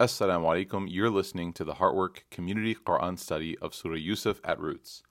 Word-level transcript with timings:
Assalamu 0.00 0.66
alaikum. 0.66 0.86
You're 0.88 1.10
listening 1.10 1.52
to 1.52 1.62
the 1.62 1.74
Heartwork 1.74 2.20
Community 2.30 2.74
Quran 2.74 3.18
Study 3.18 3.58
of 3.58 3.74
Surah 3.74 3.96
Yusuf 3.96 4.40
at 4.42 4.58
Roots. 4.58 5.02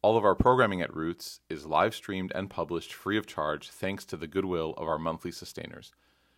All 0.00 0.16
of 0.16 0.24
our 0.24 0.36
programming 0.36 0.80
at 0.80 0.94
Roots 0.94 1.40
is 1.50 1.66
live 1.66 1.92
streamed 1.92 2.30
and 2.36 2.48
published 2.48 2.94
free 2.94 3.18
of 3.18 3.26
charge 3.26 3.68
thanks 3.68 4.04
to 4.04 4.16
the 4.16 4.28
goodwill 4.28 4.74
of 4.76 4.86
our 4.86 4.96
monthly 4.96 5.32
sustainers. 5.32 5.90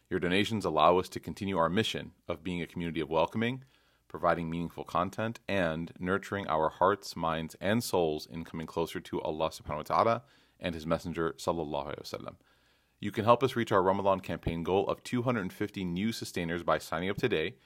Your 0.09 0.19
donations 0.19 0.65
allow 0.65 0.97
us 0.97 1.11
to 1.11 1.21
continue 1.21 1.59
our 1.59 1.69
mission 1.69 2.13
of 2.27 2.43
being 2.43 2.63
a 2.63 2.67
community 2.67 3.03
of 3.03 3.10
welcoming, 3.10 3.65
providing 4.08 4.48
meaningful 4.48 4.85
content, 4.85 5.40
and 5.46 5.92
nurturing 5.98 6.46
our 6.46 6.71
hearts, 6.71 7.14
minds, 7.14 7.54
and 7.60 7.85
souls 7.85 8.26
in 8.32 8.46
coming 8.46 8.67
closer 8.67 8.98
to 9.01 9.21
Allah 9.21 9.51
subhanahu 9.51 9.76
wa 9.76 9.82
ta'ala 9.82 10.22
and 10.58 10.74
His 10.74 10.87
Messenger 10.87 11.35
sallallahu 11.37 11.88
alaihi 11.88 12.03
wasallam. 12.03 12.37
You 12.98 13.10
can 13.10 13.26
help 13.26 13.42
us 13.42 13.56
reach 13.56 13.72
our 13.72 13.82
Ramadan 13.82 14.21
campaign 14.21 14.62
goal 14.62 14.87
of 14.87 15.04
250 15.04 15.85
new 15.85 16.12
sustainers 16.12 16.62
by 16.62 16.78
signing 16.78 17.10
up 17.10 17.19
today, 17.19 17.56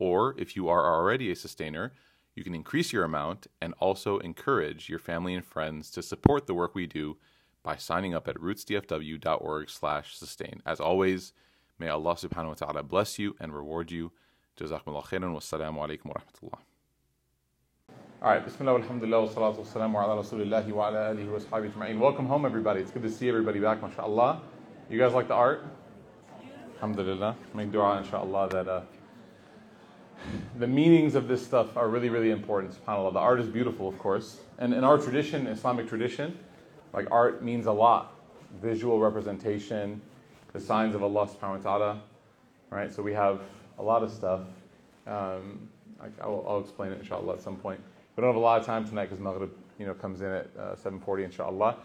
or 0.00 0.34
if 0.36 0.56
you 0.56 0.68
are 0.68 0.92
already 0.92 1.30
a 1.30 1.36
sustainer, 1.36 1.92
you 2.34 2.42
can 2.42 2.54
increase 2.54 2.92
your 2.92 3.04
amount 3.04 3.46
and 3.60 3.74
also 3.78 4.18
encourage 4.18 4.88
your 4.88 4.98
family 4.98 5.34
and 5.34 5.44
friends 5.44 5.92
to 5.92 6.02
support 6.02 6.48
the 6.48 6.54
work 6.54 6.74
we 6.74 6.86
do 6.86 7.18
by 7.62 7.76
signing 7.76 8.14
up 8.14 8.26
at 8.26 8.36
rootsdfw.org/sustain. 8.36 10.62
As 10.64 10.80
always, 10.80 11.34
may 11.78 11.88
Allah 11.88 12.14
subhanahu 12.14 12.48
wa 12.48 12.54
ta'ala 12.54 12.82
bless 12.82 13.18
you 13.18 13.36
and 13.38 13.54
reward 13.54 13.90
you. 13.90 14.12
Jazakumullah 14.58 15.04
khairan 15.04 15.34
wassalamu 15.34 15.76
alaikum 15.76 16.06
wa 16.06 16.14
rahmatullah. 16.14 16.60
All 18.22 18.30
right, 18.30 18.42
bismillah, 18.44 18.82
alhamdulillah, 18.82 19.20
wa 19.22 19.28
salatu 19.28 19.92
wa 19.92 20.04
ala 20.04 20.22
rasulillahi 20.22 20.72
wa 20.72 20.88
ala 20.88 21.14
alihi 21.14 21.28
wa. 21.28 21.38
Welcome 22.00 22.26
home, 22.26 22.46
everybody. 22.46 22.80
It's 22.80 22.90
good 22.90 23.02
to 23.02 23.10
see 23.10 23.28
everybody 23.28 23.60
back, 23.60 23.82
mashallah. 23.82 24.40
You 24.88 24.98
guys 24.98 25.12
like 25.14 25.28
the 25.28 25.34
art? 25.34 25.62
Alhamdulillah. 26.76 27.36
Make 27.54 27.70
dua, 27.72 27.98
inshallah, 27.98 28.48
that 28.50 28.68
uh, 28.68 28.82
the 30.58 30.66
meanings 30.66 31.14
of 31.14 31.28
this 31.28 31.44
stuff 31.44 31.76
are 31.76 31.88
really, 31.88 32.08
really 32.08 32.30
important, 32.30 32.74
subhanAllah. 32.74 33.12
The 33.12 33.18
art 33.18 33.40
is 33.40 33.46
beautiful, 33.46 33.88
of 33.88 33.98
course. 33.98 34.40
And 34.58 34.74
in 34.74 34.84
our 34.84 34.98
tradition, 34.98 35.46
Islamic 35.46 35.88
tradition, 35.88 36.38
like 36.92 37.10
art 37.10 37.42
means 37.42 37.66
a 37.66 37.72
lot. 37.72 38.14
Visual 38.60 39.00
representation, 39.00 40.00
the 40.52 40.60
signs 40.60 40.94
of 40.94 41.02
Allah 41.02 41.28
subhanahu 41.28 41.64
wa 41.64 41.78
ta'ala, 41.78 42.02
right? 42.70 42.92
So 42.92 43.02
we 43.02 43.12
have 43.12 43.40
a 43.78 43.82
lot 43.82 44.02
of 44.02 44.10
stuff. 44.10 44.42
Um, 45.06 45.68
I, 46.00 46.26
will 46.26 46.44
I'll 46.48 46.60
explain 46.60 46.92
it, 46.92 47.00
inshallah, 47.00 47.34
at 47.34 47.40
some 47.40 47.56
point. 47.56 47.80
We 48.16 48.20
don't 48.22 48.30
have 48.30 48.36
a 48.36 48.44
lot 48.44 48.60
of 48.60 48.66
time 48.66 48.86
tonight 48.86 49.06
because 49.06 49.20
Maghrib, 49.20 49.50
you 49.78 49.86
know, 49.86 49.94
comes 49.94 50.20
in 50.20 50.28
at 50.28 50.50
uh, 50.58 50.74
7.40, 50.74 51.24
inshallah. 51.24 51.76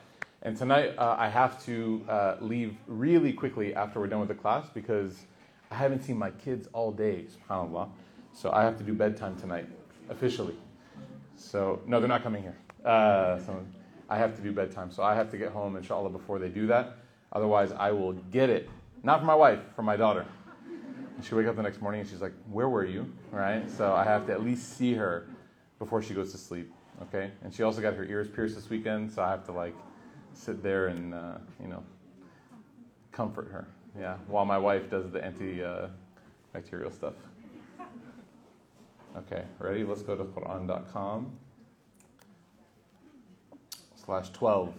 And 0.42 0.56
tonight 0.56 0.94
uh, 0.98 1.16
I 1.18 1.28
have 1.28 1.64
to 1.66 2.06
uh, 2.08 2.36
leave 2.40 2.76
really 2.88 3.34
quickly 3.34 3.74
after 3.74 4.00
we're 4.00 4.08
done 4.08 4.20
with 4.20 4.30
the 4.30 4.36
class 4.36 4.68
because 4.74 5.26
I 5.72 5.76
haven't 5.76 6.04
seen 6.04 6.18
my 6.18 6.32
kids 6.32 6.68
all 6.74 6.92
day, 6.92 7.26
subhanAllah. 7.50 7.90
So 8.36 8.52
I 8.52 8.64
have 8.64 8.78
to 8.78 8.84
do 8.84 8.94
bedtime 8.94 9.38
tonight, 9.38 9.66
officially. 10.10 10.56
So, 11.38 11.82
no, 11.88 12.02
they're 12.02 12.10
not 12.10 12.22
coming 12.22 12.44
here. 12.44 12.58
Uh, 12.84 13.40
so 13.40 13.66
I 14.10 14.18
have 14.18 14.36
to 14.36 14.42
do 14.42 14.52
bedtime. 14.52 14.92
So 14.92 15.04
I 15.04 15.16
have 15.16 15.32
to 15.32 15.38
get 15.38 15.52
home, 15.52 15.78
inshallah, 15.78 16.10
before 16.10 16.38
they 16.38 16.50
do 16.50 16.68
that. 16.68 16.98
Otherwise, 17.32 17.72
I 17.72 17.92
will 17.92 18.12
get 18.12 18.50
it. 18.50 18.70
Not 19.04 19.22
for 19.22 19.26
my 19.26 19.36
wife, 19.36 19.60
for 19.74 19.84
my 19.84 19.96
daughter. 19.96 20.26
And 21.16 21.24
she 21.24 21.34
wake 21.34 21.48
up 21.48 21.56
the 21.56 21.64
next 21.64 21.82
morning 21.82 22.02
and 22.02 22.10
she's 22.10 22.22
like, 22.22 22.34
Where 22.52 22.68
were 22.68 22.84
you? 22.84 23.10
Right? 23.32 23.72
So 23.72 23.94
I 23.94 24.04
have 24.04 24.28
to 24.28 24.34
at 24.34 24.44
least 24.44 24.78
see 24.78 24.94
her 24.96 25.28
before 25.80 26.02
she 26.02 26.14
goes 26.14 26.34
to 26.34 26.38
sleep. 26.38 26.74
Okay? 27.04 27.32
And 27.42 27.54
she 27.54 27.64
also 27.64 27.82
got 27.82 27.94
her 27.94 28.04
ears 28.04 28.28
pierced 28.28 28.56
this 28.56 28.70
weekend, 28.70 29.12
so 29.12 29.24
I 29.24 29.30
have 29.30 29.46
to 29.46 29.54
like 29.54 29.76
sit 30.34 30.62
there 30.62 30.88
and, 30.88 31.14
uh, 31.14 31.38
you 31.62 31.68
know, 31.70 31.84
comfort 33.14 33.48
her. 33.50 33.66
Yeah, 33.98 34.18
while 34.28 34.44
my 34.44 34.58
wife 34.58 34.90
does 34.90 35.10
the 35.10 35.24
anti 35.24 35.64
uh, 35.64 35.88
stuff. 36.92 37.14
Okay, 39.18 39.46
ready? 39.60 39.86
Let's 39.86 40.02
go 40.02 40.18
to 40.18 40.26
Quran.com 40.26 41.32
slash 43.96 44.30
12. 44.32 44.74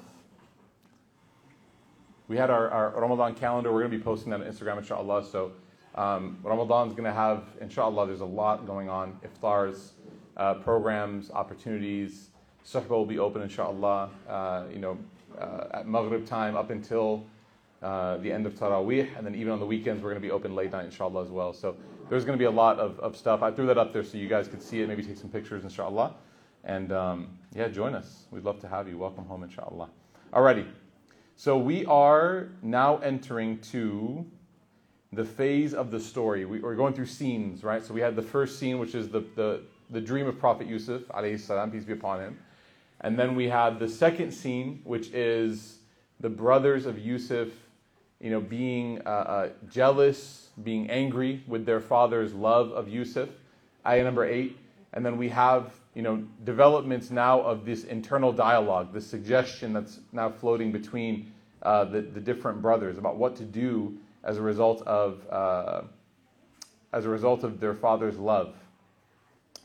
We 2.28 2.36
had 2.36 2.50
our, 2.50 2.68
our 2.68 3.00
Ramadan 3.00 3.34
calendar. 3.34 3.72
We're 3.72 3.80
going 3.80 3.92
to 3.92 3.96
be 3.96 4.04
posting 4.04 4.28
that 4.30 4.42
on 4.42 4.46
Instagram, 4.46 4.76
inshallah. 4.76 5.24
So 5.24 5.52
um, 5.94 6.36
Ramadan's 6.42 6.92
going 6.92 7.04
to 7.04 7.14
have, 7.14 7.44
inshallah, 7.62 8.06
there's 8.06 8.20
a 8.20 8.26
lot 8.26 8.66
going 8.66 8.90
on. 8.90 9.18
Iftars, 9.24 9.92
uh, 10.36 10.54
programs, 10.54 11.30
opportunities. 11.30 12.28
Suhbah 12.62 12.90
will 12.90 13.06
be 13.06 13.18
open, 13.18 13.40
inshallah, 13.40 14.10
uh, 14.28 14.64
you 14.70 14.80
know, 14.80 14.98
uh, 15.40 15.68
at 15.78 15.88
Maghrib 15.88 16.26
time 16.26 16.56
up 16.56 16.68
until 16.68 17.24
uh, 17.80 18.18
the 18.18 18.30
end 18.30 18.44
of 18.44 18.54
Taraweeh. 18.54 19.16
And 19.16 19.26
then 19.26 19.34
even 19.34 19.54
on 19.54 19.60
the 19.60 19.66
weekends, 19.66 20.02
we're 20.02 20.10
going 20.10 20.20
to 20.20 20.28
be 20.28 20.32
open 20.32 20.54
late 20.54 20.72
night, 20.72 20.84
inshallah, 20.84 21.22
as 21.22 21.30
well. 21.30 21.54
So 21.54 21.74
there's 22.08 22.24
going 22.24 22.38
to 22.38 22.42
be 22.42 22.46
a 22.46 22.50
lot 22.50 22.78
of, 22.78 22.98
of 23.00 23.16
stuff. 23.16 23.42
I 23.42 23.50
threw 23.50 23.66
that 23.66 23.78
up 23.78 23.92
there 23.92 24.04
so 24.04 24.16
you 24.16 24.28
guys 24.28 24.48
could 24.48 24.62
see 24.62 24.80
it, 24.80 24.88
maybe 24.88 25.02
take 25.02 25.16
some 25.16 25.30
pictures, 25.30 25.64
inshallah. 25.64 26.14
And 26.64 26.92
um, 26.92 27.38
yeah, 27.54 27.68
join 27.68 27.94
us. 27.94 28.26
We'd 28.30 28.44
love 28.44 28.60
to 28.60 28.68
have 28.68 28.88
you. 28.88 28.98
Welcome 28.98 29.24
home, 29.24 29.42
inshallah. 29.42 29.88
Alrighty. 30.32 30.66
So 31.36 31.58
we 31.58 31.84
are 31.86 32.48
now 32.62 32.98
entering 32.98 33.58
to 33.72 34.24
the 35.12 35.24
phase 35.24 35.74
of 35.74 35.90
the 35.90 36.00
story. 36.00 36.44
We, 36.44 36.62
are 36.62 36.74
going 36.74 36.94
through 36.94 37.06
scenes, 37.06 37.62
right? 37.62 37.84
So 37.84 37.92
we 37.92 38.00
had 38.00 38.16
the 38.16 38.22
first 38.22 38.58
scene, 38.58 38.78
which 38.78 38.94
is 38.94 39.08
the, 39.08 39.20
the, 39.34 39.62
the 39.90 40.00
dream 40.00 40.26
of 40.26 40.38
Prophet 40.38 40.66
Yusuf, 40.66 41.02
alayhi 41.08 41.38
salam, 41.38 41.70
peace 41.70 41.84
be 41.84 41.92
upon 41.92 42.20
him. 42.20 42.38
And 43.00 43.18
then 43.18 43.34
we 43.34 43.48
have 43.48 43.78
the 43.78 43.88
second 43.88 44.32
scene, 44.32 44.80
which 44.84 45.10
is 45.10 45.78
the 46.20 46.30
brothers 46.30 46.86
of 46.86 46.98
Yusuf, 46.98 47.48
you 48.20 48.30
know, 48.30 48.40
being 48.40 49.00
uh, 49.04 49.08
uh, 49.08 49.48
jealous 49.70 50.46
being 50.62 50.88
angry 50.90 51.42
with 51.46 51.66
their 51.66 51.80
father's 51.80 52.32
love 52.32 52.70
of 52.72 52.88
Yusuf, 52.88 53.28
ayah 53.86 54.04
number 54.04 54.24
eight. 54.24 54.58
And 54.92 55.04
then 55.04 55.18
we 55.18 55.28
have, 55.28 55.74
you 55.94 56.02
know, 56.02 56.24
developments 56.44 57.10
now 57.10 57.40
of 57.40 57.66
this 57.66 57.84
internal 57.84 58.32
dialogue, 58.32 58.92
the 58.92 59.00
suggestion 59.00 59.72
that's 59.72 60.00
now 60.12 60.30
floating 60.30 60.72
between 60.72 61.32
uh, 61.62 61.84
the, 61.84 62.00
the 62.00 62.20
different 62.20 62.62
brothers 62.62 62.96
about 62.96 63.16
what 63.16 63.36
to 63.36 63.44
do 63.44 63.98
as 64.24 64.38
a 64.38 64.42
result 64.42 64.82
of, 64.86 65.20
uh, 65.30 65.82
as 66.92 67.04
a 67.04 67.08
result 67.08 67.44
of 67.44 67.60
their 67.60 67.74
father's 67.74 68.16
love. 68.16 68.54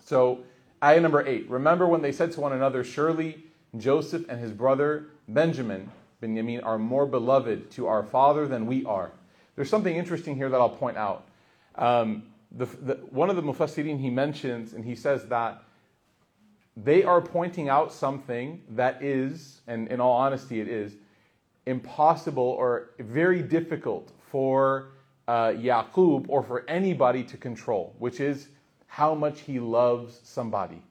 So, 0.04 0.40
ayah 0.84 1.00
number 1.00 1.26
eight. 1.26 1.50
Remember 1.50 1.88
when 1.88 2.02
they 2.02 2.12
said 2.12 2.32
to 2.34 2.42
one 2.42 2.52
another, 2.52 2.84
Surely 2.84 3.46
Joseph 3.78 4.26
and 4.28 4.42
his 4.42 4.52
brother 4.52 5.06
Benjamin, 5.30 5.90
Benjamin, 6.22 6.62
are 6.62 6.78
more 6.78 7.06
beloved 7.06 7.72
to 7.72 7.88
our 7.88 8.04
father 8.04 8.48
than 8.48 8.68
we 8.68 8.86
are. 8.86 9.12
There's 9.56 9.70
something 9.70 9.96
interesting 9.96 10.36
here 10.36 10.50
that 10.50 10.62
I'll 10.62 10.70
point 10.70 10.96
out. 10.96 11.28
Um, 11.76 12.24
the, 12.52 12.66
the, 12.66 12.94
one 13.10 13.30
of 13.30 13.36
the 13.36 13.42
Mufassirin 13.42 14.00
he 14.00 14.10
mentions, 14.10 14.74
and 14.74 14.86
he 14.86 14.96
says 14.96 15.26
that 15.26 15.64
they 16.78 17.04
are 17.04 17.22
pointing 17.22 17.70
out 17.70 17.92
something 17.92 18.62
that 18.70 19.04
is, 19.04 19.62
and 19.68 19.88
in 19.90 20.00
all 20.00 20.14
honesty, 20.14 20.62
it 20.62 20.68
is, 20.68 20.94
impossible 21.66 22.44
or 22.44 22.92
very 23.00 23.42
difficult 23.42 24.12
for 24.30 24.94
uh, 25.28 25.50
Yaqub 25.50 26.26
or 26.28 26.44
for 26.44 26.68
anybody 26.70 27.24
to 27.24 27.38
control, 27.38 27.96
which 28.00 28.20
is 28.20 28.48
how 28.88 29.14
much 29.14 29.42
he 29.42 29.60
loves 29.60 30.20
somebody. 30.24 30.82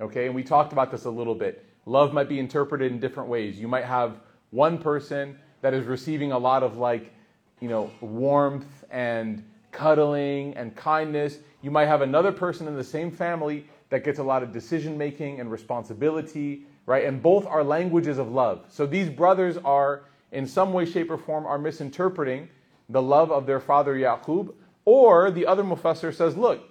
Okay, 0.00 0.26
and 0.26 0.34
we 0.34 0.42
talked 0.42 0.72
about 0.72 0.90
this 0.90 1.04
a 1.04 1.10
little 1.10 1.34
bit. 1.34 1.64
Love 1.86 2.12
might 2.12 2.28
be 2.28 2.38
interpreted 2.38 2.92
in 2.92 3.00
different 3.00 3.28
ways. 3.28 3.58
You 3.58 3.68
might 3.68 3.84
have 3.84 4.20
one 4.50 4.78
person 4.78 5.38
that 5.60 5.74
is 5.74 5.86
receiving 5.86 6.32
a 6.32 6.38
lot 6.38 6.62
of 6.62 6.76
like 6.76 7.12
you 7.60 7.68
know, 7.68 7.90
warmth 8.00 8.84
and 8.90 9.44
cuddling 9.72 10.54
and 10.56 10.74
kindness. 10.76 11.38
You 11.62 11.70
might 11.70 11.86
have 11.86 12.02
another 12.02 12.32
person 12.32 12.68
in 12.68 12.76
the 12.76 12.84
same 12.84 13.10
family 13.10 13.66
that 13.90 14.04
gets 14.04 14.18
a 14.18 14.22
lot 14.22 14.42
of 14.42 14.52
decision 14.52 14.96
making 14.96 15.40
and 15.40 15.50
responsibility, 15.50 16.66
right? 16.86 17.04
And 17.04 17.22
both 17.22 17.46
are 17.46 17.64
languages 17.64 18.18
of 18.18 18.30
love. 18.30 18.66
So 18.68 18.86
these 18.86 19.08
brothers 19.08 19.56
are, 19.58 20.04
in 20.32 20.46
some 20.46 20.72
way, 20.72 20.84
shape, 20.84 21.10
or 21.10 21.18
form, 21.18 21.46
are 21.46 21.58
misinterpreting 21.58 22.48
the 22.88 23.02
love 23.02 23.30
of 23.30 23.46
their 23.46 23.60
father 23.60 23.94
Yaqub. 23.94 24.54
Or 24.84 25.30
the 25.30 25.46
other 25.46 25.62
Mufassir 25.62 26.14
says, 26.14 26.36
look, 26.36 26.62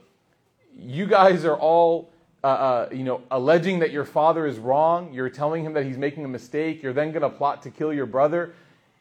you 0.75 1.05
guys 1.05 1.45
are 1.45 1.55
all, 1.55 2.11
uh, 2.47 2.49
uh, 2.49 2.89
you 2.93 3.03
know, 3.03 3.21
alleging 3.29 3.79
that 3.79 3.91
your 3.91 4.05
father 4.05 4.47
is 4.47 4.57
wrong. 4.57 5.13
You're 5.13 5.29
telling 5.29 5.65
him 5.65 5.73
that 5.73 5.85
he's 5.85 5.97
making 5.97 6.23
a 6.23 6.29
mistake. 6.29 6.81
You're 6.81 6.93
then 6.93 7.11
going 7.11 7.23
to 7.23 7.29
plot 7.29 7.61
to 7.63 7.69
kill 7.69 7.91
your 7.93 8.05
brother 8.05 8.53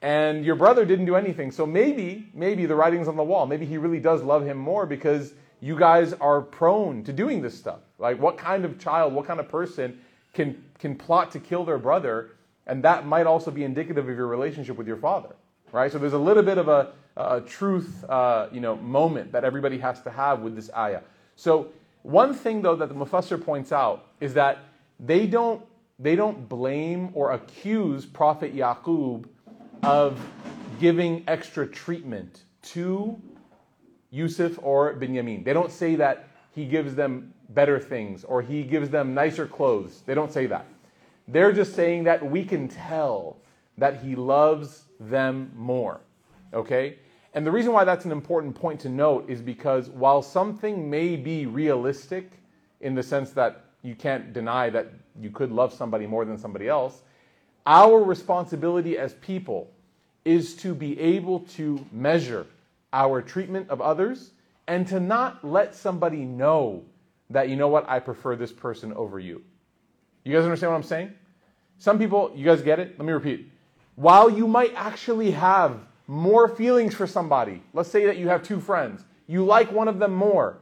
and 0.03 0.45
your 0.45 0.57
brother 0.57 0.85
didn't 0.85 1.07
do 1.07 1.15
anything. 1.15 1.53
So 1.53 1.65
maybe, 1.65 2.29
maybe 2.35 2.67
the 2.67 2.75
writing's 2.75 3.07
on 3.07 3.17
the 3.17 3.23
wall. 3.23 3.47
Maybe 3.47 3.65
he 3.65 3.79
really 3.79 4.01
does 4.01 4.21
love 4.23 4.45
him 4.45 4.57
more 4.57 4.85
because 4.85 5.33
you 5.61 5.79
guys 5.79 6.13
are 6.15 6.41
prone 6.41 7.05
to 7.05 7.13
doing 7.13 7.41
this 7.41 7.57
stuff. 7.57 7.79
Like, 8.01 8.21
what 8.21 8.37
kind 8.37 8.65
of 8.65 8.81
child, 8.81 9.13
what 9.13 9.27
kind 9.27 9.39
of 9.39 9.49
person 9.49 10.01
can, 10.35 10.65
can 10.81 10.97
plot 10.97 11.31
to 11.33 11.39
kill 11.39 11.65
their 11.65 11.79
brother? 11.79 12.31
And 12.67 12.83
that 12.83 13.07
might 13.07 13.27
also 13.27 13.53
be 13.53 13.63
indicative 13.63 14.09
of 14.09 14.17
your 14.17 14.27
relationship 14.27 14.77
with 14.77 14.89
your 14.89 14.97
father, 14.97 15.37
right? 15.71 15.93
So 15.93 15.99
there's 15.99 16.15
a 16.15 16.19
little 16.19 16.43
bit 16.43 16.59
of 16.59 16.67
a, 16.67 16.93
a 17.17 17.41
truth, 17.43 18.05
uh, 18.09 18.49
you 18.51 18.61
know, 18.61 18.75
moment 18.75 19.31
that 19.31 19.45
everybody 19.45 19.79
has 19.79 20.03
to 20.03 20.11
have 20.11 20.41
with 20.41 20.57
this 20.57 20.69
ayah. 20.77 21.03
So 21.37 21.69
one 22.07 22.35
thing, 22.35 22.63
though, 22.63 22.77
that 22.77 22.89
the 22.89 22.95
Mufassir 22.95 23.45
points 23.45 23.73
out 23.73 24.07
is 24.21 24.35
that 24.35 24.59
they 25.01 25.27
don't, 25.27 25.61
they 25.99 26.15
don't 26.15 26.49
blame 26.49 27.11
or 27.15 27.33
accuse 27.33 28.07
Prophet 28.07 28.55
Yaqub 28.55 29.27
of 29.83 30.17
giving 30.79 31.25
extra 31.27 31.67
treatment 31.67 32.43
to 32.63 33.21
Yusuf 34.11 34.57
or 34.63 34.95
Binyamin. 34.95 35.45
They 35.45 35.53
don't 35.53 35.73
say 35.73 35.97
that 35.97 36.29
he 36.55 36.65
gives 36.65 36.95
them 36.95 37.35
better 37.49 37.81
things 37.81 38.23
or 38.23 38.41
he 38.41 38.63
gives 38.63 38.89
them 38.89 39.13
nicer 39.13 39.49
clothes. 39.49 40.03
They 40.07 40.15
don't 40.15 40.33
say 40.33 40.47
that. 40.47 40.65
They're 41.27 41.53
just 41.53 41.75
saying 41.75 42.05
that 42.05 42.25
we 42.25 42.45
can 42.45 42.69
tell 42.69 43.39
that 43.79 44.01
he 44.01 44.15
loves 44.15 44.85
them 45.01 45.51
more. 45.57 46.01
Okay? 46.55 46.99
And 47.37 47.47
the 47.47 47.51
reason 47.51 47.75
why 47.75 47.85
that's 47.85 48.07
an 48.07 48.13
important 48.13 48.55
point 48.55 48.81
to 48.81 48.89
note 48.89 49.29
is 49.29 49.43
because 49.43 49.91
while 49.91 50.23
something 50.23 50.89
may 50.89 51.17
be 51.17 51.45
realistic 51.45 52.31
in 52.81 52.95
the 52.95 53.03
sense 53.03 53.31
that 53.33 53.67
you 53.83 53.95
can't 53.95 54.33
deny 54.33 54.71
that 54.71 54.87
you 55.21 55.31
could 55.31 55.53
love 55.53 55.75
somebody 55.75 56.07
more 56.07 56.25
than 56.25 56.39
somebody 56.39 56.67
else, 56.67 57.03
our 57.67 58.03
responsibility 58.03 58.97
as 58.97 59.13
people 59.15 59.71
is 60.25 60.57
to 60.57 60.75
be 60.75 60.99
able 60.99 61.41
to 61.41 61.85
measure 61.93 62.47
our 62.95 63.21
treatment 63.21 63.69
of 63.69 63.83
others 63.83 64.31
and 64.67 64.89
to 64.89 64.99
not 64.99 65.45
let 65.45 65.75
somebody 65.75 66.25
know 66.25 66.83
that, 67.29 67.51
you 67.51 67.57
know 67.57 67.69
what, 67.69 67.87
I 67.87 67.99
prefer 67.99 68.35
this 68.35 68.53
person 68.53 68.95
over 68.95 69.21
you. 69.21 69.43
You 70.25 70.33
guys 70.33 70.45
understand 70.45 70.73
what 70.73 70.79
I'm 70.79 70.85
saying? 70.85 71.13
Some 71.77 71.99
people, 71.99 72.33
you 72.35 72.47
guys 72.47 72.63
get 72.63 72.81
it? 72.81 72.99
Let 72.99 73.05
me 73.05 73.13
repeat. 73.13 73.53
While 73.95 74.31
you 74.31 74.49
might 74.49 74.73
actually 74.75 75.33
have 75.33 75.81
more 76.07 76.49
feelings 76.49 76.95
for 76.95 77.07
somebody, 77.07 77.63
let's 77.73 77.91
say 77.91 78.07
that 78.07 78.17
you 78.17 78.29
have 78.29 78.43
two 78.43 78.61
friends, 78.61 79.05
you 79.27 79.45
like 79.45 79.73
one 79.73 79.89
of 79.89 79.99
them 79.99 80.15
more, 80.15 80.59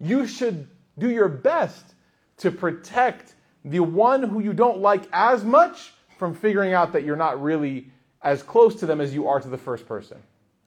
you 0.00 0.26
should 0.26 0.68
do 0.98 1.10
your 1.10 1.28
best 1.28 1.94
to 2.38 2.50
protect 2.50 3.34
the 3.64 3.80
one 3.80 4.22
who 4.22 4.40
you 4.40 4.52
don't 4.52 4.78
like 4.78 5.04
as 5.12 5.44
much 5.44 5.92
from 6.18 6.34
figuring 6.34 6.72
out 6.72 6.92
that 6.92 7.04
you're 7.04 7.16
not 7.16 7.42
really 7.42 7.90
as 8.22 8.42
close 8.42 8.76
to 8.76 8.86
them 8.86 9.00
as 9.00 9.12
you 9.12 9.26
are 9.26 9.40
to 9.40 9.48
the 9.48 9.58
first 9.58 9.86
person. 9.86 10.18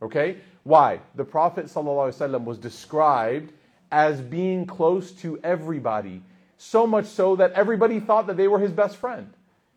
Okay? 0.02 0.38
Why? 0.64 1.00
The 1.16 1.24
Prophet 1.24 1.66
ﷺ 1.66 2.44
was 2.44 2.58
described 2.58 3.54
as 3.92 4.22
being 4.22 4.66
close 4.66 5.12
to 5.14 5.40
everybody, 5.44 6.22
so 6.58 6.86
much 6.86 7.06
so 7.06 7.36
that 7.38 7.54
everybody 7.54 8.00
thought 8.00 8.28
that 8.28 8.38
they 8.38 8.48
were 8.48 8.60
his 8.60 8.72
best 8.72 8.98
friend. 8.98 9.34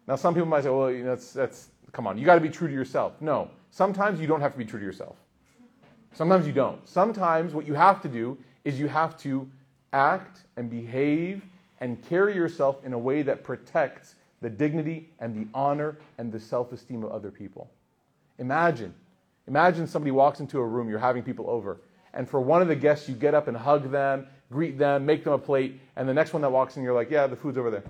Now, 0.06 0.16
some 0.16 0.34
people 0.34 0.48
might 0.48 0.64
say, 0.64 0.70
well, 0.70 0.92
that's, 1.04 1.32
that's 1.32 1.68
come 1.92 2.06
on, 2.06 2.18
you 2.18 2.26
got 2.26 2.34
to 2.34 2.40
be 2.40 2.50
true 2.50 2.68
to 2.68 2.74
yourself. 2.74 3.14
No, 3.20 3.50
sometimes 3.72 4.20
you 4.20 4.28
don't 4.28 4.40
have 4.40 4.52
to 4.52 4.58
be 4.58 4.64
true 4.64 4.78
to 4.78 4.86
yourself. 4.86 5.16
Sometimes 6.12 6.46
you 6.46 6.52
don't. 6.52 6.86
Sometimes 6.88 7.54
what 7.54 7.66
you 7.66 7.74
have 7.74 8.00
to 8.02 8.08
do 8.08 8.38
is 8.64 8.78
you 8.78 8.86
have 8.86 9.18
to 9.18 9.48
act 9.92 10.42
and 10.56 10.70
behave 10.70 11.42
and 11.80 12.00
carry 12.08 12.34
yourself 12.34 12.84
in 12.84 12.92
a 12.92 12.98
way 12.98 13.22
that 13.22 13.42
protects 13.42 14.14
the 14.40 14.50
dignity 14.50 15.08
and 15.18 15.34
the 15.34 15.48
honor 15.54 15.98
and 16.18 16.30
the 16.30 16.38
self 16.38 16.72
esteem 16.72 17.02
of 17.02 17.10
other 17.10 17.30
people. 17.30 17.70
Imagine, 18.38 18.94
imagine 19.48 19.86
somebody 19.86 20.10
walks 20.10 20.40
into 20.40 20.58
a 20.58 20.66
room, 20.66 20.88
you're 20.88 20.98
having 20.98 21.22
people 21.22 21.48
over, 21.48 21.80
and 22.14 22.28
for 22.28 22.40
one 22.40 22.60
of 22.60 22.68
the 22.68 22.76
guests, 22.76 23.08
you 23.08 23.14
get 23.14 23.34
up 23.34 23.48
and 23.48 23.56
hug 23.56 23.90
them, 23.90 24.26
greet 24.50 24.78
them, 24.78 25.06
make 25.06 25.24
them 25.24 25.32
a 25.32 25.38
plate, 25.38 25.80
and 25.96 26.08
the 26.08 26.14
next 26.14 26.32
one 26.32 26.42
that 26.42 26.50
walks 26.50 26.76
in, 26.76 26.82
you're 26.82 26.94
like, 26.94 27.10
yeah, 27.10 27.26
the 27.26 27.36
food's 27.36 27.56
over 27.56 27.70
there. 27.70 27.84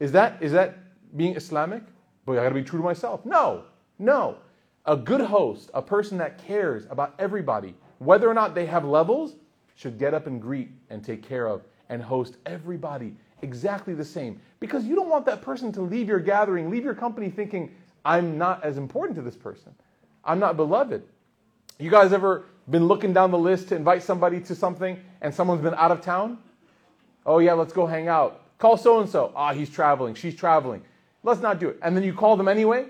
Is 0.00 0.12
that, 0.12 0.42
is 0.42 0.52
that 0.52 0.78
being 1.16 1.36
Islamic? 1.36 1.82
But 2.24 2.32
I 2.32 2.42
gotta 2.42 2.54
be 2.54 2.64
true 2.64 2.80
to 2.80 2.84
myself. 2.84 3.24
No, 3.24 3.64
no. 3.98 4.38
A 4.86 4.96
good 4.96 5.20
host, 5.20 5.70
a 5.74 5.82
person 5.82 6.18
that 6.18 6.38
cares 6.38 6.86
about 6.90 7.14
everybody, 7.18 7.74
whether 7.98 8.28
or 8.28 8.34
not 8.34 8.54
they 8.54 8.66
have 8.66 8.84
levels, 8.84 9.34
should 9.74 9.98
get 9.98 10.14
up 10.14 10.26
and 10.26 10.40
greet 10.40 10.70
and 10.90 11.04
take 11.04 11.22
care 11.22 11.46
of 11.46 11.62
and 11.88 12.02
host 12.02 12.36
everybody 12.46 13.14
exactly 13.42 13.94
the 13.94 14.04
same. 14.04 14.40
Because 14.60 14.84
you 14.84 14.94
don't 14.94 15.08
want 15.08 15.26
that 15.26 15.42
person 15.42 15.70
to 15.72 15.82
leave 15.82 16.08
your 16.08 16.20
gathering, 16.20 16.70
leave 16.70 16.84
your 16.84 16.94
company 16.94 17.30
thinking, 17.30 17.74
I'm 18.04 18.38
not 18.38 18.64
as 18.64 18.78
important 18.78 19.16
to 19.16 19.22
this 19.22 19.36
person. 19.36 19.74
I'm 20.24 20.38
not 20.38 20.56
beloved. 20.56 21.02
You 21.78 21.90
guys 21.90 22.12
ever 22.12 22.46
been 22.70 22.86
looking 22.86 23.12
down 23.12 23.30
the 23.30 23.38
list 23.38 23.68
to 23.68 23.76
invite 23.76 24.02
somebody 24.02 24.40
to 24.40 24.54
something 24.54 24.98
and 25.20 25.34
someone's 25.34 25.62
been 25.62 25.74
out 25.74 25.90
of 25.90 26.00
town? 26.00 26.38
Oh, 27.26 27.38
yeah, 27.38 27.52
let's 27.52 27.72
go 27.72 27.86
hang 27.86 28.08
out. 28.08 28.42
Call 28.58 28.76
so 28.76 29.00
and 29.00 29.08
so. 29.08 29.32
Ah, 29.36 29.52
he's 29.52 29.68
traveling. 29.68 30.14
She's 30.14 30.34
traveling. 30.34 30.82
Let's 31.22 31.40
not 31.40 31.60
do 31.60 31.68
it. 31.68 31.78
And 31.82 31.96
then 31.96 32.04
you 32.04 32.14
call 32.14 32.36
them 32.36 32.48
anyway. 32.48 32.86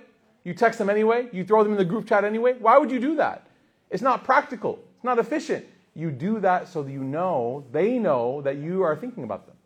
You 0.47 0.55
text 0.55 0.79
them 0.79 0.89
anyway. 0.89 1.29
You 1.33 1.45
throw 1.45 1.65
them 1.65 1.73
in 1.73 1.79
the 1.79 1.85
group 1.85 2.07
chat 2.07 2.25
anyway. 2.25 2.55
Why 2.61 2.79
would 2.79 2.89
you 2.89 3.01
do 3.01 3.17
that? 3.17 3.49
It's 3.91 4.01
not 4.01 4.23
practical. 4.23 4.79
It's 4.95 5.03
not 5.03 5.19
efficient. 5.19 5.67
You 5.93 6.13
do 6.13 6.39
that 6.39 6.69
so 6.69 6.85
that 6.85 6.93
you 6.93 7.03
know, 7.03 7.65
they 7.73 7.99
know 7.99 8.43
that 8.43 8.59
you 8.59 8.83
are 8.83 8.95
thinking 8.95 9.25
about 9.25 9.49
them, 9.49 9.57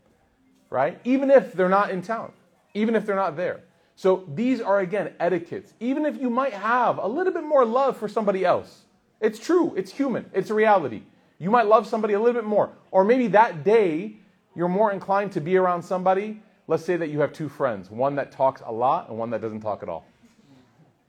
right? 0.70 0.98
Even 1.04 1.30
if 1.30 1.52
they're 1.52 1.68
not 1.68 1.90
in 1.90 2.00
town, 2.00 2.32
even 2.72 2.96
if 2.96 3.04
they're 3.04 3.14
not 3.14 3.36
there. 3.36 3.60
So 3.94 4.24
these 4.34 4.62
are, 4.62 4.80
again, 4.80 5.12
etiquettes. 5.20 5.74
Even 5.80 6.06
if 6.06 6.18
you 6.18 6.30
might 6.30 6.54
have 6.54 6.96
a 6.96 7.06
little 7.06 7.34
bit 7.34 7.44
more 7.44 7.66
love 7.66 7.98
for 7.98 8.08
somebody 8.08 8.46
else, 8.46 8.84
it's 9.20 9.38
true, 9.38 9.74
it's 9.76 9.92
human, 9.92 10.30
it's 10.32 10.48
a 10.48 10.54
reality. 10.54 11.02
You 11.38 11.50
might 11.50 11.66
love 11.66 11.86
somebody 11.86 12.14
a 12.14 12.18
little 12.18 12.40
bit 12.40 12.48
more. 12.48 12.70
Or 12.90 13.04
maybe 13.04 13.26
that 13.26 13.64
day 13.64 14.16
you're 14.56 14.68
more 14.68 14.92
inclined 14.92 15.32
to 15.32 15.42
be 15.42 15.58
around 15.58 15.82
somebody. 15.82 16.42
Let's 16.68 16.86
say 16.86 16.96
that 16.96 17.10
you 17.10 17.20
have 17.20 17.34
two 17.34 17.50
friends, 17.50 17.90
one 17.90 18.14
that 18.14 18.32
talks 18.32 18.62
a 18.64 18.72
lot 18.72 19.10
and 19.10 19.18
one 19.18 19.28
that 19.30 19.42
doesn't 19.42 19.60
talk 19.60 19.82
at 19.82 19.90
all. 19.90 20.06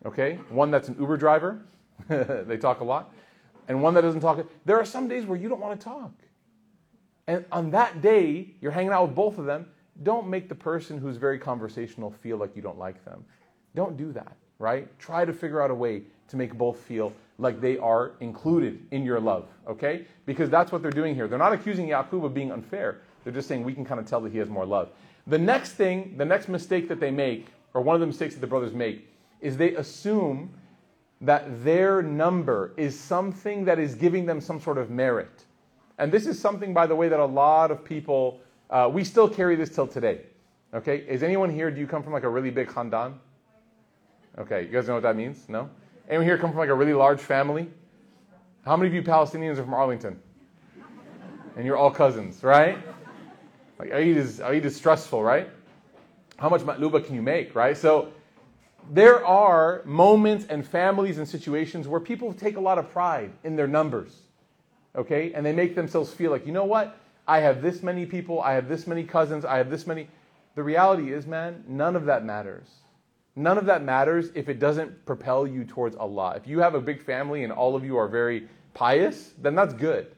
Okay? 0.06 0.40
One 0.50 0.72
that's 0.72 0.88
an 0.88 0.96
Uber 1.00 1.18
driver, 1.18 1.62
they 2.08 2.58
talk 2.58 2.80
a 2.80 2.84
lot, 2.84 3.14
and 3.68 3.82
one 3.82 3.94
that 3.94 4.02
doesn't 4.02 4.22
talk. 4.22 4.46
There 4.66 4.78
are 4.78 4.86
some 4.86 5.08
days 5.08 5.26
where 5.26 5.38
you 5.38 5.50
don't 5.50 5.62
want 5.62 5.80
to 5.80 5.84
talk. 5.84 6.12
And 7.28 7.46
on 7.52 7.72
that 7.72 8.02
day, 8.02 8.56
you're 8.62 8.72
hanging 8.72 8.92
out 8.92 9.08
with 9.08 9.16
both 9.16 9.38
of 9.38 9.46
them. 9.46 9.68
Don't 10.04 10.28
make 10.28 10.50
the 10.50 10.56
person 10.56 10.98
who's 10.98 11.18
very 11.18 11.38
conversational 11.38 12.12
feel 12.12 12.38
like 12.38 12.56
you 12.56 12.62
don't 12.62 12.80
like 12.80 13.04
them. 13.06 13.24
Don't 13.76 13.96
do 13.96 14.12
that, 14.14 14.36
right? 14.60 14.88
Try 15.00 15.26
to 15.26 15.34
figure 15.34 15.62
out 15.62 15.72
a 15.72 15.76
way 15.76 16.04
to 16.30 16.36
make 16.38 16.54
both 16.58 16.80
feel 16.80 17.14
like 17.38 17.62
they 17.62 17.78
are 17.78 18.14
included 18.20 18.86
in 18.92 19.04
your 19.04 19.20
love, 19.20 19.48
okay? 19.68 20.06
Because 20.26 20.50
that's 20.50 20.72
what 20.72 20.82
they're 20.82 20.92
doing 20.92 21.16
here. 21.16 21.28
They're 21.28 21.40
not 21.40 21.54
accusing 21.54 21.88
Yaqub 21.88 22.24
of 22.24 22.34
being 22.34 22.52
unfair. 22.52 23.02
They're 23.24 23.34
just 23.34 23.48
saying 23.48 23.64
we 23.64 23.74
can 23.74 23.86
kind 23.86 24.00
of 24.00 24.06
tell 24.06 24.22
that 24.22 24.32
he 24.32 24.38
has 24.38 24.50
more 24.50 24.66
love. 24.66 24.90
The 25.28 25.38
next 25.38 25.74
thing, 25.74 26.16
the 26.18 26.26
next 26.26 26.50
mistake 26.50 26.88
that 26.90 27.00
they 27.00 27.12
make, 27.12 27.48
or 27.74 27.82
one 27.82 27.96
of 27.96 28.00
the 28.00 28.08
mistakes 28.08 28.34
that 28.34 28.42
the 28.42 28.48
brothers 28.48 28.74
make, 28.74 29.08
is 29.42 29.58
they 29.58 29.76
assume 29.76 30.54
that 31.22 31.64
their 31.64 32.02
number 32.02 32.74
is 32.78 33.00
something 33.00 33.66
that 33.66 33.80
is 33.80 33.96
giving 33.96 34.26
them 34.26 34.42
some 34.42 34.60
sort 34.60 34.78
of 34.78 34.90
merit. 34.90 35.46
And 35.98 36.12
this 36.12 36.26
is 36.26 36.40
something, 36.40 36.74
by 36.74 36.88
the 36.88 36.96
way, 36.96 37.10
that 37.10 37.20
a 37.20 37.26
lot 37.26 37.70
of 37.70 37.84
people, 37.84 38.40
uh, 38.70 38.90
we 38.92 39.04
still 39.04 39.30
carry 39.30 39.56
this 39.56 39.70
till 39.70 39.88
today. 39.88 40.22
Okay? 40.74 40.98
Is 41.08 41.22
anyone 41.22 41.50
here, 41.50 41.70
do 41.70 41.80
you 41.80 41.86
come 41.86 42.02
from 42.02 42.14
like 42.14 42.24
a 42.24 42.30
really 42.30 42.50
big 42.50 42.68
khandan? 42.70 43.14
Okay, 44.40 44.62
you 44.62 44.70
guys 44.70 44.88
know 44.88 44.94
what 44.94 45.04
that 45.04 45.16
means? 45.16 45.50
No? 45.50 45.70
Anyone 46.10 46.26
here 46.26 46.38
come 46.38 46.52
from 46.52 46.60
like 46.60 46.70
a 46.70 46.74
really 46.74 46.94
large 46.94 47.20
family? 47.20 47.70
How 48.66 48.78
many 48.78 48.88
of 48.88 48.94
you 48.94 49.04
Palestinians 49.04 49.58
are 49.58 49.64
from 49.64 49.74
Arlington? 49.74 50.20
And 51.58 51.66
you're 51.66 51.78
all 51.78 51.92
cousins, 51.92 52.42
right? 52.44 52.78
Like 53.78 53.92
Eid 53.92 54.18
is, 54.18 54.40
Eid 54.40 54.66
is 54.66 54.76
stressful, 54.76 55.22
right? 55.22 55.50
How 56.38 56.50
much 56.50 56.62
matluba 56.62 57.06
can 57.06 57.14
you 57.14 57.22
make, 57.22 57.54
right? 57.54 57.78
So 57.78 58.14
there 58.90 59.26
are 59.26 59.82
moments 59.86 60.46
and 60.50 60.66
families 60.66 61.18
and 61.18 61.28
situations 61.28 61.88
where 61.88 62.00
people 62.00 62.34
take 62.34 62.58
a 62.58 62.60
lot 62.60 62.78
of 62.78 62.90
pride 62.92 63.32
in 63.44 63.56
their 63.56 63.68
numbers, 63.68 64.22
okay? 64.96 65.34
And 65.34 65.46
they 65.46 65.54
make 65.54 65.76
themselves 65.76 66.14
feel 66.14 66.32
like, 66.32 66.46
you 66.46 66.52
know 66.52 66.66
what? 66.66 66.98
I 67.28 67.40
have 67.40 67.62
this 67.62 67.84
many 67.84 68.06
people, 68.06 68.42
I 68.42 68.54
have 68.54 68.68
this 68.68 68.88
many 68.88 69.04
cousins, 69.04 69.46
I 69.46 69.58
have 69.58 69.70
this 69.70 69.86
many. 69.86 70.10
The 70.56 70.64
reality 70.64 71.14
is, 71.14 71.26
man, 71.26 71.64
none 71.68 71.96
of 71.96 72.06
that 72.06 72.26
matters. 72.26 72.68
None 73.36 73.58
of 73.58 73.66
that 73.68 73.84
matters 73.84 74.30
if 74.36 74.50
it 74.50 74.60
doesn't 74.60 75.06
propel 75.06 75.48
you 75.48 75.64
towards 75.64 75.96
Allah. 75.96 76.34
If 76.36 76.48
you 76.48 76.60
have 76.60 76.76
a 76.76 76.82
big 76.82 77.02
family 77.02 77.44
and 77.44 77.54
all 77.54 77.76
of 77.76 77.86
you 77.86 77.98
are 77.98 78.08
very 78.08 78.50
pious, 78.74 79.32
then 79.42 79.56
that's 79.56 79.74
good. 79.74 80.14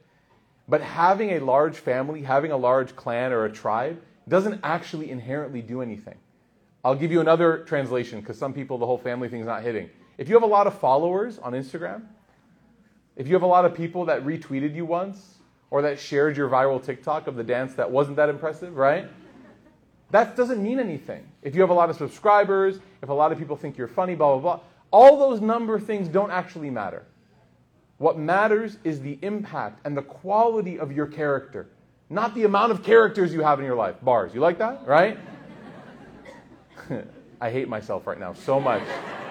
But 0.67 0.81
having 0.81 1.31
a 1.31 1.39
large 1.39 1.77
family, 1.77 2.23
having 2.23 2.51
a 2.51 2.57
large 2.57 2.95
clan 2.95 3.31
or 3.31 3.45
a 3.45 3.51
tribe, 3.51 4.01
doesn't 4.27 4.61
actually 4.63 5.11
inherently 5.11 5.61
do 5.61 5.81
anything. 5.81 6.15
I'll 6.83 6.95
give 6.95 7.11
you 7.11 7.21
another 7.21 7.59
translation 7.59 8.19
because 8.19 8.37
some 8.37 8.53
people, 8.53 8.77
the 8.77 8.85
whole 8.85 8.97
family 8.97 9.29
thing 9.29 9.39
is 9.39 9.45
not 9.45 9.63
hitting. 9.63 9.89
If 10.17 10.27
you 10.27 10.35
have 10.35 10.43
a 10.43 10.47
lot 10.47 10.67
of 10.67 10.77
followers 10.77 11.39
on 11.39 11.53
Instagram, 11.53 12.03
if 13.15 13.27
you 13.27 13.33
have 13.33 13.43
a 13.43 13.47
lot 13.47 13.65
of 13.65 13.73
people 13.73 14.05
that 14.05 14.25
retweeted 14.25 14.75
you 14.75 14.85
once 14.85 15.35
or 15.71 15.81
that 15.83 15.99
shared 15.99 16.35
your 16.35 16.49
viral 16.49 16.83
TikTok 16.83 17.27
of 17.27 17.35
the 17.35 17.43
dance 17.43 17.73
that 17.75 17.89
wasn't 17.89 18.17
that 18.17 18.29
impressive, 18.29 18.75
right? 18.75 19.07
That 20.11 20.35
doesn't 20.35 20.61
mean 20.61 20.79
anything. 20.79 21.25
If 21.41 21.55
you 21.55 21.61
have 21.61 21.69
a 21.69 21.73
lot 21.73 21.89
of 21.89 21.95
subscribers, 21.95 22.79
if 23.01 23.09
a 23.09 23.13
lot 23.13 23.31
of 23.31 23.39
people 23.39 23.55
think 23.55 23.77
you're 23.77 23.87
funny, 23.87 24.13
blah, 24.13 24.37
blah, 24.37 24.41
blah, 24.41 24.63
all 24.91 25.17
those 25.17 25.41
number 25.41 25.79
things 25.79 26.07
don't 26.07 26.31
actually 26.31 26.69
matter. 26.69 27.05
What 27.97 28.19
matters 28.19 28.77
is 28.83 29.01
the 29.01 29.17
impact 29.21 29.79
and 29.85 29.95
the 29.95 30.01
quality 30.01 30.77
of 30.77 30.91
your 30.91 31.07
character, 31.07 31.67
not 32.09 32.35
the 32.35 32.43
amount 32.43 32.71
of 32.71 32.83
characters 32.83 33.33
you 33.33 33.41
have 33.41 33.59
in 33.59 33.65
your 33.65 33.75
life. 33.75 33.95
Bars, 34.01 34.33
you 34.33 34.41
like 34.41 34.57
that, 34.59 34.85
right? 34.85 35.17
I 37.41 37.49
hate 37.49 37.67
myself 37.67 38.07
right 38.07 38.19
now 38.19 38.33
so 38.33 38.59
much. 38.59 38.81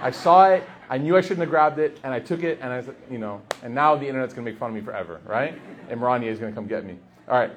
I 0.00 0.10
saw 0.10 0.50
it, 0.50 0.64
I 0.90 0.98
knew 0.98 1.16
I 1.16 1.20
shouldn't 1.20 1.40
have 1.40 1.48
grabbed 1.48 1.78
it, 1.78 1.98
and 2.04 2.12
I 2.12 2.20
took 2.20 2.42
it, 2.42 2.58
and 2.60 2.72
I 2.72 2.82
said, 2.82 2.96
you 3.10 3.18
know, 3.18 3.40
and 3.62 3.74
now 3.74 3.96
the 3.96 4.06
internet's 4.06 4.34
gonna 4.34 4.44
make 4.44 4.58
fun 4.58 4.70
of 4.70 4.74
me 4.74 4.82
forever, 4.82 5.20
right? 5.24 5.58
And 5.88 6.00
Marania 6.00 6.26
is 6.26 6.38
gonna 6.38 6.52
come 6.52 6.66
get 6.66 6.84
me. 6.84 6.98
All 7.28 7.38
right. 7.38 7.52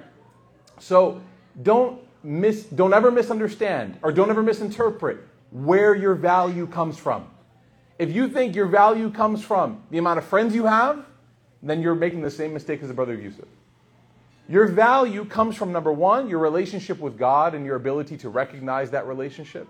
So 0.79 1.21
don't 1.63 2.01
miss, 2.23 2.63
don't 2.63 2.93
ever 2.93 3.11
misunderstand 3.11 3.99
or 4.01 4.11
don't 4.11 4.29
ever 4.29 4.43
misinterpret 4.43 5.19
where 5.51 5.95
your 5.95 6.15
value 6.15 6.67
comes 6.67 6.97
from. 6.97 7.27
If 7.97 8.13
you 8.13 8.27
think 8.27 8.55
your 8.55 8.67
value 8.67 9.09
comes 9.09 9.43
from 9.43 9.81
the 9.89 9.97
amount 9.97 10.19
of 10.19 10.25
friends 10.25 10.53
you 10.53 10.65
have, 10.65 11.05
then 11.63 11.81
you're 11.81 11.95
making 11.95 12.21
the 12.21 12.31
same 12.31 12.53
mistake 12.53 12.81
as 12.81 12.89
the 12.89 12.93
brother 12.93 13.13
of 13.13 13.23
Yusuf. 13.23 13.45
Your 14.47 14.67
value 14.67 15.25
comes 15.25 15.55
from 15.55 15.71
number 15.71 15.91
one, 15.91 16.29
your 16.29 16.39
relationship 16.39 16.99
with 16.99 17.17
God 17.17 17.55
and 17.55 17.65
your 17.65 17.77
ability 17.77 18.17
to 18.17 18.29
recognize 18.29 18.91
that 18.91 19.07
relationship. 19.07 19.67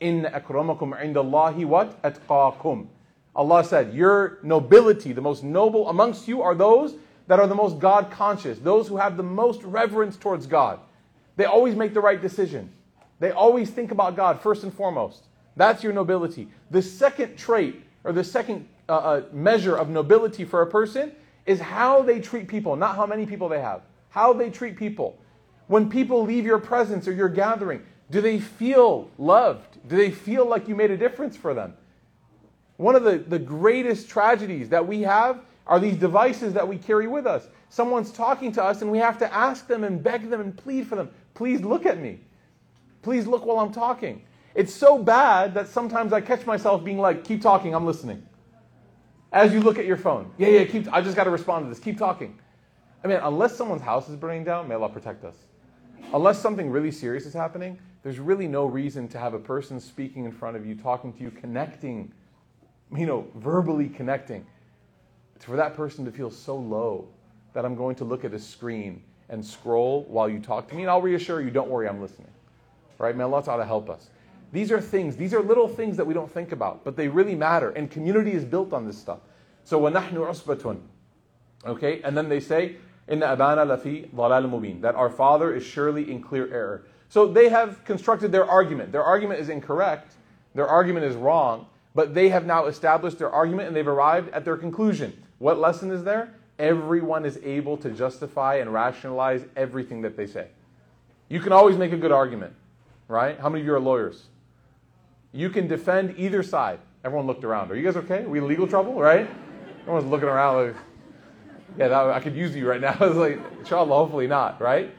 In 0.00 0.24
akramakum 0.24 1.00
indallahi 1.00 1.64
what? 1.64 2.00
Atqakum. 2.02 2.88
Allah 3.34 3.64
said, 3.64 3.94
Your 3.94 4.38
nobility, 4.42 5.12
the 5.12 5.20
most 5.20 5.44
noble 5.44 5.88
amongst 5.88 6.26
you, 6.26 6.42
are 6.42 6.54
those 6.54 6.94
that 7.26 7.38
are 7.38 7.46
the 7.46 7.54
most 7.54 7.78
God 7.78 8.10
conscious, 8.10 8.58
those 8.58 8.88
who 8.88 8.96
have 8.96 9.16
the 9.16 9.22
most 9.22 9.62
reverence 9.62 10.16
towards 10.16 10.46
God. 10.46 10.80
They 11.36 11.44
always 11.44 11.74
make 11.74 11.92
the 11.92 12.00
right 12.00 12.20
decision. 12.20 12.72
They 13.18 13.30
always 13.30 13.70
think 13.70 13.90
about 13.90 14.16
God 14.16 14.40
first 14.40 14.62
and 14.62 14.72
foremost. 14.72 15.24
That's 15.56 15.82
your 15.82 15.92
nobility. 15.92 16.48
The 16.70 16.82
second 16.82 17.36
trait, 17.36 17.82
or 18.04 18.12
the 18.12 18.24
second 18.24 18.68
uh, 18.88 18.92
uh, 18.92 19.22
measure 19.32 19.76
of 19.76 19.88
nobility 19.88 20.44
for 20.44 20.62
a 20.62 20.66
person, 20.66 21.12
is 21.46 21.60
how 21.60 22.02
they 22.02 22.20
treat 22.20 22.48
people, 22.48 22.76
not 22.76 22.96
how 22.96 23.06
many 23.06 23.26
people 23.26 23.48
they 23.48 23.60
have. 23.60 23.82
How 24.10 24.32
they 24.32 24.50
treat 24.50 24.76
people. 24.76 25.18
When 25.66 25.90
people 25.90 26.22
leave 26.22 26.44
your 26.44 26.58
presence 26.58 27.08
or 27.08 27.12
your 27.12 27.28
gathering, 27.28 27.82
do 28.10 28.20
they 28.20 28.38
feel 28.38 29.10
loved? 29.18 29.78
Do 29.88 29.96
they 29.96 30.10
feel 30.10 30.46
like 30.46 30.68
you 30.68 30.74
made 30.74 30.90
a 30.90 30.96
difference 30.96 31.36
for 31.36 31.54
them? 31.54 31.74
One 32.76 32.94
of 32.94 33.04
the, 33.04 33.18
the 33.18 33.38
greatest 33.38 34.08
tragedies 34.08 34.68
that 34.68 34.86
we 34.86 35.02
have 35.02 35.40
are 35.66 35.80
these 35.80 35.96
devices 35.96 36.52
that 36.54 36.66
we 36.66 36.78
carry 36.78 37.08
with 37.08 37.26
us. 37.26 37.48
Someone's 37.68 38.12
talking 38.12 38.52
to 38.52 38.62
us 38.62 38.82
and 38.82 38.92
we 38.92 38.98
have 38.98 39.18
to 39.18 39.34
ask 39.34 39.66
them 39.66 39.82
and 39.82 40.02
beg 40.02 40.30
them 40.30 40.40
and 40.40 40.56
plead 40.56 40.86
for 40.86 40.94
them. 40.94 41.10
Please 41.34 41.60
look 41.62 41.84
at 41.86 42.00
me. 42.00 42.20
Please 43.02 43.26
look 43.26 43.44
while 43.44 43.58
I'm 43.58 43.72
talking. 43.72 44.22
It's 44.54 44.72
so 44.72 44.98
bad 44.98 45.54
that 45.54 45.68
sometimes 45.68 46.12
I 46.12 46.20
catch 46.20 46.46
myself 46.46 46.84
being 46.84 46.98
like, 46.98 47.24
keep 47.24 47.42
talking, 47.42 47.74
I'm 47.74 47.84
listening. 47.84 48.26
As 49.32 49.52
you 49.52 49.60
look 49.60 49.78
at 49.78 49.84
your 49.84 49.96
phone. 49.96 50.30
Yeah, 50.38 50.48
yeah, 50.48 50.64
keep, 50.64 50.92
I 50.92 51.00
just 51.02 51.16
got 51.16 51.24
to 51.24 51.30
respond 51.30 51.66
to 51.66 51.68
this. 51.68 51.78
Keep 51.78 51.98
talking. 51.98 52.38
I 53.04 53.08
mean, 53.08 53.18
unless 53.22 53.54
someone's 53.54 53.82
house 53.82 54.08
is 54.08 54.16
burning 54.16 54.44
down, 54.44 54.68
may 54.68 54.74
Allah 54.74 54.88
protect 54.88 55.24
us. 55.24 55.36
Unless 56.14 56.40
something 56.40 56.70
really 56.70 56.90
serious 56.90 57.26
is 57.26 57.34
happening, 57.34 57.78
there's 58.05 58.19
really 58.19 58.47
no 58.47 58.65
reason 58.65 59.07
to 59.09 59.19
have 59.19 59.33
a 59.33 59.39
person 59.39 59.79
speaking 59.79 60.25
in 60.25 60.31
front 60.31 60.57
of 60.57 60.65
you, 60.65 60.75
talking 60.75 61.13
to 61.13 61.23
you, 61.23 61.31
connecting 61.31 62.11
you 62.95 63.05
know, 63.05 63.27
verbally 63.35 63.87
connecting, 63.87 64.45
for 65.39 65.55
that 65.55 65.75
person 65.75 66.05
to 66.05 66.11
feel 66.11 66.29
so 66.29 66.55
low 66.55 67.07
that 67.53 67.65
I'm 67.65 67.75
going 67.75 67.95
to 67.97 68.03
look 68.03 68.25
at 68.25 68.33
a 68.33 68.39
screen 68.39 69.01
and 69.29 69.45
scroll 69.45 70.03
while 70.07 70.29
you 70.29 70.39
talk 70.39 70.67
to 70.69 70.75
me, 70.75 70.81
and 70.81 70.91
I'll 70.91 71.01
reassure 71.01 71.41
you, 71.41 71.51
don't 71.51 71.69
worry, 71.69 71.87
I'm 71.87 72.01
listening. 72.01 72.27
Right? 72.97 73.15
May 73.15 73.23
Allah 73.23 73.43
Ta'ala 73.43 73.65
help 73.65 73.89
us. 73.89 74.09
These 74.51 74.71
are 74.71 74.81
things, 74.81 75.15
these 75.15 75.33
are 75.33 75.41
little 75.41 75.67
things 75.67 75.97
that 75.97 76.05
we 76.05 76.13
don't 76.13 76.29
think 76.29 76.51
about, 76.51 76.83
but 76.83 76.97
they 76.97 77.07
really 77.07 77.35
matter, 77.35 77.71
and 77.71 77.89
community 77.89 78.33
is 78.33 78.43
built 78.43 78.73
on 78.73 78.85
this 78.85 78.97
stuff. 78.97 79.19
So, 79.63 79.79
وَنَحْنُ 79.79 80.13
عُصْبَةٌ 80.13 80.79
Okay? 81.65 82.01
And 82.01 82.17
then 82.17 82.27
they 82.27 82.39
say, 82.39 82.75
إِنَّ 83.07 83.21
أَبَانَ 83.21 83.57
لَفِي 83.57 84.13
ضَلَالٍ 84.13 84.49
مُبِينٍ 84.49 84.81
That 84.81 84.95
our 84.95 85.09
father 85.09 85.53
is 85.53 85.63
surely 85.63 86.11
in 86.11 86.21
clear 86.21 86.53
error. 86.53 86.83
So 87.08 87.26
they 87.26 87.48
have 87.48 87.84
constructed 87.84 88.32
their 88.32 88.44
argument. 88.44 88.92
Their 88.92 89.04
argument 89.04 89.40
is 89.40 89.48
incorrect. 89.48 90.14
Their 90.54 90.66
argument 90.66 91.06
is 91.06 91.16
wrong. 91.16 91.66
But 91.94 92.14
they 92.14 92.28
have 92.28 92.44
now 92.44 92.66
established 92.66 93.18
their 93.18 93.30
argument 93.30 93.68
and 93.68 93.76
they've 93.76 93.86
arrived 93.86 94.30
at 94.30 94.44
their 94.44 94.56
conclusion. 94.56 95.22
What 95.38 95.58
lesson 95.58 95.90
is 95.90 96.04
there? 96.04 96.34
Everyone 96.58 97.24
is 97.24 97.38
able 97.42 97.76
to 97.78 97.90
justify 97.90 98.56
and 98.56 98.72
rationalize 98.72 99.44
everything 99.56 100.02
that 100.02 100.16
they 100.16 100.26
say. 100.26 100.48
You 101.28 101.40
can 101.40 101.52
always 101.52 101.76
make 101.76 101.92
a 101.92 101.96
good 101.96 102.12
argument, 102.12 102.54
right? 103.08 103.38
How 103.38 103.48
many 103.48 103.60
of 103.60 103.66
you 103.66 103.74
are 103.74 103.80
lawyers? 103.80 104.26
You 105.32 105.50
can 105.50 105.66
defend 105.66 106.14
either 106.18 106.42
side. 106.42 106.80
Everyone 107.04 107.26
looked 107.26 107.44
around. 107.44 107.70
Are 107.70 107.76
you 107.76 107.84
guys 107.84 107.96
okay? 107.96 108.24
Are 108.24 108.28
we 108.28 108.38
in 108.38 108.48
legal 108.48 108.66
trouble, 108.66 108.94
right? 108.94 109.28
Everyone's 109.82 110.06
looking 110.06 110.28
around 110.28 110.66
like, 110.66 110.76
yeah, 111.78 111.88
that, 111.88 112.10
I 112.10 112.20
could 112.20 112.34
use 112.34 112.56
you 112.56 112.68
right 112.68 112.80
now. 112.80 112.96
It's 113.00 113.16
like, 113.16 113.38
inshallah, 113.60 113.94
hopefully 113.94 114.26
not, 114.26 114.60
right? 114.60 114.94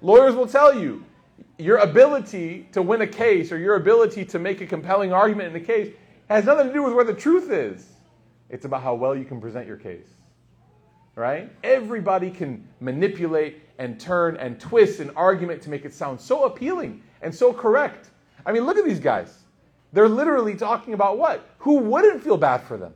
Lawyers 0.00 0.34
will 0.34 0.46
tell 0.46 0.78
you 0.78 1.04
your 1.60 1.78
ability 1.78 2.68
to 2.72 2.82
win 2.82 3.02
a 3.02 3.06
case 3.06 3.52
or 3.52 3.58
your 3.58 3.76
ability 3.76 4.24
to 4.24 4.38
make 4.38 4.60
a 4.60 4.66
compelling 4.66 5.12
argument 5.12 5.48
in 5.48 5.52
the 5.52 5.66
case 5.66 5.94
has 6.28 6.44
nothing 6.44 6.68
to 6.68 6.72
do 6.72 6.82
with 6.82 6.94
where 6.94 7.04
the 7.04 7.14
truth 7.14 7.50
is. 7.50 7.86
It's 8.48 8.64
about 8.64 8.82
how 8.82 8.94
well 8.94 9.14
you 9.14 9.24
can 9.24 9.40
present 9.40 9.66
your 9.66 9.76
case. 9.76 10.06
Right? 11.14 11.50
Everybody 11.62 12.30
can 12.30 12.66
manipulate 12.80 13.60
and 13.78 14.00
turn 14.00 14.36
and 14.36 14.58
twist 14.58 15.00
an 15.00 15.10
argument 15.16 15.62
to 15.62 15.70
make 15.70 15.84
it 15.84 15.92
sound 15.92 16.20
so 16.20 16.44
appealing 16.44 17.02
and 17.22 17.34
so 17.34 17.52
correct. 17.52 18.10
I 18.46 18.52
mean, 18.52 18.64
look 18.64 18.76
at 18.76 18.84
these 18.84 19.00
guys. 19.00 19.40
They're 19.92 20.08
literally 20.08 20.54
talking 20.54 20.94
about 20.94 21.18
what? 21.18 21.48
Who 21.58 21.78
wouldn't 21.78 22.22
feel 22.22 22.36
bad 22.36 22.62
for 22.62 22.76
them? 22.76 22.94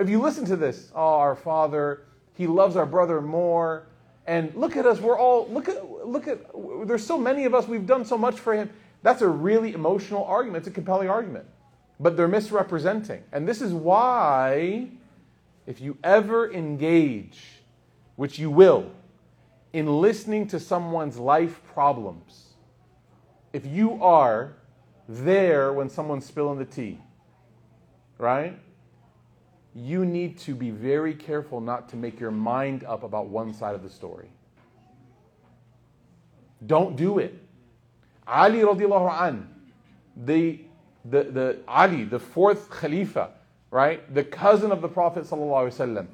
If 0.00 0.08
you 0.08 0.20
listen 0.20 0.44
to 0.46 0.56
this, 0.56 0.90
oh, 0.94 1.18
our 1.18 1.36
father, 1.36 2.04
he 2.34 2.46
loves 2.46 2.76
our 2.76 2.86
brother 2.86 3.20
more. 3.20 3.86
And 4.26 4.54
look 4.54 4.76
at 4.76 4.86
us, 4.86 5.00
we're 5.00 5.18
all, 5.18 5.48
look 5.48 5.68
at, 5.68 6.06
look 6.06 6.28
at, 6.28 6.38
there's 6.86 7.06
so 7.06 7.18
many 7.18 7.44
of 7.44 7.54
us, 7.54 7.68
we've 7.68 7.86
done 7.86 8.04
so 8.04 8.16
much 8.16 8.40
for 8.40 8.54
him. 8.54 8.70
That's 9.02 9.20
a 9.20 9.28
really 9.28 9.74
emotional 9.74 10.24
argument. 10.24 10.62
It's 10.62 10.68
a 10.68 10.70
compelling 10.70 11.10
argument 11.10 11.46
but 12.00 12.16
they're 12.16 12.28
misrepresenting. 12.28 13.22
And 13.32 13.46
this 13.46 13.62
is 13.62 13.72
why, 13.72 14.88
if 15.66 15.80
you 15.80 15.96
ever 16.02 16.52
engage, 16.52 17.40
which 18.16 18.38
you 18.38 18.50
will, 18.50 18.90
in 19.72 19.86
listening 19.86 20.46
to 20.48 20.60
someone's 20.60 21.18
life 21.18 21.60
problems, 21.72 22.54
if 23.52 23.64
you 23.66 24.02
are 24.02 24.54
there 25.08 25.72
when 25.72 25.88
someone's 25.88 26.26
spilling 26.26 26.58
the 26.58 26.64
tea, 26.64 26.98
right? 28.18 28.58
You 29.74 30.04
need 30.04 30.38
to 30.40 30.54
be 30.54 30.70
very 30.70 31.14
careful 31.14 31.60
not 31.60 31.88
to 31.90 31.96
make 31.96 32.20
your 32.20 32.30
mind 32.30 32.84
up 32.84 33.02
about 33.02 33.26
one 33.26 33.52
side 33.52 33.74
of 33.74 33.82
the 33.82 33.90
story. 33.90 34.28
Don't 36.66 36.96
do 36.96 37.18
it. 37.18 37.34
Ali 38.26 38.60
radiallahu 38.60 39.28
an, 39.28 39.48
the 40.16 40.60
the, 41.04 41.24
the 41.24 41.58
Ali, 41.68 42.04
the 42.04 42.18
fourth 42.18 42.70
Khalifa, 42.70 43.30
right, 43.70 44.12
the 44.14 44.24
cousin 44.24 44.72
of 44.72 44.80
the 44.80 44.88
Prophet 44.88 45.24
ﷺ, 45.24 46.06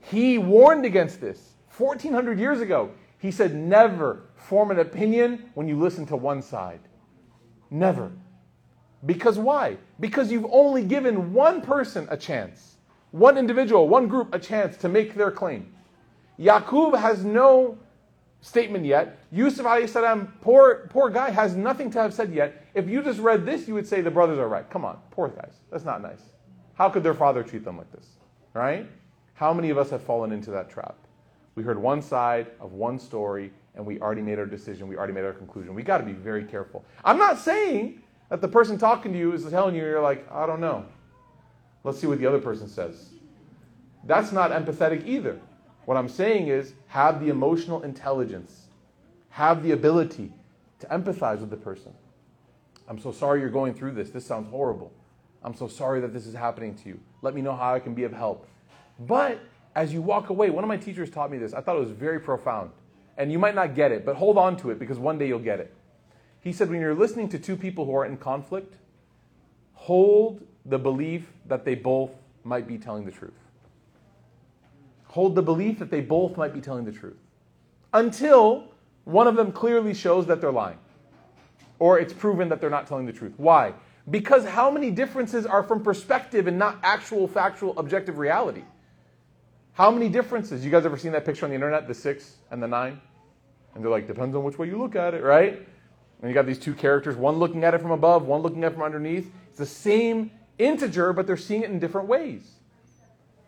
he 0.00 0.38
warned 0.38 0.84
against 0.84 1.20
this 1.20 1.52
1400 1.76 2.38
years 2.38 2.60
ago. 2.60 2.90
He 3.18 3.30
said, 3.30 3.54
never 3.54 4.24
form 4.34 4.72
an 4.72 4.80
opinion 4.80 5.50
when 5.54 5.68
you 5.68 5.78
listen 5.78 6.06
to 6.06 6.16
one 6.16 6.42
side. 6.42 6.80
Never. 7.70 8.10
Because 9.06 9.38
why? 9.38 9.76
Because 10.00 10.32
you've 10.32 10.46
only 10.50 10.84
given 10.84 11.32
one 11.32 11.62
person 11.62 12.08
a 12.10 12.16
chance, 12.16 12.71
one 13.12 13.38
individual, 13.38 13.88
one 13.88 14.08
group 14.08 14.34
a 14.34 14.38
chance 14.38 14.76
to 14.78 14.88
make 14.88 15.14
their 15.14 15.30
claim. 15.30 15.72
Yaqub 16.38 16.98
has 16.98 17.24
no 17.24 17.78
statement 18.40 18.84
yet. 18.84 19.18
Yusuf 19.30 19.88
salam, 19.88 20.32
poor, 20.40 20.88
poor 20.90 21.08
guy, 21.08 21.30
has 21.30 21.54
nothing 21.54 21.90
to 21.90 22.00
have 22.00 22.12
said 22.12 22.34
yet. 22.34 22.66
If 22.74 22.88
you 22.88 23.02
just 23.02 23.20
read 23.20 23.46
this, 23.46 23.68
you 23.68 23.74
would 23.74 23.86
say 23.86 24.00
the 24.00 24.10
brothers 24.10 24.38
are 24.38 24.48
right. 24.48 24.68
Come 24.68 24.84
on, 24.84 24.98
poor 25.10 25.28
guys. 25.28 25.60
That's 25.70 25.84
not 25.84 26.02
nice. 26.02 26.22
How 26.74 26.88
could 26.88 27.02
their 27.02 27.14
father 27.14 27.42
treat 27.42 27.64
them 27.64 27.78
like 27.78 27.92
this? 27.92 28.06
Right? 28.54 28.88
How 29.34 29.52
many 29.52 29.70
of 29.70 29.78
us 29.78 29.90
have 29.90 30.02
fallen 30.02 30.32
into 30.32 30.50
that 30.50 30.68
trap? 30.68 30.96
We 31.54 31.62
heard 31.62 31.80
one 31.80 32.02
side 32.02 32.48
of 32.60 32.72
one 32.72 32.98
story 32.98 33.52
and 33.74 33.84
we 33.84 34.00
already 34.00 34.22
made 34.22 34.38
our 34.38 34.46
decision. 34.46 34.88
We 34.88 34.96
already 34.96 35.12
made 35.12 35.24
our 35.24 35.32
conclusion. 35.32 35.74
We 35.74 35.82
got 35.82 35.98
to 35.98 36.04
be 36.04 36.12
very 36.12 36.44
careful. 36.44 36.84
I'm 37.04 37.18
not 37.18 37.38
saying 37.38 38.02
that 38.28 38.40
the 38.40 38.48
person 38.48 38.78
talking 38.78 39.12
to 39.12 39.18
you 39.18 39.32
is 39.32 39.44
telling 39.48 39.74
you, 39.74 39.82
you're 39.82 40.02
like, 40.02 40.30
I 40.30 40.46
don't 40.46 40.60
know. 40.60 40.84
Let's 41.84 42.00
see 42.00 42.06
what 42.06 42.18
the 42.18 42.26
other 42.26 42.40
person 42.40 42.68
says. 42.68 43.10
That's 44.04 44.32
not 44.32 44.50
empathetic 44.50 45.06
either. 45.06 45.40
What 45.84 45.96
I'm 45.96 46.08
saying 46.08 46.48
is 46.48 46.74
have 46.88 47.20
the 47.20 47.28
emotional 47.28 47.82
intelligence, 47.82 48.66
have 49.30 49.62
the 49.62 49.72
ability 49.72 50.32
to 50.80 50.86
empathize 50.86 51.40
with 51.40 51.50
the 51.50 51.56
person. 51.56 51.92
I'm 52.88 52.98
so 52.98 53.12
sorry 53.12 53.40
you're 53.40 53.50
going 53.50 53.74
through 53.74 53.92
this. 53.92 54.10
This 54.10 54.26
sounds 54.26 54.48
horrible. 54.50 54.92
I'm 55.44 55.54
so 55.54 55.66
sorry 55.66 56.00
that 56.00 56.12
this 56.12 56.26
is 56.26 56.34
happening 56.34 56.74
to 56.76 56.88
you. 56.88 57.00
Let 57.20 57.34
me 57.34 57.40
know 57.40 57.54
how 57.54 57.74
I 57.74 57.80
can 57.80 57.94
be 57.94 58.04
of 58.04 58.12
help. 58.12 58.48
But 59.00 59.40
as 59.74 59.92
you 59.92 60.02
walk 60.02 60.30
away, 60.30 60.50
one 60.50 60.62
of 60.62 60.68
my 60.68 60.76
teachers 60.76 61.10
taught 61.10 61.30
me 61.30 61.38
this. 61.38 61.54
I 61.54 61.60
thought 61.60 61.76
it 61.76 61.80
was 61.80 61.90
very 61.90 62.20
profound. 62.20 62.70
And 63.16 63.32
you 63.32 63.38
might 63.38 63.54
not 63.54 63.74
get 63.74 63.92
it, 63.92 64.04
but 64.04 64.16
hold 64.16 64.38
on 64.38 64.56
to 64.58 64.70
it 64.70 64.78
because 64.78 64.98
one 64.98 65.18
day 65.18 65.26
you'll 65.28 65.38
get 65.38 65.60
it. 65.60 65.74
He 66.40 66.52
said, 66.52 66.70
when 66.70 66.80
you're 66.80 66.94
listening 66.94 67.28
to 67.30 67.38
two 67.38 67.56
people 67.56 67.84
who 67.84 67.94
are 67.94 68.04
in 68.04 68.16
conflict, 68.16 68.76
hold 69.82 70.40
the 70.66 70.78
belief 70.78 71.26
that 71.46 71.64
they 71.64 71.74
both 71.74 72.10
might 72.44 72.66
be 72.66 72.78
telling 72.78 73.04
the 73.04 73.10
truth 73.10 73.32
hold 75.06 75.34
the 75.34 75.42
belief 75.42 75.78
that 75.78 75.90
they 75.90 76.00
both 76.00 76.36
might 76.36 76.54
be 76.54 76.60
telling 76.60 76.84
the 76.84 76.92
truth 76.92 77.18
until 77.92 78.72
one 79.04 79.26
of 79.26 79.34
them 79.36 79.52
clearly 79.52 79.92
shows 79.92 80.26
that 80.26 80.40
they're 80.40 80.52
lying 80.52 80.78
or 81.82 81.98
it's 81.98 82.12
proven 82.12 82.48
that 82.48 82.60
they're 82.60 82.70
not 82.70 82.86
telling 82.86 83.06
the 83.06 83.12
truth. 83.12 83.32
Why? 83.38 83.74
Because 84.08 84.44
how 84.44 84.70
many 84.70 84.92
differences 84.92 85.44
are 85.44 85.64
from 85.64 85.82
perspective 85.82 86.46
and 86.46 86.56
not 86.56 86.78
actual, 86.84 87.26
factual, 87.26 87.76
objective 87.76 88.18
reality? 88.18 88.62
How 89.72 89.90
many 89.90 90.08
differences? 90.08 90.64
You 90.64 90.70
guys 90.70 90.86
ever 90.86 90.96
seen 90.96 91.10
that 91.10 91.24
picture 91.24 91.44
on 91.44 91.50
the 91.50 91.56
internet, 91.56 91.88
the 91.88 91.94
six 91.94 92.36
and 92.52 92.62
the 92.62 92.68
nine? 92.68 93.00
And 93.74 93.82
they're 93.82 93.90
like, 93.90 94.06
depends 94.06 94.36
on 94.36 94.44
which 94.44 94.58
way 94.58 94.68
you 94.68 94.78
look 94.78 94.94
at 94.94 95.12
it, 95.14 95.24
right? 95.24 95.66
And 96.22 96.30
you 96.30 96.34
got 96.34 96.46
these 96.46 96.58
two 96.58 96.74
characters, 96.74 97.16
one 97.16 97.36
looking 97.36 97.64
at 97.64 97.74
it 97.74 97.82
from 97.82 97.90
above, 97.90 98.26
one 98.26 98.42
looking 98.42 98.62
at 98.62 98.72
it 98.72 98.74
from 98.74 98.84
underneath. 98.84 99.30
It's 99.48 99.58
the 99.58 99.66
same 99.66 100.30
integer, 100.56 101.12
but 101.12 101.26
they're 101.26 101.36
seeing 101.36 101.62
it 101.62 101.70
in 101.70 101.80
different 101.80 102.06
ways. 102.06 102.48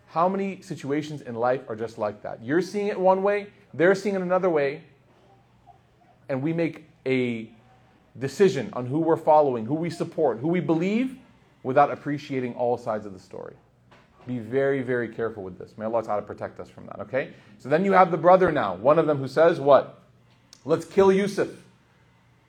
How 0.09 0.29
many 0.29 0.61
situations 0.61 1.23
in 1.23 1.37
life 1.37 1.63
are 1.69 1.77
just 1.77 1.99
like 1.99 2.23
that? 2.23 2.43
You're 2.43 2.63
seeing 2.63 2.89
it 2.89 2.99
one 2.99 3.23
way, 3.23 3.47
they're 3.73 3.95
seeing 3.95 4.17
it 4.17 4.23
another 4.23 4.51
way, 4.51 4.83
and 6.29 6.43
we 6.43 6.53
make 6.53 6.89
a 7.07 7.51
decision 8.19 8.71
on 8.73 8.87
who 8.87 8.99
we're 8.99 9.17
following, 9.17 9.65
who 9.67 9.75
we 9.75 9.91
support, 9.91 10.39
who 10.39 10.49
we 10.49 10.61
believe, 10.61 11.17
without 11.63 11.91
appreciating 11.91 12.55
all 12.55 12.77
sides 12.77 13.07
of 13.07 13.13
the 13.13 13.19
story. 13.19 13.55
Be 14.27 14.39
very, 14.39 14.83
very 14.83 15.09
careful 15.09 15.43
with 15.43 15.59
this. 15.59 15.77
May 15.77 15.85
Allah 15.85 16.03
Ta'ala 16.03 16.23
protect 16.23 16.59
us 16.59 16.71
from 16.71 16.87
that, 16.87 17.01
okay? 17.01 17.35
So 17.59 17.69
then 17.69 17.85
you 17.85 17.93
have 17.93 18.11
the 18.11 18.17
brother 18.17 18.51
now, 18.51 18.75
one 18.75 18.99
of 18.99 19.07
them 19.07 19.19
who 19.19 19.29
says, 19.29 19.61
What? 19.61 20.01
Let's 20.65 20.85
kill 20.85 21.13
Yusuf. 21.13 21.49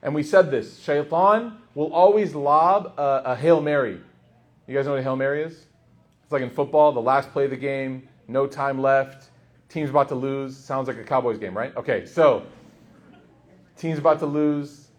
And 0.05 0.13
we 0.13 0.21
said 0.21 0.51
this 0.51 0.79
Shaitan 0.79 1.57
will 1.73 1.91
always 1.91 2.35
lob 2.35 2.93
a, 2.97 3.23
a 3.25 3.35
Hail 3.35 3.59
Mary. 3.59 3.99
You 4.67 4.75
guys 4.75 4.85
know 4.85 4.91
what 4.91 4.99
a 4.99 5.03
Hail 5.03 5.15
Mary 5.15 5.41
is? 5.41 5.65
It's 6.23 6.31
like 6.31 6.43
in 6.43 6.51
football, 6.51 6.91
the 6.91 7.01
last 7.01 7.31
play 7.31 7.45
of 7.45 7.49
the 7.49 7.57
game, 7.57 8.07
no 8.27 8.45
time 8.45 8.79
left, 8.79 9.29
team's 9.67 9.89
about 9.89 10.07
to 10.09 10.15
lose. 10.15 10.55
Sounds 10.55 10.87
like 10.87 10.97
a 10.97 11.03
Cowboys 11.03 11.39
game, 11.39 11.57
right? 11.57 11.75
Okay, 11.75 12.05
so 12.05 12.43
team's 13.77 13.97
about 13.97 14.19
to 14.19 14.27
lose. 14.27 14.89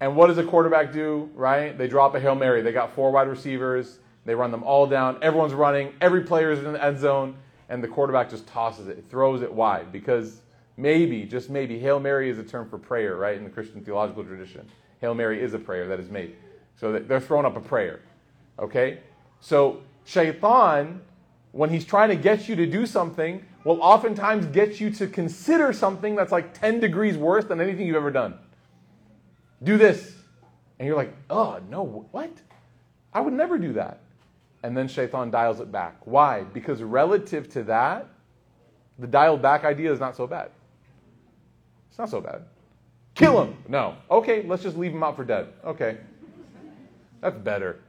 And 0.00 0.16
what 0.16 0.26
does 0.26 0.36
a 0.36 0.44
quarterback 0.44 0.92
do, 0.92 1.30
right? 1.34 1.76
They 1.78 1.88
drop 1.88 2.14
a 2.14 2.20
Hail 2.20 2.34
Mary. 2.34 2.60
They 2.60 2.72
got 2.72 2.94
four 2.94 3.10
wide 3.10 3.28
receivers. 3.28 4.00
They 4.26 4.34
run 4.34 4.50
them 4.50 4.64
all 4.64 4.86
down. 4.86 5.18
Everyone's 5.22 5.54
running. 5.54 5.94
Every 6.02 6.24
player 6.24 6.50
is 6.50 6.58
in 6.58 6.74
the 6.74 6.84
end 6.84 6.98
zone. 6.98 7.36
And 7.70 7.82
the 7.82 7.88
quarterback 7.88 8.28
just 8.28 8.46
tosses 8.46 8.88
it, 8.88 9.02
throws 9.08 9.40
it 9.40 9.50
wide 9.50 9.92
because 9.92 10.41
maybe, 10.76 11.24
just 11.24 11.50
maybe, 11.50 11.78
Hail 11.78 12.00
Mary 12.00 12.30
is 12.30 12.38
a 12.38 12.44
term 12.44 12.68
for 12.68 12.78
prayer, 12.78 13.16
right, 13.16 13.36
in 13.36 13.44
the 13.44 13.50
Christian 13.50 13.84
theological 13.84 14.24
tradition. 14.24 14.68
Hail 15.00 15.14
Mary 15.14 15.42
is 15.42 15.54
a 15.54 15.58
prayer 15.58 15.88
that 15.88 16.00
is 16.00 16.10
made. 16.10 16.36
So 16.76 16.98
they're 16.98 17.20
throwing 17.20 17.46
up 17.46 17.56
a 17.56 17.60
prayer. 17.60 18.00
Okay? 18.58 19.00
So 19.40 19.82
Shaitan, 20.04 21.00
when 21.52 21.70
he's 21.70 21.84
trying 21.84 22.08
to 22.08 22.16
get 22.16 22.48
you 22.48 22.56
to 22.56 22.66
do 22.66 22.86
something, 22.86 23.44
will 23.64 23.80
oftentimes 23.82 24.46
get 24.46 24.80
you 24.80 24.90
to 24.90 25.06
consider 25.06 25.72
something 25.72 26.16
that's 26.16 26.32
like 26.32 26.54
10 26.54 26.80
degrees 26.80 27.16
worse 27.16 27.44
than 27.44 27.60
anything 27.60 27.86
you've 27.86 27.96
ever 27.96 28.10
done. 28.10 28.34
Do 29.62 29.78
this. 29.78 30.16
And 30.78 30.86
you're 30.86 30.96
like, 30.96 31.14
oh, 31.30 31.60
no, 31.70 32.06
what? 32.10 32.32
I 33.12 33.20
would 33.20 33.34
never 33.34 33.58
do 33.58 33.74
that. 33.74 34.00
And 34.64 34.76
then 34.76 34.88
Shaitan 34.88 35.30
dials 35.30 35.60
it 35.60 35.70
back. 35.70 35.98
Why? 36.04 36.42
Because 36.42 36.82
relative 36.82 37.48
to 37.50 37.62
that, 37.64 38.08
the 38.98 39.06
dialed 39.06 39.42
back 39.42 39.64
idea 39.64 39.92
is 39.92 40.00
not 40.00 40.16
so 40.16 40.26
bad. 40.26 40.50
It's 41.92 41.98
not 41.98 42.08
so 42.08 42.22
bad. 42.22 42.44
Kill 43.14 43.44
him. 43.44 43.54
No. 43.68 43.96
Okay, 44.10 44.44
let's 44.44 44.62
just 44.62 44.78
leave 44.78 44.92
him 44.92 45.02
out 45.02 45.14
for 45.14 45.26
dead. 45.26 45.48
Okay. 45.62 45.98
That's 47.20 47.36
better. 47.36 47.80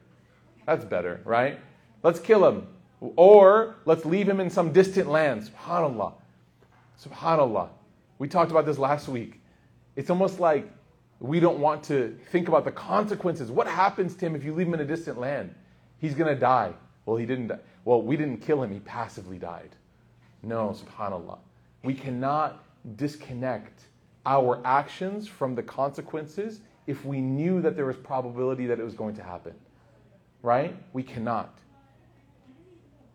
That's 0.65 0.83
better, 0.83 1.21
right? 1.23 1.57
Let's 2.03 2.19
kill 2.19 2.45
him. 2.45 2.67
Or 3.15 3.77
let's 3.85 4.03
leave 4.03 4.27
him 4.27 4.41
in 4.41 4.49
some 4.49 4.73
distant 4.73 5.09
land. 5.09 5.49
SubhanAllah. 5.49 6.15
SubhanAllah. 7.01 7.69
We 8.19 8.27
talked 8.27 8.51
about 8.51 8.65
this 8.65 8.77
last 8.77 9.07
week. 9.07 9.39
It's 9.95 10.09
almost 10.09 10.37
like 10.37 10.69
we 11.21 11.39
don't 11.39 11.59
want 11.59 11.81
to 11.85 12.13
think 12.29 12.49
about 12.49 12.65
the 12.65 12.73
consequences. 12.73 13.51
What 13.51 13.67
happens 13.67 14.15
to 14.15 14.25
him 14.25 14.35
if 14.35 14.43
you 14.43 14.53
leave 14.53 14.67
him 14.67 14.73
in 14.73 14.81
a 14.81 14.85
distant 14.85 15.17
land? 15.17 15.55
He's 15.99 16.13
going 16.13 16.33
to 16.33 16.37
die. 16.37 16.73
Well, 17.05 17.15
he 17.15 17.25
didn't 17.25 17.47
die. 17.47 17.59
Well, 17.85 18.01
we 18.01 18.17
didn't 18.17 18.39
kill 18.41 18.61
him, 18.61 18.73
he 18.73 18.79
passively 18.81 19.37
died. 19.37 19.77
No, 20.41 20.75
subhanAllah. 20.75 21.37
We 21.83 21.93
cannot 21.93 22.65
disconnect 22.97 23.83
our 24.25 24.61
actions 24.65 25.27
from 25.27 25.55
the 25.55 25.63
consequences 25.63 26.61
if 26.87 27.05
we 27.05 27.21
knew 27.21 27.61
that 27.61 27.75
there 27.75 27.85
was 27.85 27.97
probability 27.97 28.65
that 28.67 28.79
it 28.79 28.83
was 28.83 28.93
going 28.93 29.15
to 29.15 29.23
happen. 29.23 29.53
Right? 30.41 30.75
We 30.91 31.03
cannot. 31.03 31.53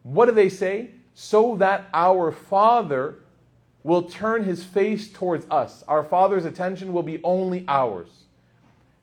What 0.02 0.26
do 0.26 0.32
they 0.32 0.48
say? 0.48 0.90
So 1.14 1.56
that 1.56 1.88
our 1.92 2.32
Father 2.32 3.16
will 3.82 4.02
turn 4.02 4.44
his 4.44 4.64
face 4.64 5.10
towards 5.10 5.46
us. 5.50 5.84
Our 5.88 6.04
Father's 6.04 6.44
attention 6.44 6.92
will 6.92 7.02
be 7.02 7.20
only 7.22 7.64
ours. 7.68 8.08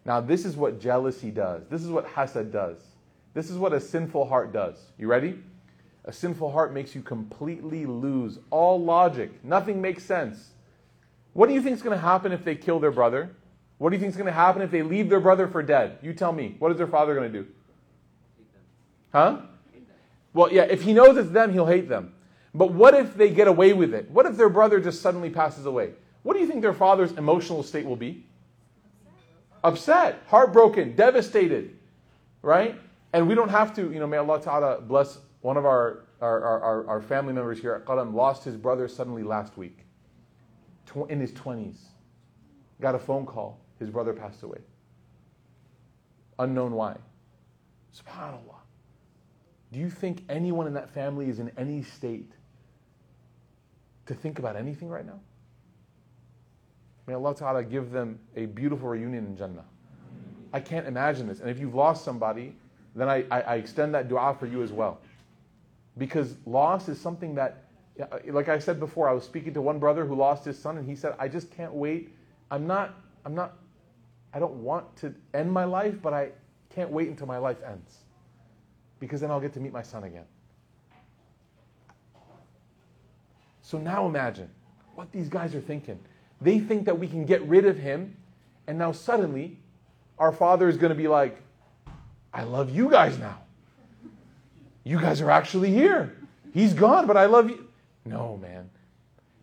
Now, 0.06 0.22
this 0.22 0.46
is 0.46 0.56
what 0.56 0.80
jealousy 0.80 1.32
does. 1.32 1.64
This 1.70 1.84
is 1.84 1.90
what 1.90 2.08
hasad 2.08 2.52
does. 2.52 2.78
This 3.34 3.50
is 3.50 3.58
what 3.58 3.74
a 3.74 3.80
sinful 3.80 4.28
heart 4.28 4.54
does. 4.54 4.78
You 4.98 5.08
ready? 5.08 5.40
A 6.06 6.14
sinful 6.14 6.52
heart 6.52 6.74
makes 6.74 6.94
you 6.94 7.02
completely 7.02 7.86
lose 7.86 8.40
all 8.52 8.82
logic. 8.82 9.44
Nothing 9.44 9.82
makes 9.82 10.04
sense. 10.04 10.52
What 11.36 11.50
do 11.50 11.54
you 11.54 11.62
think 11.62 11.76
is 11.76 11.82
going 11.82 11.98
to 11.98 12.02
happen 12.02 12.32
if 12.32 12.46
they 12.46 12.56
kill 12.56 12.80
their 12.80 12.92
brother? 12.92 13.36
What 13.78 13.90
do 13.90 13.98
you 13.98 14.00
think 14.00 14.12
is 14.12 14.16
going 14.16 14.28
to 14.28 14.32
happen 14.32 14.62
if 14.62 14.72
they 14.72 14.82
leave 14.82 15.10
their 15.10 15.20
brother 15.20 15.50
for 15.50 15.62
dead? 15.62 15.98
You 16.02 16.14
tell 16.14 16.32
me. 16.32 16.56
What 16.60 16.72
is 16.72 16.78
their 16.78 16.88
father 16.88 17.14
going 17.14 17.30
to 17.30 17.42
do? 17.42 17.48
Huh? 19.12 19.42
Well, 20.34 20.50
yeah, 20.50 20.64
if 20.64 20.84
he 20.84 20.94
knows 20.94 21.18
it's 21.18 21.32
them, 21.32 21.52
he'll 21.52 21.66
hate 21.66 21.90
them. 21.90 22.14
But 22.54 22.72
what 22.72 22.94
if 22.94 23.16
they 23.16 23.32
get 23.32 23.50
away 23.50 23.74
with 23.74 23.94
it? 23.94 24.10
What 24.10 24.26
if 24.26 24.38
their 24.38 24.48
brother 24.48 24.80
just 24.80 25.02
suddenly 25.02 25.30
passes 25.30 25.66
away? 25.66 25.92
What 26.24 26.36
do 26.36 26.40
you 26.40 26.48
think 26.48 26.62
their 26.62 26.74
father's 26.74 27.12
emotional 27.12 27.64
state 27.64 27.86
will 27.86 27.98
be? 27.98 28.26
Upset, 29.62 30.24
heartbroken, 30.28 30.96
devastated, 30.96 31.78
right? 32.42 32.80
And 33.12 33.28
we 33.28 33.36
don't 33.36 33.50
have 33.50 33.76
to, 33.76 33.92
you 33.92 34.00
know, 34.00 34.08
may 34.08 34.18
Allah 34.18 34.42
Ta'ala 34.42 34.80
bless 34.80 35.18
one 35.42 35.58
of 35.58 35.66
our, 35.66 36.06
our, 36.22 36.42
our, 36.42 36.88
our 36.88 37.02
family 37.02 37.34
members 37.34 37.60
here 37.60 37.74
at 37.74 37.86
Qalam 37.86 38.14
lost 38.14 38.46
his 38.46 38.56
brother 38.56 38.88
suddenly 38.88 39.24
last 39.24 39.58
week, 39.58 39.85
in 41.04 41.20
his 41.20 41.34
20s. 41.34 41.76
Got 42.82 42.96
a 42.96 43.00
phone 43.00 43.26
call, 43.26 43.60
his 43.80 43.90
brother 43.90 44.14
passed 44.14 44.44
away. 44.44 44.60
Unknown 46.40 46.72
why. 46.72 46.96
SubhanAllah. 47.94 48.60
Do 49.72 49.80
you 49.80 49.90
think 49.90 50.24
anyone 50.30 50.68
in 50.68 50.74
that 50.74 50.90
family 50.90 51.28
is 51.28 51.40
in 51.40 51.52
any 51.58 51.84
state 51.84 52.32
to 54.06 54.14
think 54.14 54.40
about 54.40 54.56
anything 54.56 54.90
right 54.90 55.06
now? 55.06 55.20
May 57.08 57.14
Allah 57.14 57.36
Ta'ala 57.36 57.64
give 57.64 57.92
them 57.92 58.20
a 58.36 58.46
beautiful 58.46 58.90
reunion 58.90 59.26
in 59.26 59.38
Jannah. 59.38 59.66
I 60.54 60.60
can't 60.60 60.88
imagine 60.88 61.28
this. 61.28 61.40
And 61.40 61.50
if 61.50 61.60
you've 61.60 61.76
lost 61.76 62.04
somebody, 62.04 62.56
then 62.96 63.10
I, 63.10 63.26
I, 63.30 63.42
I 63.42 63.56
extend 63.56 63.94
that 63.94 64.08
dua 64.08 64.36
for 64.40 64.46
you 64.48 64.64
as 64.64 64.72
well. 64.72 65.02
Because 65.98 66.36
loss 66.46 66.88
is 66.90 67.00
something 67.00 67.36
that, 67.36 67.65
like 68.28 68.50
I 68.50 68.60
said 68.60 68.80
before, 68.80 69.08
I 69.08 69.14
was 69.14 69.24
speaking 69.24 69.54
to 69.54 69.62
one 69.62 69.80
brother 69.80 70.06
who 70.06 70.16
lost 70.16 70.44
his 70.46 70.60
son, 70.60 70.78
and 70.78 70.88
he 70.88 70.96
said, 70.96 71.16
I 71.18 71.28
just 71.28 71.50
can't 71.52 71.74
wait. 71.74 72.14
I'm 72.52 72.68
not, 72.68 72.96
I'm 73.26 73.36
not, 73.36 73.58
I 74.34 74.40
don't 74.40 74.56
want 74.56 74.96
to 74.98 75.14
end 75.34 75.52
my 75.52 75.64
life, 75.64 75.96
but 76.02 76.14
I 76.14 76.32
can't 76.70 76.90
wait 76.90 77.08
until 77.08 77.28
my 77.28 77.38
life 77.38 77.58
ends. 77.66 78.00
Because 79.00 79.22
then 79.22 79.32
I'll 79.32 79.40
get 79.40 79.54
to 79.54 79.60
meet 79.60 79.72
my 79.72 79.82
son 79.82 80.04
again. 80.04 80.26
So 83.62 83.78
now 83.78 84.06
imagine 84.06 84.50
what 84.96 85.12
these 85.12 85.30
guys 85.30 85.56
are 85.56 85.62
thinking. 85.62 86.00
They 86.42 86.60
think 86.60 86.86
that 86.86 87.00
we 87.00 87.08
can 87.08 87.26
get 87.26 87.42
rid 87.48 87.66
of 87.66 87.78
him, 87.78 88.16
and 88.68 88.78
now 88.78 88.92
suddenly 88.92 89.58
our 90.20 90.32
father 90.32 90.68
is 90.70 90.78
going 90.78 90.92
to 90.92 90.96
be 90.96 91.08
like, 91.08 91.42
I 92.34 92.44
love 92.44 92.70
you 92.70 92.90
guys 92.90 93.18
now. 93.18 93.42
You 94.84 95.00
guys 95.00 95.22
are 95.22 95.32
actually 95.32 95.72
here. 95.72 96.16
He's 96.54 96.74
gone, 96.74 97.08
but 97.08 97.18
I 97.18 97.26
love 97.26 97.50
you. 97.50 97.65
No, 98.06 98.40
mm. 98.40 98.42
man. 98.42 98.70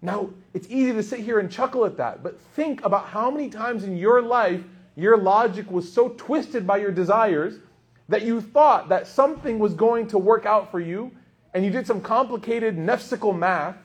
Now, 0.01 0.31
it's 0.53 0.67
easy 0.69 0.93
to 0.93 1.03
sit 1.03 1.21
here 1.21 1.39
and 1.39 1.51
chuckle 1.51 1.85
at 1.85 1.97
that, 1.99 2.23
but 2.23 2.41
think 2.55 2.85
about 2.85 3.07
how 3.07 3.31
many 3.31 3.49
times 3.49 3.85
in 3.85 3.97
your 3.97 4.21
life 4.21 4.63
your 4.97 5.17
logic 5.17 5.71
was 5.71 5.91
so 5.91 6.11
twisted 6.11 6.67
by 6.67 6.79
your 6.79 6.91
desires 6.91 7.59
that 8.09 8.23
you 8.23 8.41
thought 8.41 8.89
that 8.89 9.07
something 9.07 9.59
was 9.59 9.75
going 9.75 10.09
to 10.09 10.19
work 10.19 10.45
out 10.45 10.71
for 10.71 10.81
you, 10.81 11.13
and 11.55 11.65
you 11.65 11.71
did 11.71 11.87
some 11.87 12.01
complicated 12.01 12.77
nefsical 12.77 13.37
math 13.37 13.77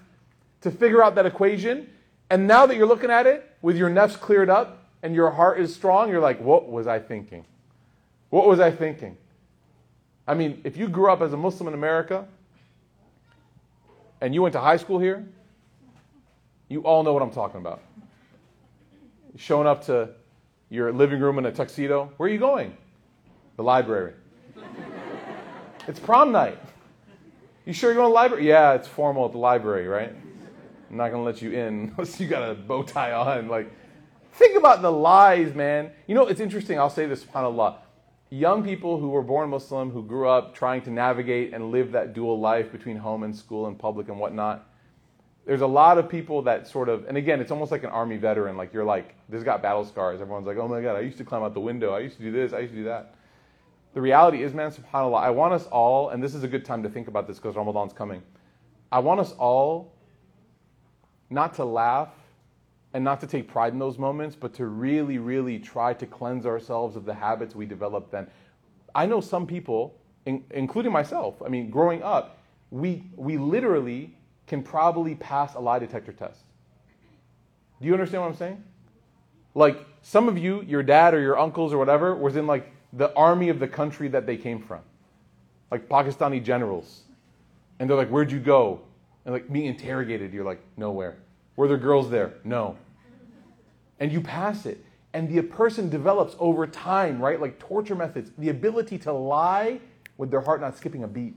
to 0.62 0.72
figure 0.72 1.04
out 1.04 1.16
that 1.16 1.26
equation, 1.26 1.88
and 2.30 2.48
now 2.48 2.66
that 2.66 2.76
you're 2.76 2.88
looking 2.88 3.12
at 3.12 3.28
it 3.28 3.56
with 3.62 3.78
your 3.78 3.90
nefs 3.90 4.20
cleared 4.20 4.50
up 4.50 4.86
and 5.04 5.14
your 5.14 5.30
heart 5.30 5.60
is 5.60 5.74
strong, 5.74 6.10
you're 6.10 6.20
like, 6.20 6.42
what 6.42 6.70
was 6.70 6.88
I 6.88 7.00
thinking? 7.00 7.46
What 8.30 8.48
was 8.48 8.60
I 8.60 8.72
thinking? 8.72 9.18
I 10.28 10.34
mean, 10.34 10.60
if 10.64 10.76
you 10.76 10.90
grew 10.90 11.12
up 11.12 11.22
as 11.22 11.32
a 11.32 11.38
Muslim 11.38 11.68
in 11.68 11.74
America 11.74 12.28
and 14.22 14.34
you 14.34 14.42
went 14.42 14.54
to 14.54 14.60
high 14.60 14.78
school 14.78 15.00
here, 15.00 15.28
you 16.70 16.82
all 16.82 17.04
know 17.04 17.14
what 17.14 17.22
I'm 17.22 17.32
talking 17.32 17.60
about. 17.60 17.82
Showing 19.36 19.68
up 19.68 19.86
to 19.86 20.10
your 20.70 20.92
living 20.92 21.20
room 21.20 21.38
in 21.38 21.46
a 21.46 21.52
tuxedo. 21.52 22.12
Where 22.18 22.28
are 22.28 22.32
you 22.32 22.40
going? 22.40 22.76
The 23.56 23.64
library. 23.64 24.14
it's 25.88 26.00
prom 26.00 26.32
night. 26.32 26.60
You 27.66 27.74
sure 27.74 27.92
you're 27.92 27.96
going 27.96 28.08
to 28.08 28.12
the 28.12 28.16
library? 28.16 28.48
Yeah, 28.48 28.74
it's 28.74 28.88
formal 28.88 29.26
at 29.26 29.32
the 29.32 29.38
library, 29.38 29.88
right? 29.88 30.14
I'm 30.90 30.98
not 30.98 31.10
going 31.10 31.22
to 31.22 31.26
let 31.26 31.42
you 31.42 31.52
in 31.52 31.94
unless 31.98 32.20
you 32.20 32.28
got 32.28 32.50
a 32.50 32.56
bow 32.56 32.84
tie 32.84 33.12
on. 33.12 33.48
Like, 33.48 33.72
think 34.34 34.58
about 34.58 34.82
the 34.82 34.92
lies, 34.92 35.54
man. 35.54 35.92
You 36.08 36.16
know, 36.16 36.28
it's 36.28 36.40
interesting. 36.40 36.80
I'll 36.80 36.90
say 36.90 37.06
this, 37.06 37.24
subhanAllah 37.24 37.76
young 38.30 38.64
people 38.64 39.00
who 39.00 39.10
were 39.10 39.22
born 39.22 39.50
Muslim, 39.50 39.92
who 39.92 40.04
grew 40.04 40.28
up 40.28 40.54
trying 40.54 40.82
to 40.84 40.92
navigate 40.92 41.54
and 41.54 41.72
live 41.72 41.92
that 41.94 42.14
dual 42.14 42.40
life 42.40 42.72
between 42.72 42.98
home 42.98 43.24
and 43.24 43.36
school 43.36 43.68
and 43.68 43.78
public 43.78 44.10
and 44.10 44.20
whatnot, 44.20 44.68
there's 45.46 45.62
a 45.62 45.68
lot 45.68 45.98
of 45.98 46.10
people 46.10 46.42
that 46.42 46.68
sort 46.68 46.90
of, 46.90 47.08
and 47.08 47.16
again, 47.16 47.40
it's 47.40 47.52
almost 47.52 47.72
like 47.72 47.84
an 47.84 47.90
army 47.90 48.18
veteran. 48.18 48.58
Like 48.58 48.74
you're 48.74 48.84
like, 48.84 49.16
this 49.30 49.44
got 49.44 49.62
battle 49.62 49.86
scars. 49.86 50.20
Everyone's 50.20 50.46
like, 50.46 50.58
oh 50.58 50.68
my 50.68 50.82
God, 50.82 50.98
I 50.98 51.00
used 51.00 51.18
to 51.20 51.24
climb 51.24 51.42
out 51.42 51.54
the 51.54 51.62
window. 51.62 51.94
I 51.94 52.00
used 52.00 52.18
to 52.18 52.24
do 52.24 52.32
this. 52.32 52.52
I 52.52 52.60
used 52.60 52.74
to 52.74 52.80
do 52.80 52.84
that. 52.86 53.16
The 53.94 54.02
reality 54.02 54.44
is, 54.44 54.54
man, 54.54 54.72
subhanAllah, 54.72 55.20
I 55.20 55.30
want 55.30 55.54
us 55.54 55.66
all, 55.68 56.10
and 56.10 56.22
this 56.22 56.36
is 56.36 56.44
a 56.44 56.48
good 56.48 56.66
time 56.66 56.84
to 56.84 56.90
think 56.90 57.08
about 57.08 57.28
this 57.28 57.38
because 57.38 57.56
Ramadan's 57.56 57.94
coming. 57.94 58.22
I 58.92 59.00
want 59.00 59.22
us 59.22 59.32
all 59.34 59.94
not 61.30 61.56
to 61.56 61.66
laugh 61.66 62.10
and 62.98 63.04
not 63.04 63.22
to 63.22 63.28
take 63.28 63.48
pride 63.48 63.74
in 63.74 63.78
those 63.78 64.00
moments, 64.00 64.36
but 64.36 64.56
to 64.56 64.66
really, 64.66 65.20
really 65.20 65.60
try 65.60 65.94
to 65.94 66.08
cleanse 66.08 66.48
ourselves 66.48 66.96
of 66.96 67.06
the 67.06 67.14
habits 67.14 67.54
we 67.54 67.64
developed 67.64 68.12
then. 68.12 68.26
I 68.96 69.06
know 69.06 69.22
some 69.22 69.46
people, 69.46 69.94
in, 70.26 70.44
including 70.50 70.92
myself, 70.92 71.40
I 71.46 71.48
mean, 71.48 71.70
growing 71.70 72.02
up, 72.02 72.40
we, 72.72 73.04
we 73.16 73.38
literally 73.38 74.16
can 74.48 74.64
probably 74.64 75.14
pass 75.14 75.54
a 75.54 75.60
lie 75.60 75.78
detector 75.78 76.12
test. 76.12 76.42
Do 77.80 77.86
you 77.86 77.94
understand 77.94 78.24
what 78.24 78.30
I'm 78.30 78.36
saying? 78.36 78.64
Like, 79.54 79.86
some 80.02 80.28
of 80.28 80.40
you, 80.40 80.64
your 80.64 80.82
dad 80.82 81.14
or 81.14 81.22
your 81.22 81.38
uncles 81.38 81.74
or 81.74 81.78
whatever, 81.78 82.16
was 82.16 82.36
in 82.36 82.48
like 82.48 82.72
the 82.94 83.14
army 83.14 83.50
of 83.50 83.60
the 83.60 83.68
country 83.68 84.08
that 84.08 84.26
they 84.26 84.38
came 84.38 84.60
from, 84.60 84.82
like 85.70 85.88
Pakistani 85.88 86.44
generals. 86.44 87.04
And 87.78 87.88
they're 87.88 87.96
like, 87.96 88.10
Where'd 88.10 88.32
you 88.32 88.40
go? 88.40 88.82
And 89.24 89.36
like, 89.36 89.54
being 89.54 89.68
interrogated, 89.68 90.34
you're 90.34 90.44
like, 90.44 90.64
Nowhere. 90.78 91.18
Were 91.58 91.68
there 91.68 91.78
girls 91.78 92.10
there? 92.10 92.34
No. 92.44 92.76
And 94.00 94.12
you 94.12 94.22
pass 94.22 94.66
it. 94.66 94.84
And 95.14 95.30
the 95.30 95.42
person 95.42 95.90
develops 95.90 96.36
over 96.40 96.68
time, 96.68 97.20
right? 97.20 97.40
Like 97.42 97.60
torture 97.60 97.96
methods, 97.96 98.32
the 98.38 98.50
ability 98.50 98.98
to 99.00 99.12
lie 99.12 99.80
with 100.18 100.32
their 100.32 100.42
heart 100.42 100.62
not 100.62 100.78
skipping 100.78 101.04
a 101.04 101.08
beat. 101.08 101.36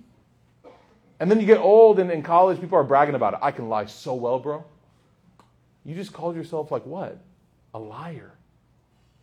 And 1.19 1.31
then 1.31 1.39
you 1.41 1.47
get 1.47 1.59
old 1.59 1.99
and 1.99 2.11
in 2.11 2.23
college, 2.23 2.61
people 2.61 2.79
are 2.79 2.85
bragging 2.85 3.15
about 3.15 3.35
it. 3.35 3.41
I 3.43 3.51
can 3.51 3.69
lie 3.69 3.87
so 3.87 4.15
well, 4.15 4.39
bro. 4.39 4.65
You 5.85 5.95
just 5.95 6.13
called 6.13 6.35
yourself 6.35 6.71
like 6.71 6.85
what? 6.85 7.19
A 7.75 7.79
liar. 7.79 8.33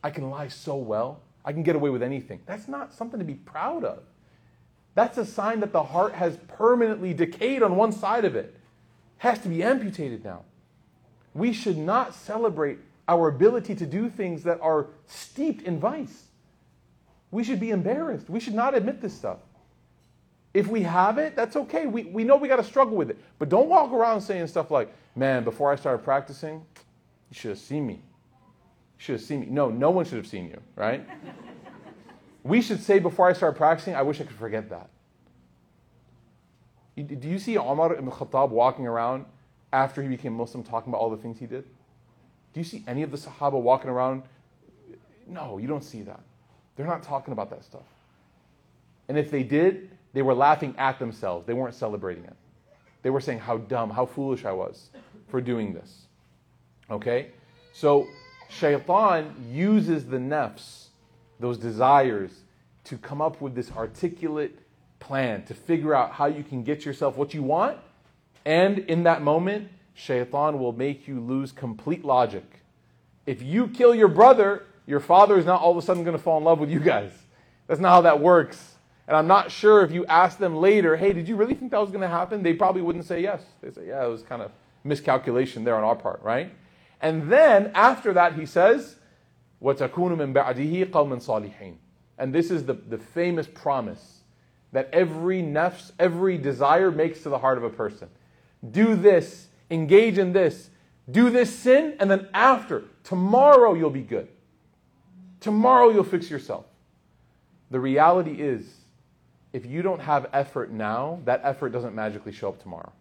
I 0.04 0.12
can 0.12 0.30
lie 0.30 0.48
so 0.48 0.76
well. 0.76 1.22
I 1.44 1.54
can 1.54 1.64
get 1.64 1.76
away 1.76 1.90
with 1.90 2.04
anything. 2.04 2.42
That's 2.46 2.68
not 2.68 2.94
something 2.94 3.20
to 3.20 3.26
be 3.26 3.36
proud 3.36 3.84
of. 3.84 4.04
That's 4.96 5.18
a 5.18 5.26
sign 5.26 5.60
that 5.60 5.72
the 5.74 5.84
heart 5.84 6.14
has 6.14 6.38
permanently 6.48 7.14
decayed 7.14 7.62
on 7.62 7.76
one 7.76 7.92
side 7.92 8.26
of 8.26 8.36
it. 8.36 8.56
has 9.20 9.40
to 9.40 9.50
be 9.50 9.64
amputated 9.64 10.24
now. 10.24 10.44
We 11.34 11.54
should 11.54 11.78
not 11.78 12.14
celebrate 12.14 12.80
our 13.08 13.30
ability 13.30 13.76
to 13.76 13.86
do 13.86 14.10
things 14.10 14.44
that 14.44 14.60
are 14.62 14.88
steeped 15.06 15.64
in 15.64 15.80
vice. 15.80 16.24
We 17.32 17.44
should 17.44 17.60
be 17.60 17.72
embarrassed. 17.72 18.30
We 18.30 18.40
should 18.40 18.54
not 18.54 18.76
admit 18.76 19.02
this 19.02 19.14
stuff. 19.14 19.40
If 20.54 20.68
we 20.68 20.82
have 20.84 21.18
it, 21.18 21.36
that's 21.36 21.56
okay. 21.56 21.86
We, 21.86 22.06
we 22.06 22.24
know 22.24 22.36
we 22.36 22.48
got 22.48 22.56
to 22.58 22.64
struggle 22.64 22.96
with 22.96 23.10
it. 23.10 23.18
But 23.38 23.50
don't 23.50 23.70
walk 23.70 23.92
around 23.92 24.22
saying 24.22 24.48
stuff 24.48 24.72
like, 24.72 24.94
man, 25.16 25.44
before 25.44 25.72
I 25.72 25.76
started 25.76 26.04
practicing, 26.04 26.66
you 27.30 27.34
should 27.34 27.50
have 27.50 27.60
seen 27.60 27.86
me. 27.86 27.94
You 27.94 28.02
should 28.98 29.14
have 29.14 29.22
seen 29.22 29.42
me. 29.42 29.48
No, 29.50 29.70
no 29.70 29.92
one 29.92 30.06
should 30.06 30.18
have 30.18 30.28
seen 30.28 30.48
you, 30.48 30.60
right? 30.76 31.08
we 32.44 32.62
should 32.62 32.82
say 32.82 33.00
before 33.00 33.28
I 33.30 33.34
start 33.34 33.56
practicing, 33.56 33.94
I 33.94 34.02
wish 34.02 34.20
I 34.20 34.24
could 34.24 34.38
forget 34.38 34.70
that. 34.70 34.90
Do 36.96 37.28
you 37.28 37.38
see 37.38 37.58
Omar 37.58 37.94
ibn 37.94 38.10
Khattab 38.10 38.50
walking 38.50 38.88
around 38.88 39.26
after 39.72 40.02
he 40.02 40.08
became 40.08 40.34
Muslim 40.34 40.64
talking 40.64 40.92
about 40.92 41.00
all 41.00 41.12
the 41.12 41.18
things 41.18 41.38
he 41.38 41.46
did? 41.46 41.66
Do 42.58 42.62
you 42.62 42.66
see 42.66 42.84
any 42.88 43.04
of 43.04 43.12
the 43.12 43.18
Sahaba 43.18 43.62
walking 43.62 43.88
around? 43.88 44.24
No, 45.28 45.60
you 45.60 45.68
don't 45.68 45.84
see 45.84 46.02
that. 46.02 46.22
They're 46.76 46.88
not 46.88 47.04
talking 47.04 47.32
about 47.32 47.52
that 47.52 47.64
stuff. 47.64 47.86
And 49.08 49.16
if 49.16 49.30
they 49.30 49.44
did, 49.44 49.92
they 50.14 50.24
were 50.24 50.34
laughing 50.34 50.74
at 50.80 50.98
themselves. 50.98 51.46
They 51.46 51.54
weren't 51.54 51.76
celebrating 51.76 52.24
it. 52.24 52.36
They 53.04 53.12
were 53.12 53.22
saying 53.22 53.38
how 53.38 53.58
dumb, 53.58 53.92
how 53.92 54.08
foolish 54.08 54.44
I 54.44 54.54
was 54.54 54.90
for 55.28 55.40
doing 55.40 55.72
this. 55.72 56.08
Okay? 56.90 57.28
So, 57.74 58.08
shaitan 58.50 59.36
uses 59.52 60.08
the 60.08 60.18
nafs, 60.18 60.88
those 61.40 61.60
desires, 61.60 62.32
to 62.86 62.98
come 62.98 63.22
up 63.22 63.40
with 63.40 63.54
this 63.54 63.72
articulate 63.72 64.58
plan 64.98 65.46
to 65.46 65.54
figure 65.54 65.94
out 65.94 66.14
how 66.14 66.26
you 66.26 66.44
can 66.44 66.64
get 66.64 66.86
yourself 66.86 67.18
what 67.18 67.36
you 67.36 67.44
want. 67.44 67.78
And 68.46 68.80
in 68.80 69.04
that 69.04 69.22
moment, 69.22 69.70
shaitan 69.97 70.59
will 70.59 70.73
make 70.73 71.07
you 71.07 71.21
lose 71.21 71.53
complete 71.53 72.05
logic. 72.05 72.45
If 73.27 73.43
you 73.43 73.69
kill 73.69 73.95
your 73.95 74.09
brother, 74.09 74.65
your 74.87 75.01
father 75.01 75.39
is 75.39 75.45
not 75.45 75.61
all 75.61 75.71
of 75.71 75.77
a 75.77 75.83
sudden 75.83 76.05
going 76.05 76.17
to 76.17 76.23
fall 76.23 76.39
in 76.39 76.45
love 76.45 76.59
with 76.59 76.71
you 76.71 76.81
guys. 76.81 77.13
That's 77.67 77.81
not 77.81 77.91
how 77.91 78.01
that 78.03 78.21
works. 78.21 78.75
And 79.07 79.17
I'm 79.17 79.27
not 79.27 79.51
sure 79.51 79.83
if 79.83 79.93
you 79.93 80.07
ask 80.07 80.39
them 80.39 80.57
later, 80.57 80.97
hey, 80.97 81.13
did 81.13 81.29
you 81.29 81.37
really 81.37 81.55
think 81.55 81.71
that 81.73 81.81
was 81.81 81.91
going 81.91 82.03
to 82.03 82.09
happen? 82.09 82.43
They 82.43 82.55
probably 82.55 82.83
wouldn't 82.83 83.05
say 83.05 83.21
yes. 83.21 83.43
They 83.61 83.71
say, 83.71 83.89
yeah, 83.89 84.05
it 84.05 84.09
was 84.09 84.23
kind 84.23 84.43
of 84.43 84.53
miscalculation 84.85 85.65
there 85.65 85.77
on 85.77 85.85
our 85.85 85.97
part, 85.97 86.23
right? 86.23 86.53
And 87.01 87.31
then 87.31 87.73
after 87.75 88.13
that, 88.13 88.35
he 88.35 88.47
says, 88.47 88.97
وَتَكُونُ 89.63 90.17
مِن 90.17 90.33
بَعْدِهِ 90.33 90.91
قَوْمًا 90.91 91.25
صَالِحِينَ 91.25 91.75
And 92.19 92.33
this 92.33 92.51
is 92.51 92.65
the, 92.65 92.75
the 92.75 92.99
famous 92.99 93.47
promise 93.47 94.21
that 94.73 94.89
every 94.93 95.43
nafs, 95.43 95.93
every 95.99 96.39
desire 96.39 96.91
makes 96.91 97.23
to 97.23 97.29
the 97.29 97.39
heart 97.39 97.59
of 97.59 97.65
a 97.65 97.71
person. 97.71 98.09
Do 98.71 98.95
this, 98.95 99.49
engage 99.70 100.18
in 100.18 100.34
this, 100.34 100.70
do 101.10 101.30
this 101.30 101.54
sin, 101.54 101.96
and 102.00 102.10
then 102.10 102.28
after, 102.34 102.84
tomorrow 103.04 103.74
you'll 103.74 103.90
be 103.90 104.02
good. 104.02 104.28
Tomorrow 105.40 105.90
you'll 105.90 106.04
fix 106.04 106.30
yourself. 106.30 106.66
The 107.72 107.80
reality 107.80 108.42
is, 108.42 108.66
if 109.54 109.66
you 109.66 109.82
don't 109.82 110.00
have 110.00 110.28
effort 110.34 110.72
now, 110.72 111.20
that 111.26 111.42
effort 111.44 111.70
doesn't 111.70 111.96
magically 111.96 112.32
show 112.32 112.50
up 112.50 112.62
tomorrow. 112.62 112.92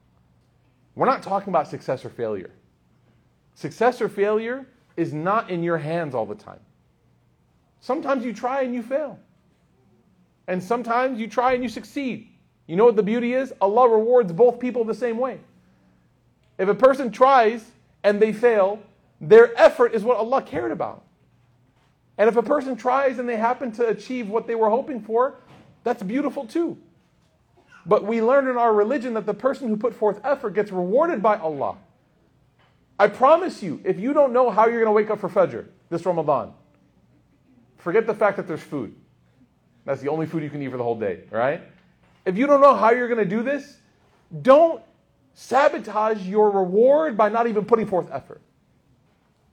We're 0.94 1.06
not 1.06 1.22
talking 1.22 1.50
about 1.50 1.68
success 1.68 2.04
or 2.04 2.08
failure. 2.08 2.50
Success 3.54 4.00
or 4.00 4.08
failure 4.08 4.66
is 4.96 5.12
not 5.12 5.50
in 5.50 5.62
your 5.62 5.78
hands 5.78 6.14
all 6.14 6.26
the 6.26 6.34
time. 6.34 6.60
Sometimes 7.80 8.24
you 8.24 8.32
try 8.32 8.62
and 8.62 8.74
you 8.74 8.82
fail. 8.82 9.18
And 10.48 10.62
sometimes 10.62 11.18
you 11.18 11.28
try 11.28 11.52
and 11.52 11.62
you 11.62 11.68
succeed. 11.68 12.28
You 12.66 12.76
know 12.76 12.84
what 12.84 12.96
the 12.96 13.02
beauty 13.02 13.34
is? 13.34 13.52
Allah 13.60 13.88
rewards 13.88 14.32
both 14.32 14.58
people 14.58 14.84
the 14.84 14.94
same 14.94 15.18
way. 15.18 15.40
If 16.58 16.68
a 16.68 16.74
person 16.74 17.10
tries 17.10 17.64
and 18.02 18.20
they 18.20 18.32
fail, 18.32 18.80
their 19.20 19.58
effort 19.60 19.94
is 19.94 20.02
what 20.02 20.16
Allah 20.16 20.42
cared 20.42 20.72
about. 20.72 21.04
And 22.18 22.28
if 22.28 22.36
a 22.36 22.42
person 22.42 22.76
tries 22.76 23.18
and 23.18 23.28
they 23.28 23.36
happen 23.36 23.72
to 23.72 23.88
achieve 23.88 24.28
what 24.28 24.46
they 24.46 24.54
were 24.54 24.70
hoping 24.70 25.00
for, 25.00 25.36
that's 25.84 26.02
beautiful 26.02 26.46
too. 26.46 26.78
But 27.84 28.04
we 28.04 28.20
learn 28.20 28.48
in 28.48 28.56
our 28.56 28.72
religion 28.72 29.14
that 29.14 29.26
the 29.26 29.34
person 29.34 29.68
who 29.68 29.76
put 29.76 29.94
forth 29.94 30.20
effort 30.24 30.54
gets 30.54 30.72
rewarded 30.72 31.22
by 31.22 31.36
Allah. 31.36 31.76
I 32.98 33.08
promise 33.08 33.62
you, 33.62 33.80
if 33.84 33.98
you 34.00 34.12
don't 34.12 34.32
know 34.32 34.50
how 34.50 34.66
you're 34.66 34.82
going 34.82 34.86
to 34.86 34.92
wake 34.92 35.10
up 35.10 35.20
for 35.20 35.28
Fajr 35.28 35.66
this 35.90 36.04
Ramadan, 36.04 36.52
forget 37.76 38.06
the 38.06 38.14
fact 38.14 38.38
that 38.38 38.48
there's 38.48 38.62
food. 38.62 38.94
That's 39.84 40.00
the 40.00 40.08
only 40.08 40.26
food 40.26 40.42
you 40.42 40.50
can 40.50 40.62
eat 40.62 40.70
for 40.70 40.78
the 40.78 40.82
whole 40.82 40.98
day, 40.98 41.20
right? 41.30 41.60
If 42.24 42.36
you 42.36 42.46
don't 42.46 42.60
know 42.60 42.74
how 42.74 42.90
you're 42.90 43.06
going 43.06 43.22
to 43.22 43.36
do 43.36 43.42
this, 43.42 43.76
don't 44.42 44.82
sabotage 45.36 46.26
your 46.26 46.50
reward 46.50 47.16
by 47.16 47.28
not 47.28 47.46
even 47.46 47.66
putting 47.66 47.86
forth 47.86 48.08
effort. 48.10 48.40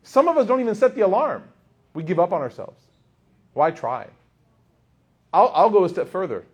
Some 0.02 0.30
of 0.30 0.38
us 0.38 0.48
don't 0.48 0.62
even 0.62 0.76
set 0.76 0.96
the 0.96 1.02
alarm. 1.02 1.44
We 1.94 2.04
give 2.04 2.20
up 2.20 2.32
on 2.32 2.42
ourselves. 2.42 2.82
Why 3.54 3.70
try? 3.70 4.08
I'll, 5.34 5.52
I'll 5.54 5.70
go 5.70 5.84
a 5.84 5.90
step 5.90 6.08
further. 6.08 6.46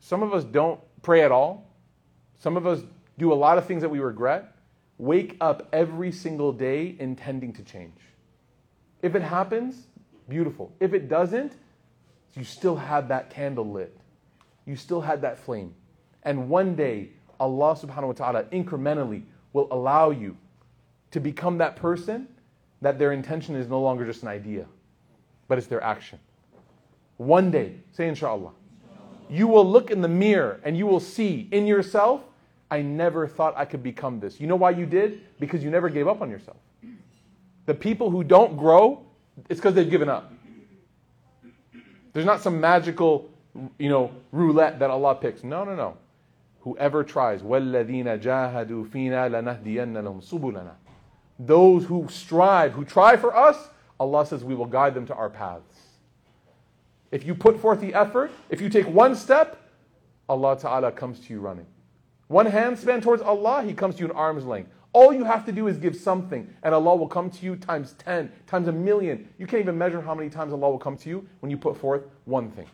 Some 0.00 0.22
of 0.22 0.34
us 0.34 0.44
don't 0.44 0.78
pray 1.00 1.22
at 1.22 1.32
all. 1.32 1.66
Some 2.38 2.56
of 2.56 2.66
us 2.66 2.82
do 3.16 3.32
a 3.32 3.34
lot 3.34 3.56
of 3.56 3.64
things 3.64 3.80
that 3.82 3.88
we 3.88 4.00
regret. 4.00 4.54
Wake 4.98 5.36
up 5.40 5.68
every 5.72 6.12
single 6.12 6.52
day 6.52 6.94
intending 6.98 7.54
to 7.54 7.62
change. 7.62 7.98
If 9.00 9.14
it 9.14 9.22
happens, 9.22 9.86
beautiful. 10.28 10.70
If 10.78 10.92
it 10.92 11.08
doesn't, 11.08 11.54
you 12.34 12.44
still 12.44 12.76
have 12.76 13.08
that 13.08 13.30
candle 13.30 13.70
lit. 13.70 13.96
You 14.66 14.76
still 14.76 15.00
had 15.00 15.22
that 15.22 15.38
flame. 15.38 15.74
And 16.22 16.50
one 16.50 16.76
day, 16.76 17.10
Allah 17.42 17.74
subhanahu 17.74 18.06
wa 18.06 18.12
ta'ala 18.12 18.44
incrementally 18.44 19.24
will 19.52 19.66
allow 19.72 20.10
you 20.10 20.36
to 21.10 21.18
become 21.18 21.58
that 21.58 21.74
person 21.74 22.28
that 22.82 23.00
their 23.00 23.10
intention 23.10 23.56
is 23.56 23.66
no 23.66 23.80
longer 23.80 24.06
just 24.06 24.22
an 24.22 24.28
idea, 24.28 24.64
but 25.48 25.58
it's 25.58 25.66
their 25.66 25.82
action. 25.82 26.20
One 27.16 27.50
day, 27.50 27.74
say 27.90 28.06
inshallah, 28.06 28.52
you 29.28 29.48
will 29.48 29.68
look 29.68 29.90
in 29.90 30.00
the 30.00 30.08
mirror 30.08 30.60
and 30.62 30.76
you 30.76 30.86
will 30.86 31.00
see 31.00 31.48
in 31.50 31.66
yourself, 31.66 32.22
I 32.70 32.80
never 32.80 33.26
thought 33.26 33.54
I 33.56 33.64
could 33.64 33.82
become 33.82 34.20
this. 34.20 34.40
You 34.40 34.46
know 34.46 34.56
why 34.56 34.70
you 34.70 34.86
did? 34.86 35.20
Because 35.40 35.64
you 35.64 35.70
never 35.70 35.88
gave 35.88 36.06
up 36.06 36.22
on 36.22 36.30
yourself. 36.30 36.58
The 37.66 37.74
people 37.74 38.08
who 38.08 38.22
don't 38.22 38.56
grow, 38.56 39.04
it's 39.48 39.58
because 39.58 39.74
they've 39.74 39.90
given 39.90 40.08
up. 40.08 40.32
There's 42.12 42.26
not 42.26 42.40
some 42.40 42.60
magical, 42.60 43.28
you 43.78 43.88
know, 43.88 44.12
roulette 44.30 44.78
that 44.78 44.90
Allah 44.90 45.16
picks. 45.16 45.42
No, 45.42 45.64
no, 45.64 45.74
no. 45.74 45.96
Whoever 46.61 47.03
tries, 47.03 47.41
وَالَّذِينَ 47.41 48.21
جَاهَدُوا 48.21 48.87
فِينَا 48.89 49.29
لَنَهْدِيَنَّ 49.29 49.93
لَهُمْ 49.93 50.21
سُبُلَنَا 50.21 50.73
Those 51.39 51.85
who 51.85 52.07
strive, 52.09 52.73
who 52.73 52.83
try 52.83 53.15
for 53.15 53.35
us, 53.35 53.69
Allah 53.99 54.25
says 54.25 54.43
we 54.43 54.55
will 54.55 54.65
guide 54.65 54.93
them 54.93 55.05
to 55.07 55.15
our 55.15 55.29
paths. 55.29 55.87
If 57.11 57.25
you 57.25 57.33
put 57.35 57.59
forth 57.59 57.79
the 57.79 57.93
effort, 57.93 58.31
if 58.49 58.59
you 58.59 58.69
take 58.69 58.87
one 58.87 59.15
step, 59.15 59.57
Allah 60.27 60.57
Ta'ala 60.59 60.91
comes 60.91 61.19
to 61.21 61.33
you 61.33 61.39
running. 61.39 61.65
One 62.27 62.45
hand 62.45 62.77
span 62.77 63.01
towards 63.01 63.21
Allah, 63.21 63.63
He 63.63 63.73
comes 63.73 63.95
to 63.95 64.01
you 64.01 64.09
in 64.09 64.11
arm's 64.11 64.43
length. 64.43 64.69
All 64.93 65.13
you 65.13 65.23
have 65.23 65.45
to 65.45 65.51
do 65.51 65.67
is 65.67 65.77
give 65.77 65.95
something, 65.95 66.53
and 66.63 66.73
Allah 66.73 66.95
will 66.95 67.07
come 67.07 67.29
to 67.29 67.45
you 67.45 67.55
times 67.55 67.93
10, 67.99 68.31
times 68.45 68.67
a 68.67 68.71
million. 68.71 69.29
You 69.37 69.45
can't 69.45 69.61
even 69.61 69.77
measure 69.77 70.01
how 70.01 70.15
many 70.15 70.29
times 70.29 70.51
Allah 70.51 70.69
will 70.69 70.79
come 70.79 70.97
to 70.97 71.09
you 71.09 71.27
when 71.39 71.49
you 71.49 71.57
put 71.57 71.77
forth 71.77 72.03
one 72.25 72.51
thing. 72.51 72.67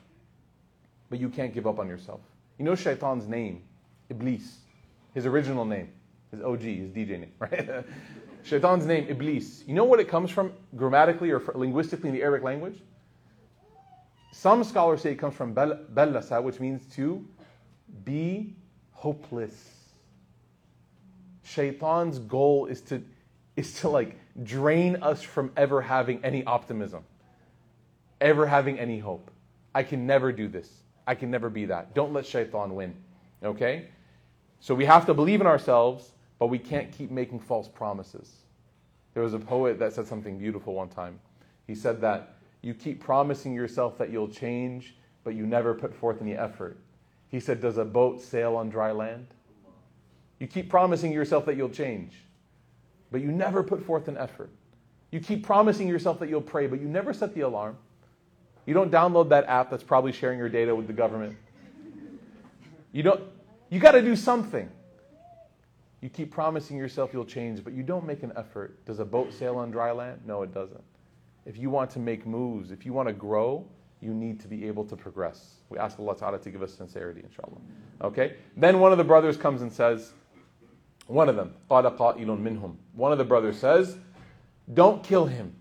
But 1.09 1.19
you 1.19 1.29
can't 1.29 1.53
give 1.53 1.67
up 1.67 1.79
on 1.79 1.87
yourself. 1.87 2.21
You 2.57 2.65
know 2.65 2.75
Shaitan's 2.75 3.27
name, 3.27 3.61
Iblis, 4.10 4.58
his 5.14 5.26
original 5.26 5.64
name, 5.64 5.90
his 6.30 6.40
OG, 6.40 6.60
his 6.60 6.90
DJ 6.90 7.20
name, 7.20 7.32
right? 7.38 7.84
Shaitan's 8.42 8.86
name, 8.86 9.06
Iblis. 9.08 9.64
You 9.66 9.74
know 9.74 9.84
what 9.84 10.00
it 10.00 10.08
comes 10.08 10.30
from 10.30 10.52
grammatically 10.76 11.30
or 11.30 11.42
linguistically 11.54 12.08
in 12.08 12.14
the 12.14 12.22
Arabic 12.22 12.44
language? 12.44 12.80
Some 14.32 14.62
scholars 14.64 15.02
say 15.02 15.12
it 15.12 15.16
comes 15.16 15.34
from 15.34 15.54
ballasa, 15.54 16.42
which 16.42 16.60
means 16.60 16.86
to 16.94 17.26
be 18.04 18.54
hopeless. 18.92 19.74
Shaitan's 21.42 22.18
goal 22.18 22.66
is 22.66 22.80
to, 22.82 23.02
is 23.56 23.80
to 23.80 23.88
like 23.88 24.18
drain 24.42 24.96
us 25.02 25.22
from 25.22 25.50
ever 25.56 25.80
having 25.80 26.24
any 26.24 26.44
optimism, 26.44 27.04
ever 28.20 28.46
having 28.46 28.78
any 28.78 28.98
hope. 28.98 29.30
I 29.74 29.82
can 29.82 30.06
never 30.06 30.32
do 30.32 30.48
this. 30.48 30.68
I 31.06 31.14
can 31.14 31.30
never 31.30 31.48
be 31.48 31.64
that. 31.66 31.94
Don't 31.94 32.12
let 32.12 32.26
shaitan 32.26 32.74
win. 32.74 32.94
Okay? 33.42 33.88
So 34.60 34.74
we 34.74 34.84
have 34.84 35.06
to 35.06 35.14
believe 35.14 35.40
in 35.40 35.46
ourselves, 35.46 36.12
but 36.38 36.48
we 36.48 36.58
can't 36.58 36.90
keep 36.90 37.10
making 37.10 37.40
false 37.40 37.68
promises. 37.68 38.32
There 39.14 39.22
was 39.22 39.34
a 39.34 39.38
poet 39.38 39.78
that 39.78 39.92
said 39.92 40.06
something 40.06 40.38
beautiful 40.38 40.74
one 40.74 40.88
time. 40.88 41.18
He 41.66 41.74
said 41.74 42.00
that 42.00 42.34
you 42.62 42.74
keep 42.74 43.00
promising 43.00 43.54
yourself 43.54 43.98
that 43.98 44.10
you'll 44.10 44.28
change, 44.28 44.96
but 45.24 45.34
you 45.34 45.46
never 45.46 45.74
put 45.74 45.94
forth 45.94 46.20
any 46.20 46.34
effort. 46.34 46.76
He 47.28 47.40
said, 47.40 47.60
Does 47.60 47.78
a 47.78 47.84
boat 47.84 48.20
sail 48.20 48.56
on 48.56 48.68
dry 48.68 48.92
land? 48.92 49.26
You 50.38 50.46
keep 50.46 50.68
promising 50.68 51.12
yourself 51.12 51.46
that 51.46 51.56
you'll 51.56 51.68
change, 51.68 52.12
but 53.10 53.20
you 53.20 53.28
never 53.28 53.62
put 53.62 53.82
forth 53.82 54.08
an 54.08 54.16
effort. 54.16 54.50
You 55.10 55.20
keep 55.20 55.44
promising 55.44 55.88
yourself 55.88 56.18
that 56.20 56.28
you'll 56.28 56.40
pray, 56.40 56.66
but 56.66 56.80
you 56.80 56.86
never 56.86 57.12
set 57.12 57.34
the 57.34 57.40
alarm. 57.40 57.76
You 58.66 58.74
don't 58.74 58.90
download 58.90 59.30
that 59.30 59.46
app 59.46 59.70
that's 59.70 59.82
probably 59.82 60.12
sharing 60.12 60.38
your 60.38 60.48
data 60.48 60.74
with 60.74 60.86
the 60.86 60.92
government. 60.92 61.36
You 62.92 63.02
don't 63.02 63.22
you 63.69 63.79
got 63.79 63.91
to 63.91 64.01
do 64.01 64.15
something. 64.15 64.69
You 66.01 66.09
keep 66.09 66.31
promising 66.31 66.77
yourself 66.77 67.11
you'll 67.13 67.25
change, 67.25 67.63
but 67.63 67.73
you 67.73 67.81
don't 67.81 68.05
make 68.05 68.23
an 68.23 68.33
effort. 68.35 68.85
Does 68.85 68.99
a 68.99 69.05
boat 69.05 69.33
sail 69.33 69.57
on 69.57 69.71
dry 69.71 69.91
land? 69.91 70.21
No, 70.25 70.43
it 70.43 70.53
doesn't. 70.53 70.83
If 71.45 71.57
you 71.57 71.69
want 71.69 71.89
to 71.91 71.99
make 71.99 72.25
moves, 72.25 72.71
if 72.71 72.85
you 72.85 72.93
want 72.93 73.07
to 73.07 73.13
grow, 73.13 73.65
you 74.01 74.13
need 74.13 74.39
to 74.41 74.47
be 74.47 74.67
able 74.67 74.83
to 74.85 74.97
progress. 74.97 75.55
We 75.69 75.77
ask 75.77 75.97
Allah 75.97 76.17
Ta'ala 76.17 76.39
to 76.39 76.49
give 76.49 76.61
us 76.61 76.73
sincerity, 76.73 77.21
inshallah. 77.23 77.61
Okay? 78.01 78.35
Then 78.57 78.79
one 78.79 78.91
of 78.91 78.97
the 78.97 79.03
brothers 79.03 79.37
comes 79.37 79.61
and 79.61 79.71
says, 79.71 80.11
one 81.07 81.29
of 81.29 81.35
them, 81.35 81.53
قَالَ 81.69 81.97
قَائِلٌ 81.97 82.25
مِنْهُمْ 82.25 82.75
One 82.93 83.11
of 83.11 83.17
the 83.17 83.23
brothers 83.23 83.57
says, 83.57 83.97
don't 84.73 85.03
kill 85.03 85.25
him. 85.25 85.55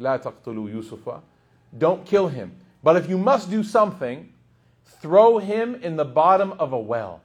لَا 0.00 0.20
تَقْتُلُوا 0.20 0.72
يُوسُفَ 0.72 1.22
Don't 1.78 2.04
kill 2.04 2.28
him. 2.28 2.56
But 2.82 2.96
if 2.96 3.08
you 3.08 3.18
must 3.18 3.50
do 3.50 3.62
something, 3.62 4.32
throw 4.84 5.38
him 5.38 5.76
in 5.76 5.96
the 5.96 6.04
bottom 6.04 6.52
of 6.52 6.72
a 6.72 6.78
well. 6.78 7.22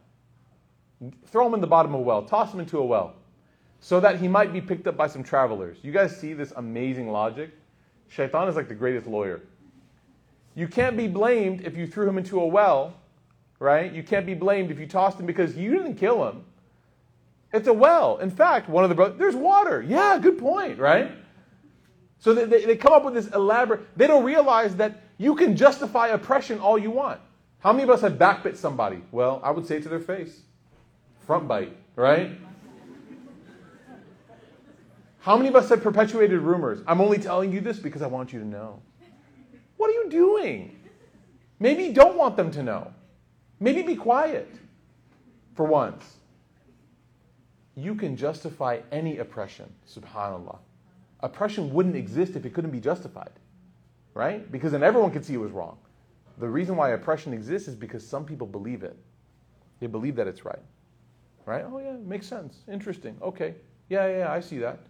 Throw 1.26 1.46
him 1.46 1.54
in 1.54 1.60
the 1.60 1.66
bottom 1.66 1.94
of 1.94 2.00
a 2.00 2.02
well. 2.02 2.22
Toss 2.22 2.52
him 2.52 2.60
into 2.60 2.78
a 2.78 2.84
well. 2.84 3.14
So 3.80 4.00
that 4.00 4.20
he 4.20 4.26
might 4.26 4.52
be 4.52 4.60
picked 4.60 4.86
up 4.86 4.96
by 4.96 5.06
some 5.06 5.22
travelers. 5.22 5.78
You 5.82 5.92
guys 5.92 6.16
see 6.16 6.34
this 6.34 6.52
amazing 6.56 7.10
logic? 7.10 7.50
Shaitan 8.08 8.48
is 8.48 8.56
like 8.56 8.68
the 8.68 8.74
greatest 8.74 9.06
lawyer. 9.06 9.42
You 10.54 10.66
can't 10.66 10.96
be 10.96 11.06
blamed 11.06 11.60
if 11.64 11.76
you 11.76 11.86
threw 11.86 12.08
him 12.08 12.18
into 12.18 12.40
a 12.40 12.46
well, 12.46 12.94
right? 13.60 13.92
You 13.92 14.02
can't 14.02 14.26
be 14.26 14.34
blamed 14.34 14.72
if 14.72 14.78
you 14.78 14.86
tossed 14.86 15.20
him 15.20 15.26
because 15.26 15.56
you 15.56 15.70
didn't 15.70 15.94
kill 15.94 16.26
him. 16.28 16.44
It's 17.52 17.68
a 17.68 17.72
well. 17.72 18.18
In 18.18 18.30
fact, 18.30 18.68
one 18.68 18.82
of 18.82 18.90
the 18.90 18.96
brothers, 18.96 19.18
there's 19.18 19.36
water. 19.36 19.82
Yeah, 19.82 20.18
good 20.20 20.38
point, 20.38 20.78
right? 20.78 21.12
So 22.18 22.34
they, 22.34 22.44
they, 22.44 22.64
they 22.64 22.76
come 22.76 22.92
up 22.92 23.04
with 23.04 23.14
this 23.14 23.28
elaborate, 23.28 23.82
they 23.96 24.06
don't 24.06 24.24
realize 24.24 24.74
that 24.76 25.02
you 25.18 25.36
can 25.36 25.56
justify 25.56 26.08
oppression 26.08 26.58
all 26.58 26.78
you 26.78 26.90
want. 26.90 27.20
How 27.60 27.72
many 27.72 27.84
of 27.84 27.90
us 27.90 28.00
have 28.02 28.18
backbit 28.18 28.56
somebody? 28.56 29.02
Well, 29.12 29.40
I 29.42 29.50
would 29.50 29.66
say 29.66 29.80
to 29.80 29.88
their 29.88 30.00
face. 30.00 30.40
Front 31.28 31.46
bite, 31.46 31.76
right? 31.94 32.30
How 35.18 35.36
many 35.36 35.50
of 35.50 35.56
us 35.56 35.68
have 35.68 35.82
perpetuated 35.82 36.40
rumors? 36.40 36.80
I'm 36.86 37.02
only 37.02 37.18
telling 37.18 37.52
you 37.52 37.60
this 37.60 37.78
because 37.78 38.00
I 38.00 38.06
want 38.06 38.32
you 38.32 38.40
to 38.40 38.46
know. 38.46 38.80
What 39.76 39.90
are 39.90 39.92
you 39.92 40.08
doing? 40.08 40.74
Maybe 41.60 41.82
you 41.82 41.92
don't 41.92 42.16
want 42.16 42.38
them 42.38 42.50
to 42.52 42.62
know. 42.62 42.94
Maybe 43.60 43.82
be 43.82 43.94
quiet 43.94 44.50
for 45.54 45.66
once. 45.66 46.16
You 47.76 47.94
can 47.94 48.16
justify 48.16 48.80
any 48.90 49.18
oppression, 49.18 49.70
subhanAllah. 49.86 50.56
Oppression 51.20 51.74
wouldn't 51.74 51.94
exist 51.94 52.36
if 52.36 52.46
it 52.46 52.54
couldn't 52.54 52.70
be 52.70 52.80
justified, 52.80 53.32
right? 54.14 54.50
Because 54.50 54.72
then 54.72 54.82
everyone 54.82 55.10
could 55.10 55.26
see 55.26 55.34
it 55.34 55.36
was 55.36 55.52
wrong. 55.52 55.76
The 56.38 56.48
reason 56.48 56.74
why 56.74 56.92
oppression 56.92 57.34
exists 57.34 57.68
is 57.68 57.74
because 57.74 58.06
some 58.06 58.24
people 58.24 58.46
believe 58.46 58.82
it. 58.82 58.96
They 59.78 59.88
believe 59.88 60.16
that 60.16 60.26
it's 60.26 60.46
right. 60.46 60.62
Right? 61.48 61.64
Oh, 61.66 61.78
yeah, 61.78 61.96
makes 62.04 62.26
sense. 62.26 62.58
Interesting. 62.70 63.16
Okay. 63.22 63.54
Yeah, 63.88 64.06
yeah, 64.06 64.18
yeah, 64.18 64.32
I 64.32 64.38
see 64.38 64.58
that. 64.58 64.80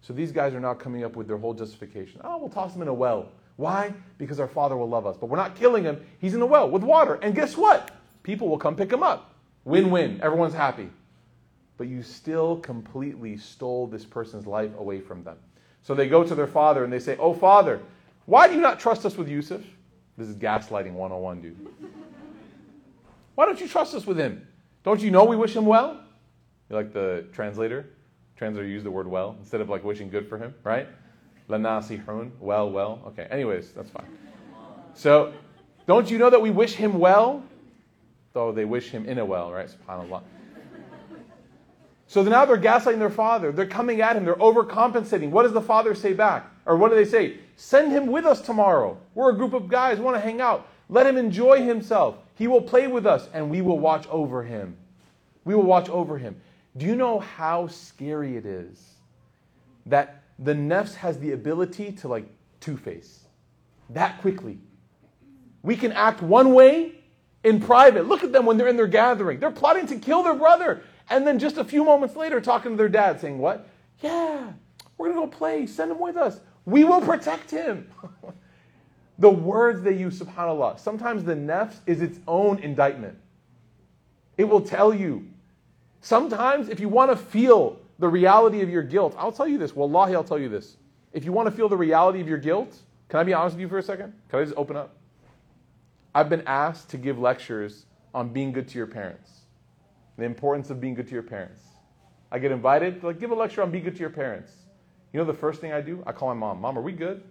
So 0.00 0.14
these 0.14 0.32
guys 0.32 0.54
are 0.54 0.60
now 0.60 0.72
coming 0.72 1.04
up 1.04 1.14
with 1.14 1.28
their 1.28 1.36
whole 1.36 1.52
justification. 1.52 2.22
Oh, 2.24 2.38
we'll 2.38 2.48
toss 2.48 2.74
him 2.74 2.80
in 2.80 2.88
a 2.88 2.94
well. 2.94 3.28
Why? 3.56 3.92
Because 4.16 4.40
our 4.40 4.48
Father 4.48 4.78
will 4.78 4.88
love 4.88 5.04
us. 5.04 5.18
But 5.18 5.26
we're 5.26 5.36
not 5.36 5.56
killing 5.56 5.84
him. 5.84 6.02
He's 6.18 6.32
in 6.32 6.40
a 6.40 6.46
well 6.46 6.70
with 6.70 6.82
water. 6.82 7.16
And 7.16 7.34
guess 7.34 7.54
what? 7.54 7.90
People 8.22 8.48
will 8.48 8.56
come 8.56 8.76
pick 8.76 8.90
him 8.90 9.02
up. 9.02 9.34
Win 9.66 9.90
win. 9.90 10.18
Everyone's 10.22 10.54
happy. 10.54 10.88
But 11.76 11.88
you 11.88 12.02
still 12.02 12.56
completely 12.56 13.36
stole 13.36 13.86
this 13.86 14.06
person's 14.06 14.46
life 14.46 14.70
away 14.78 15.00
from 15.00 15.22
them. 15.22 15.36
So 15.82 15.94
they 15.94 16.08
go 16.08 16.24
to 16.24 16.34
their 16.34 16.46
father 16.46 16.82
and 16.82 16.90
they 16.90 16.98
say, 16.98 17.18
Oh, 17.18 17.34
Father, 17.34 17.78
why 18.24 18.48
do 18.48 18.54
you 18.54 18.62
not 18.62 18.80
trust 18.80 19.04
us 19.04 19.18
with 19.18 19.28
Yusuf? 19.28 19.60
This 20.16 20.28
is 20.28 20.36
gaslighting 20.36 20.92
101, 20.92 21.42
dude. 21.42 21.68
Why 23.34 23.44
don't 23.44 23.60
you 23.60 23.68
trust 23.68 23.94
us 23.94 24.06
with 24.06 24.16
him? 24.16 24.46
Don't 24.82 25.00
you 25.00 25.10
know 25.10 25.24
we 25.24 25.36
wish 25.36 25.54
him 25.54 25.66
well? 25.66 26.00
You 26.68 26.76
like 26.76 26.92
the 26.92 27.26
translator? 27.32 27.86
Translator 28.36 28.66
used 28.66 28.86
the 28.86 28.90
word 28.90 29.06
well 29.06 29.36
instead 29.38 29.60
of 29.60 29.68
like 29.68 29.84
wishing 29.84 30.08
good 30.08 30.28
for 30.28 30.38
him, 30.38 30.54
right? 30.64 30.88
Lanasihun, 31.48 32.30
well, 32.40 32.70
well. 32.70 33.02
Okay, 33.08 33.26
anyways, 33.30 33.72
that's 33.72 33.90
fine. 33.90 34.06
So, 34.94 35.32
don't 35.86 36.10
you 36.10 36.18
know 36.18 36.30
that 36.30 36.40
we 36.40 36.50
wish 36.50 36.74
him 36.74 36.98
well? 36.98 37.42
Though 38.32 38.52
they 38.52 38.64
wish 38.64 38.90
him 38.90 39.06
in 39.06 39.18
a 39.18 39.24
well, 39.24 39.52
right? 39.52 39.68
SubhanAllah. 39.68 40.22
So 42.06 42.22
now 42.22 42.44
they're 42.44 42.58
gaslighting 42.58 42.98
their 42.98 43.10
father. 43.10 43.52
They're 43.52 43.66
coming 43.66 44.00
at 44.00 44.16
him. 44.16 44.24
They're 44.24 44.34
overcompensating. 44.34 45.30
What 45.30 45.44
does 45.44 45.52
the 45.52 45.60
father 45.60 45.94
say 45.94 46.12
back? 46.12 46.50
Or 46.66 46.76
what 46.76 46.90
do 46.90 46.96
they 46.96 47.04
say? 47.04 47.38
Send 47.54 47.92
him 47.92 48.06
with 48.06 48.24
us 48.24 48.40
tomorrow. 48.40 48.98
We're 49.14 49.30
a 49.30 49.36
group 49.36 49.52
of 49.52 49.68
guys, 49.68 49.98
we 49.98 50.04
want 50.04 50.16
to 50.16 50.20
hang 50.20 50.40
out. 50.40 50.66
Let 50.90 51.06
him 51.06 51.16
enjoy 51.16 51.62
himself. 51.62 52.16
He 52.34 52.48
will 52.48 52.60
play 52.60 52.88
with 52.88 53.06
us 53.06 53.28
and 53.32 53.48
we 53.48 53.62
will 53.62 53.78
watch 53.78 54.06
over 54.08 54.42
him. 54.42 54.76
We 55.44 55.54
will 55.54 55.62
watch 55.62 55.88
over 55.88 56.18
him. 56.18 56.40
Do 56.76 56.84
you 56.84 56.96
know 56.96 57.20
how 57.20 57.68
scary 57.68 58.36
it 58.36 58.44
is 58.44 58.94
that 59.86 60.22
the 60.38 60.52
nefs 60.52 60.94
has 60.96 61.18
the 61.18 61.32
ability 61.32 61.92
to 61.92 62.08
like 62.08 62.26
two 62.58 62.76
face 62.76 63.20
that 63.90 64.20
quickly? 64.20 64.58
We 65.62 65.76
can 65.76 65.92
act 65.92 66.22
one 66.22 66.54
way 66.54 66.94
in 67.44 67.60
private. 67.60 68.06
Look 68.06 68.24
at 68.24 68.32
them 68.32 68.44
when 68.44 68.56
they're 68.56 68.68
in 68.68 68.76
their 68.76 68.86
gathering. 68.88 69.38
They're 69.38 69.50
plotting 69.50 69.86
to 69.88 69.96
kill 69.96 70.24
their 70.24 70.34
brother. 70.34 70.82
And 71.08 71.26
then 71.26 71.38
just 71.38 71.56
a 71.56 71.64
few 71.64 71.84
moments 71.84 72.16
later, 72.16 72.40
talking 72.40 72.72
to 72.72 72.76
their 72.76 72.88
dad, 72.88 73.20
saying, 73.20 73.38
What? 73.38 73.68
Yeah, 74.00 74.52
we're 74.96 75.12
going 75.12 75.28
to 75.28 75.30
go 75.30 75.38
play. 75.38 75.66
Send 75.66 75.90
him 75.90 75.98
with 75.98 76.16
us. 76.16 76.40
We 76.64 76.84
will 76.84 77.00
protect 77.00 77.50
him. 77.50 77.90
the 79.20 79.30
words 79.30 79.82
they 79.82 79.96
use, 79.96 80.18
subhanAllah, 80.18 80.80
sometimes 80.80 81.24
the 81.24 81.34
nafs 81.34 81.76
is 81.86 82.00
its 82.00 82.18
own 82.26 82.58
indictment. 82.58 83.16
It 84.38 84.44
will 84.44 84.62
tell 84.62 84.92
you. 84.92 85.28
Sometimes, 86.00 86.70
if 86.70 86.80
you 86.80 86.88
want 86.88 87.10
to 87.10 87.16
feel 87.16 87.78
the 87.98 88.08
reality 88.08 88.62
of 88.62 88.70
your 88.70 88.82
guilt, 88.82 89.14
I'll 89.18 89.30
tell 89.30 89.46
you 89.46 89.58
this. 89.58 89.76
Wallahi, 89.76 90.14
I'll 90.14 90.24
tell 90.24 90.38
you 90.38 90.48
this. 90.48 90.78
If 91.12 91.26
you 91.26 91.32
want 91.32 91.46
to 91.46 91.50
feel 91.52 91.68
the 91.68 91.76
reality 91.76 92.20
of 92.22 92.28
your 92.28 92.38
guilt, 92.38 92.74
can 93.10 93.20
I 93.20 93.24
be 93.24 93.34
honest 93.34 93.56
with 93.56 93.60
you 93.60 93.68
for 93.68 93.76
a 93.76 93.82
second? 93.82 94.14
Can 94.30 94.40
I 94.40 94.44
just 94.44 94.56
open 94.56 94.76
up? 94.76 94.96
I've 96.14 96.30
been 96.30 96.42
asked 96.46 96.88
to 96.90 96.96
give 96.96 97.18
lectures 97.18 97.84
on 98.14 98.30
being 98.30 98.52
good 98.52 98.68
to 98.68 98.78
your 98.78 98.86
parents, 98.86 99.30
the 100.16 100.24
importance 100.24 100.70
of 100.70 100.80
being 100.80 100.94
good 100.94 101.06
to 101.08 101.12
your 101.12 101.22
parents. 101.22 101.60
I 102.32 102.38
get 102.38 102.52
invited, 102.52 103.04
like, 103.04 103.20
give 103.20 103.32
a 103.32 103.34
lecture 103.34 103.62
on 103.62 103.70
being 103.70 103.84
good 103.84 103.96
to 103.96 104.00
your 104.00 104.10
parents. 104.10 104.52
You 105.12 105.18
know 105.18 105.26
the 105.26 105.34
first 105.34 105.60
thing 105.60 105.72
I 105.72 105.82
do? 105.82 106.02
I 106.06 106.12
call 106.12 106.28
my 106.28 106.34
mom. 106.34 106.60
Mom, 106.60 106.78
are 106.78 106.82
we 106.82 106.92
good? 106.92 107.22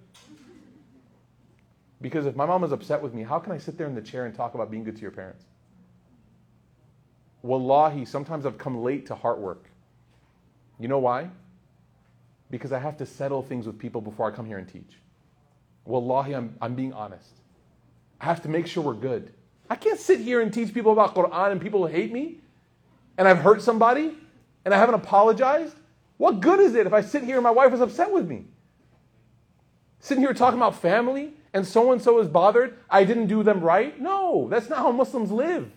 Because 2.01 2.25
if 2.25 2.35
my 2.35 2.45
mom 2.45 2.63
is 2.63 2.71
upset 2.71 3.01
with 3.01 3.13
me, 3.13 3.23
how 3.23 3.39
can 3.39 3.51
I 3.51 3.57
sit 3.57 3.77
there 3.77 3.87
in 3.87 3.95
the 3.95 4.01
chair 4.01 4.25
and 4.25 4.33
talk 4.33 4.55
about 4.55 4.71
being 4.71 4.83
good 4.83 4.95
to 4.95 5.01
your 5.01 5.11
parents? 5.11 5.43
Wallahi, 7.41 8.05
sometimes 8.05 8.45
I've 8.45 8.57
come 8.57 8.81
late 8.83 9.05
to 9.07 9.15
Heartwork. 9.15 9.65
You 10.79 10.87
know 10.87 10.99
why? 10.99 11.29
Because 12.49 12.71
I 12.71 12.79
have 12.79 12.97
to 12.97 13.05
settle 13.05 13.43
things 13.43 13.65
with 13.65 13.77
people 13.77 14.01
before 14.01 14.31
I 14.31 14.35
come 14.35 14.45
here 14.45 14.57
and 14.57 14.67
teach. 14.67 14.97
Wallahi, 15.85 16.35
I'm, 16.35 16.55
I'm 16.61 16.75
being 16.75 16.93
honest. 16.93 17.31
I 18.19 18.25
have 18.25 18.41
to 18.43 18.49
make 18.49 18.67
sure 18.67 18.83
we're 18.83 18.93
good. 18.93 19.33
I 19.69 19.75
can't 19.75 19.99
sit 19.99 20.19
here 20.19 20.41
and 20.41 20.53
teach 20.53 20.73
people 20.73 20.91
about 20.91 21.15
Quran 21.15 21.51
and 21.51 21.61
people 21.61 21.85
hate 21.85 22.11
me 22.11 22.37
and 23.17 23.27
I've 23.27 23.39
hurt 23.39 23.61
somebody 23.61 24.15
and 24.65 24.73
I 24.73 24.77
haven't 24.77 24.95
apologized 24.95 25.75
what 26.17 26.41
good 26.41 26.59
is 26.59 26.75
it 26.75 26.85
if 26.85 26.91
I 26.91 26.99
sit 26.99 27.23
here 27.23 27.35
and 27.35 27.43
my 27.43 27.51
wife 27.51 27.73
is 27.73 27.79
upset 27.79 28.11
with 28.11 28.27
me? 28.27 28.45
Sitting 29.99 30.21
here 30.21 30.33
talking 30.33 30.59
about 30.59 30.75
family 30.75 31.33
and 31.53 31.65
so 31.65 31.91
and 31.91 32.01
so 32.01 32.19
is 32.19 32.27
bothered, 32.27 32.77
I 32.89 33.03
didn't 33.03 33.27
do 33.27 33.43
them 33.43 33.61
right? 33.61 33.99
No, 33.99 34.47
that's 34.49 34.69
not 34.69 34.79
how 34.79 34.91
Muslims 34.91 35.31
live. 35.31 35.71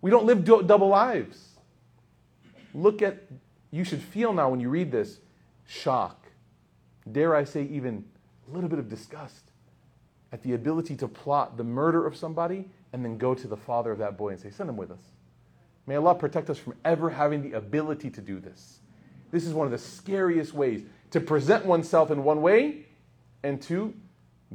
We 0.00 0.10
don't 0.10 0.26
live 0.26 0.44
double 0.44 0.88
lives. 0.88 1.56
Look 2.74 3.02
at, 3.02 3.24
you 3.70 3.84
should 3.84 4.02
feel 4.02 4.32
now 4.32 4.50
when 4.50 4.60
you 4.60 4.68
read 4.68 4.92
this, 4.92 5.18
shock, 5.66 6.26
dare 7.10 7.34
I 7.34 7.44
say, 7.44 7.64
even 7.64 8.04
a 8.48 8.54
little 8.54 8.68
bit 8.68 8.78
of 8.78 8.88
disgust 8.88 9.50
at 10.32 10.42
the 10.42 10.54
ability 10.54 10.96
to 10.96 11.08
plot 11.08 11.56
the 11.56 11.64
murder 11.64 12.06
of 12.06 12.16
somebody 12.16 12.68
and 12.92 13.04
then 13.04 13.18
go 13.18 13.34
to 13.34 13.48
the 13.48 13.56
father 13.56 13.90
of 13.90 13.98
that 13.98 14.16
boy 14.16 14.30
and 14.30 14.40
say, 14.40 14.50
Send 14.50 14.68
him 14.68 14.76
with 14.76 14.90
us. 14.90 15.00
May 15.86 15.96
Allah 15.96 16.14
protect 16.14 16.50
us 16.50 16.58
from 16.58 16.74
ever 16.84 17.10
having 17.10 17.42
the 17.42 17.56
ability 17.56 18.10
to 18.10 18.20
do 18.20 18.40
this. 18.40 18.80
This 19.30 19.46
is 19.46 19.54
one 19.54 19.66
of 19.66 19.70
the 19.70 19.78
scariest 19.78 20.52
ways 20.52 20.82
to 21.10 21.20
present 21.20 21.64
oneself 21.64 22.10
in 22.10 22.24
one 22.24 22.42
way 22.42 22.86
and 23.42 23.60
to 23.62 23.94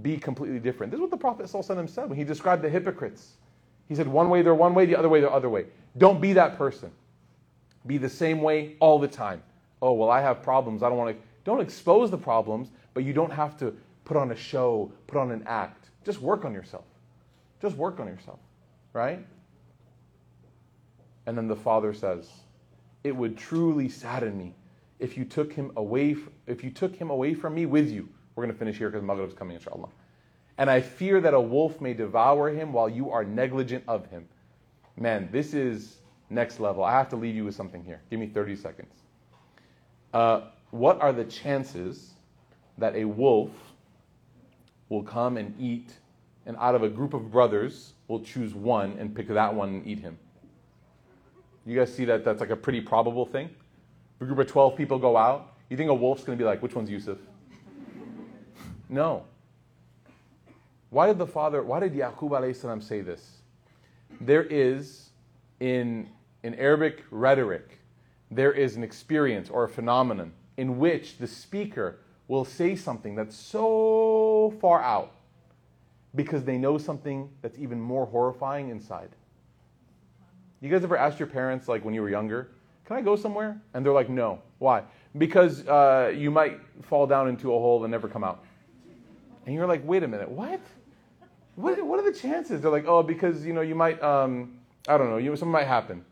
be 0.02 0.18
completely 0.18 0.60
different. 0.60 0.92
This 0.92 0.98
is 0.98 1.02
what 1.02 1.12
the 1.12 1.18
Prophet 1.18 1.46
ﷺ 1.46 1.90
said 1.90 2.10
when 2.10 2.18
he 2.18 2.24
described 2.24 2.64
the 2.64 2.70
hypocrites. 2.70 3.34
He 3.88 3.96
said, 3.96 4.08
One 4.08 4.30
way 4.30 4.42
they're 4.42 4.56
one 4.56 4.74
way, 4.74 4.86
the 4.86 4.96
other 4.96 5.10
way 5.10 5.22
they're 5.22 5.32
other 5.32 5.50
way. 5.50 5.66
Don't 5.98 6.20
be 6.20 6.34
that 6.34 6.58
person. 6.58 6.92
Be 7.86 7.98
the 7.98 8.10
same 8.10 8.42
way 8.42 8.76
all 8.80 8.98
the 8.98 9.08
time. 9.08 9.44
Oh, 9.82 9.94
well, 9.94 10.10
I 10.10 10.22
have 10.22 10.42
problems. 10.42 10.82
I 10.82 10.90
don't 10.90 10.98
want 10.98 11.16
to. 11.16 11.24
Don't 11.44 11.60
expose 11.60 12.10
the 12.10 12.18
problems, 12.18 12.72
but 12.94 13.04
you 13.04 13.14
don't 13.14 13.32
have 13.32 13.58
to 13.58 13.76
put 14.06 14.16
on 14.18 14.32
a 14.32 14.36
show, 14.36 14.92
put 15.08 15.18
on 15.18 15.32
an 15.32 15.44
act. 15.46 15.90
Just 16.06 16.22
work 16.22 16.46
on 16.46 16.54
yourself. 16.54 16.86
Just 17.62 17.76
work 17.76 18.00
on 18.00 18.08
yourself, 18.08 18.40
right? 18.94 19.26
And 21.26 21.38
then 21.38 21.48
the 21.48 21.56
father 21.56 21.94
says, 21.94 22.30
It 23.04 23.16
would 23.16 23.38
truly 23.38 23.90
sadden 23.90 24.38
me 24.38 24.56
if 25.00 25.18
you 25.18 25.26
took 25.26 25.54
him 25.54 25.72
away, 25.76 26.16
if 26.48 26.64
you 26.64 26.70
took 26.70 26.96
him 26.96 27.10
away 27.10 27.34
from 27.34 27.54
me 27.54 27.66
with 27.66 27.90
you. 27.90 28.10
We're 28.36 28.44
going 28.44 28.54
to 28.54 28.60
finish 28.60 28.78
here 28.78 28.90
because 28.90 29.04
Maghrib 29.04 29.30
is 29.30 29.36
coming, 29.36 29.56
inshallah. 29.56 29.90
And 30.58 30.70
I 30.70 30.82
fear 30.82 31.22
that 31.22 31.34
a 31.34 31.42
wolf 31.42 31.82
may 31.82 31.94
devour 31.94 32.50
him 32.50 32.74
while 32.74 32.90
you 32.90 33.12
are 33.12 33.24
negligent 33.24 33.84
of 33.88 34.06
him. 34.08 34.28
Man, 34.98 35.30
this 35.32 35.54
is 35.54 35.98
next 36.30 36.60
level. 36.60 36.84
I 36.84 36.92
have 36.92 37.10
to 37.10 37.16
leave 37.16 37.36
you 37.36 37.46
with 37.46 37.56
something 37.56 37.84
here. 37.84 38.02
Give 38.10 38.20
me 38.20 38.28
30 38.28 38.56
seconds. 38.56 38.94
Uh, 40.14 40.42
what 40.72 41.02
are 41.02 41.12
the 41.12 41.24
chances 41.26 42.12
that 42.78 42.96
a 42.96 43.06
wolf 43.06 43.52
will 44.90 45.04
come 45.04 45.38
and 45.38 45.56
eat, 45.60 45.92
and 46.46 46.56
out 46.58 46.76
of 46.76 46.84
a 46.84 46.90
group 46.90 47.14
of 47.14 47.32
brothers, 47.32 47.94
will 48.08 48.20
choose 48.20 48.54
one 48.54 48.96
and 49.00 49.16
pick 49.16 49.28
that 49.28 49.54
one 49.54 49.70
and 49.70 49.88
eat 49.88 50.00
him? 50.00 50.18
You 51.66 51.78
guys 51.78 51.94
see 51.94 52.06
that 52.06 52.24
that's 52.26 52.42
like 52.42 52.50
a 52.50 52.56
pretty 52.56 52.82
probable 52.82 53.26
thing? 53.26 53.46
If 53.46 54.22
a 54.22 54.26
group 54.26 54.40
of 54.40 54.48
12 54.48 54.76
people 54.76 55.00
go 55.00 55.18
out, 55.18 55.56
you 55.70 55.78
think 55.78 55.90
a 55.90 55.94
wolf's 55.94 56.24
going 56.24 56.38
to 56.38 56.42
be 56.42 56.46
like, 56.46 56.62
which 56.62 56.76
one's 56.76 56.90
Yusuf? 56.90 57.18
No. 58.94 59.26
Why 60.92 61.08
did 61.08 61.18
the 61.18 61.28
father, 61.28 61.64
why 61.64 61.80
did 61.80 61.94
Yaqub 61.94 62.30
alayhi 62.30 62.56
salam 62.56 62.82
say 62.82 63.02
this? 63.02 63.40
There 64.22 64.44
is, 64.44 65.10
in, 65.60 66.08
in 66.44 66.54
Arabic 66.56 67.04
rhetoric, 67.10 67.80
there 68.30 68.52
is 68.52 68.76
an 68.76 68.84
experience 68.84 69.50
or 69.50 69.64
a 69.64 69.70
phenomenon 69.70 70.34
in 70.58 70.78
which 70.78 71.18
the 71.18 71.28
speaker 71.28 71.98
will 72.28 72.46
say 72.46 72.76
something 72.76 73.16
that's 73.16 73.36
so 73.36 74.54
far 74.62 74.82
out 74.82 75.14
because 76.16 76.44
they 76.44 76.60
know 76.60 76.78
something 76.78 77.30
that's 77.42 77.58
even 77.58 77.82
more 77.82 78.06
horrifying 78.06 78.70
inside. 78.70 79.10
You 80.62 80.70
guys 80.70 80.84
ever 80.84 80.96
asked 80.96 81.20
your 81.20 81.28
parents, 81.28 81.68
like 81.68 81.84
when 81.84 81.96
you 81.96 82.02
were 82.02 82.10
younger, 82.10 82.52
can 82.86 82.98
I 82.98 83.02
go 83.02 83.16
somewhere? 83.16 83.60
And 83.74 83.84
they're 83.84 83.94
like, 83.94 84.10
no. 84.10 84.42
Why? 84.60 84.84
Because 85.18 85.68
uh, 85.68 86.14
you 86.16 86.30
might 86.30 86.60
fall 86.84 87.08
down 87.08 87.28
into 87.28 87.54
a 87.54 87.60
hole 87.60 87.84
and 87.84 87.92
never 87.92 88.08
come 88.08 88.24
out. 88.24 88.44
And 89.46 89.56
you're 89.56 89.68
like, 89.68 89.86
wait 89.86 90.04
a 90.04 90.08
minute, 90.08 90.30
what? 90.30 90.60
What, 91.56 91.86
what 91.86 92.00
are 92.00 92.12
the 92.12 92.18
chances? 92.18 92.62
They're 92.62 92.72
like, 92.72 92.88
oh, 92.88 93.04
because 93.04 93.46
you 93.46 93.54
know 93.54 93.62
you 93.62 93.76
might, 93.76 94.02
um, 94.02 94.58
I 94.88 94.98
don't 94.98 95.10
know, 95.10 95.18
you 95.18 95.30
something 95.36 95.52
might 95.52 95.68
happen. 95.68 96.04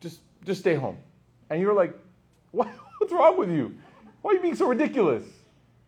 Just 0.00 0.20
just 0.44 0.60
stay 0.60 0.74
home. 0.74 0.98
And 1.50 1.60
you're 1.60 1.74
like, 1.74 1.94
what? 2.52 2.68
What's 2.98 3.12
wrong 3.12 3.38
with 3.38 3.50
you? 3.50 3.74
Why 4.22 4.32
are 4.32 4.34
you 4.34 4.40
being 4.40 4.56
so 4.56 4.66
ridiculous? 4.66 5.24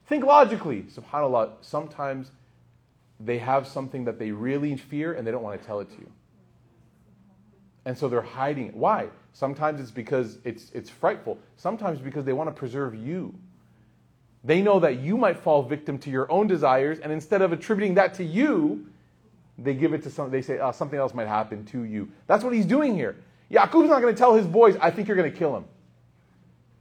Think 0.07 0.25
logically. 0.25 0.83
Subhanallah. 0.83 1.53
Sometimes 1.61 2.31
they 3.19 3.39
have 3.39 3.67
something 3.67 4.05
that 4.05 4.19
they 4.19 4.31
really 4.31 4.77
fear 4.77 5.13
and 5.13 5.27
they 5.27 5.31
don't 5.31 5.43
want 5.43 5.61
to 5.61 5.67
tell 5.67 5.81
it 5.81 5.91
to 5.91 5.99
you. 5.99 6.11
And 7.85 7.97
so 7.97 8.09
they're 8.09 8.23
hiding 8.23 8.69
it. 8.69 8.75
Why? 8.75 9.09
Sometimes 9.33 9.81
it's 9.81 9.91
because 9.91 10.39
it's, 10.45 10.71
it's 10.73 10.91
frightful. 10.91 11.39
Sometimes 11.57 12.01
because 12.01 12.25
they 12.25 12.33
want 12.33 12.49
to 12.49 12.55
preserve 12.55 12.95
you. 12.95 13.35
They 14.43 14.63
know 14.63 14.81
that 14.81 15.01
you 15.01 15.17
might 15.17 15.39
fall 15.39 15.63
victim 15.63 15.99
to 15.99 16.11
your 16.11 16.31
own 16.33 16.47
desires, 16.47 16.99
and 16.99 17.13
instead 17.13 17.43
of 17.43 17.53
attributing 17.53 17.95
that 17.95 18.15
to 18.15 18.25
you, 18.25 18.87
they 19.59 19.75
give 19.75 19.93
it 19.93 20.03
to 20.05 20.11
some. 20.11 20.31
They 20.31 20.41
say 20.41 20.59
oh, 20.59 20.73
something 20.73 20.99
else 20.99 21.13
might 21.13 21.29
happen 21.29 21.65
to 21.67 21.83
you. 21.85 22.09
That's 22.27 22.43
what 22.43 22.55
he's 22.55 22.65
doing 22.65 22.95
here. 22.95 23.17
Yaqub's 23.51 23.91
not 23.91 24.01
going 24.01 24.15
to 24.15 24.19
tell 24.19 24.35
his 24.35 24.47
boys, 24.47 24.77
"I 24.81 24.91
think 24.91 25.09
you're 25.09 25.17
going 25.17 25.31
to 25.31 25.37
kill 25.37 25.55
him. 25.55 25.65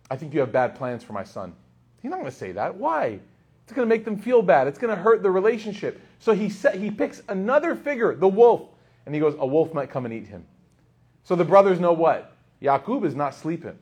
I 0.09 0.15
think 0.15 0.33
you 0.33 0.39
have 0.39 0.51
bad 0.51 0.75
plans 0.75 1.03
for 1.03 1.13
my 1.13 1.23
son." 1.23 1.53
He's 2.01 2.09
not 2.09 2.19
going 2.19 2.31
to 2.31 2.37
say 2.37 2.53
that. 2.53 2.75
Why? 2.75 3.19
It's 3.65 3.73
going 3.73 3.87
to 3.87 3.93
make 3.93 4.05
them 4.05 4.17
feel 4.17 4.41
bad. 4.41 4.67
It's 4.67 4.79
going 4.79 4.95
to 4.95 5.01
hurt 5.01 5.21
the 5.21 5.29
relationship. 5.29 6.01
So 6.19 6.33
he 6.33 6.49
set, 6.49 6.75
he 6.75 6.89
picks 6.89 7.21
another 7.27 7.75
figure, 7.75 8.15
the 8.15 8.27
wolf, 8.27 8.69
and 9.05 9.13
he 9.13 9.19
goes, 9.19 9.35
"A 9.37 9.45
wolf 9.45 9.73
might 9.73 9.89
come 9.89 10.05
and 10.05 10.13
eat 10.13 10.27
him." 10.27 10.45
So 11.25 11.35
the 11.35 11.45
brothers 11.45 11.79
know 11.81 11.93
what? 11.93 12.35
Yaqub 12.61 13.03
is 13.05 13.15
not 13.15 13.35
sleeping. 13.35 13.77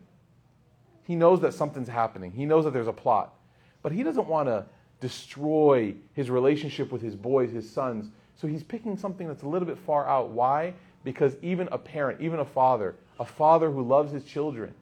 He 1.03 1.15
knows 1.15 1.39
that 1.41 1.53
something's 1.53 1.87
happening. 1.87 2.31
He 2.31 2.45
knows 2.45 2.65
that 2.65 2.73
there's 2.73 2.87
a 2.87 2.93
plot. 2.93 3.33
But 3.81 3.91
he 3.91 4.03
doesn't 4.03 4.27
want 4.27 4.47
to 4.47 4.65
destroy 4.99 5.93
his 6.13 6.29
relationship 6.29 6.91
with 6.91 7.01
his 7.01 7.15
boys, 7.15 7.51
his 7.51 7.69
sons. 7.69 8.09
So 8.35 8.47
he's 8.47 8.63
picking 8.63 8.97
something 8.97 9.27
that's 9.27 9.43
a 9.43 9.47
little 9.47 9.67
bit 9.67 9.77
far 9.77 10.07
out. 10.07 10.29
Why? 10.29 10.73
Because 11.03 11.35
even 11.41 11.67
a 11.71 11.77
parent, 11.77 12.21
even 12.21 12.39
a 12.39 12.45
father, 12.45 12.95
a 13.19 13.25
father 13.25 13.71
who 13.71 13.81
loves 13.81 14.11
his 14.11 14.23
children, 14.23 14.73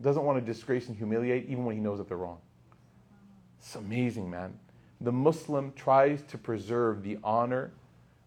doesn't 0.00 0.22
want 0.22 0.38
to 0.38 0.44
disgrace 0.44 0.88
and 0.88 0.96
humiliate 0.96 1.48
even 1.48 1.64
when 1.64 1.74
he 1.74 1.80
knows 1.80 1.98
that 1.98 2.08
they're 2.08 2.16
wrong. 2.16 2.38
It's 3.58 3.74
amazing, 3.74 4.30
man. 4.30 4.54
The 5.00 5.12
Muslim 5.12 5.72
tries 5.74 6.22
to 6.24 6.38
preserve 6.38 7.02
the 7.02 7.18
honor 7.24 7.72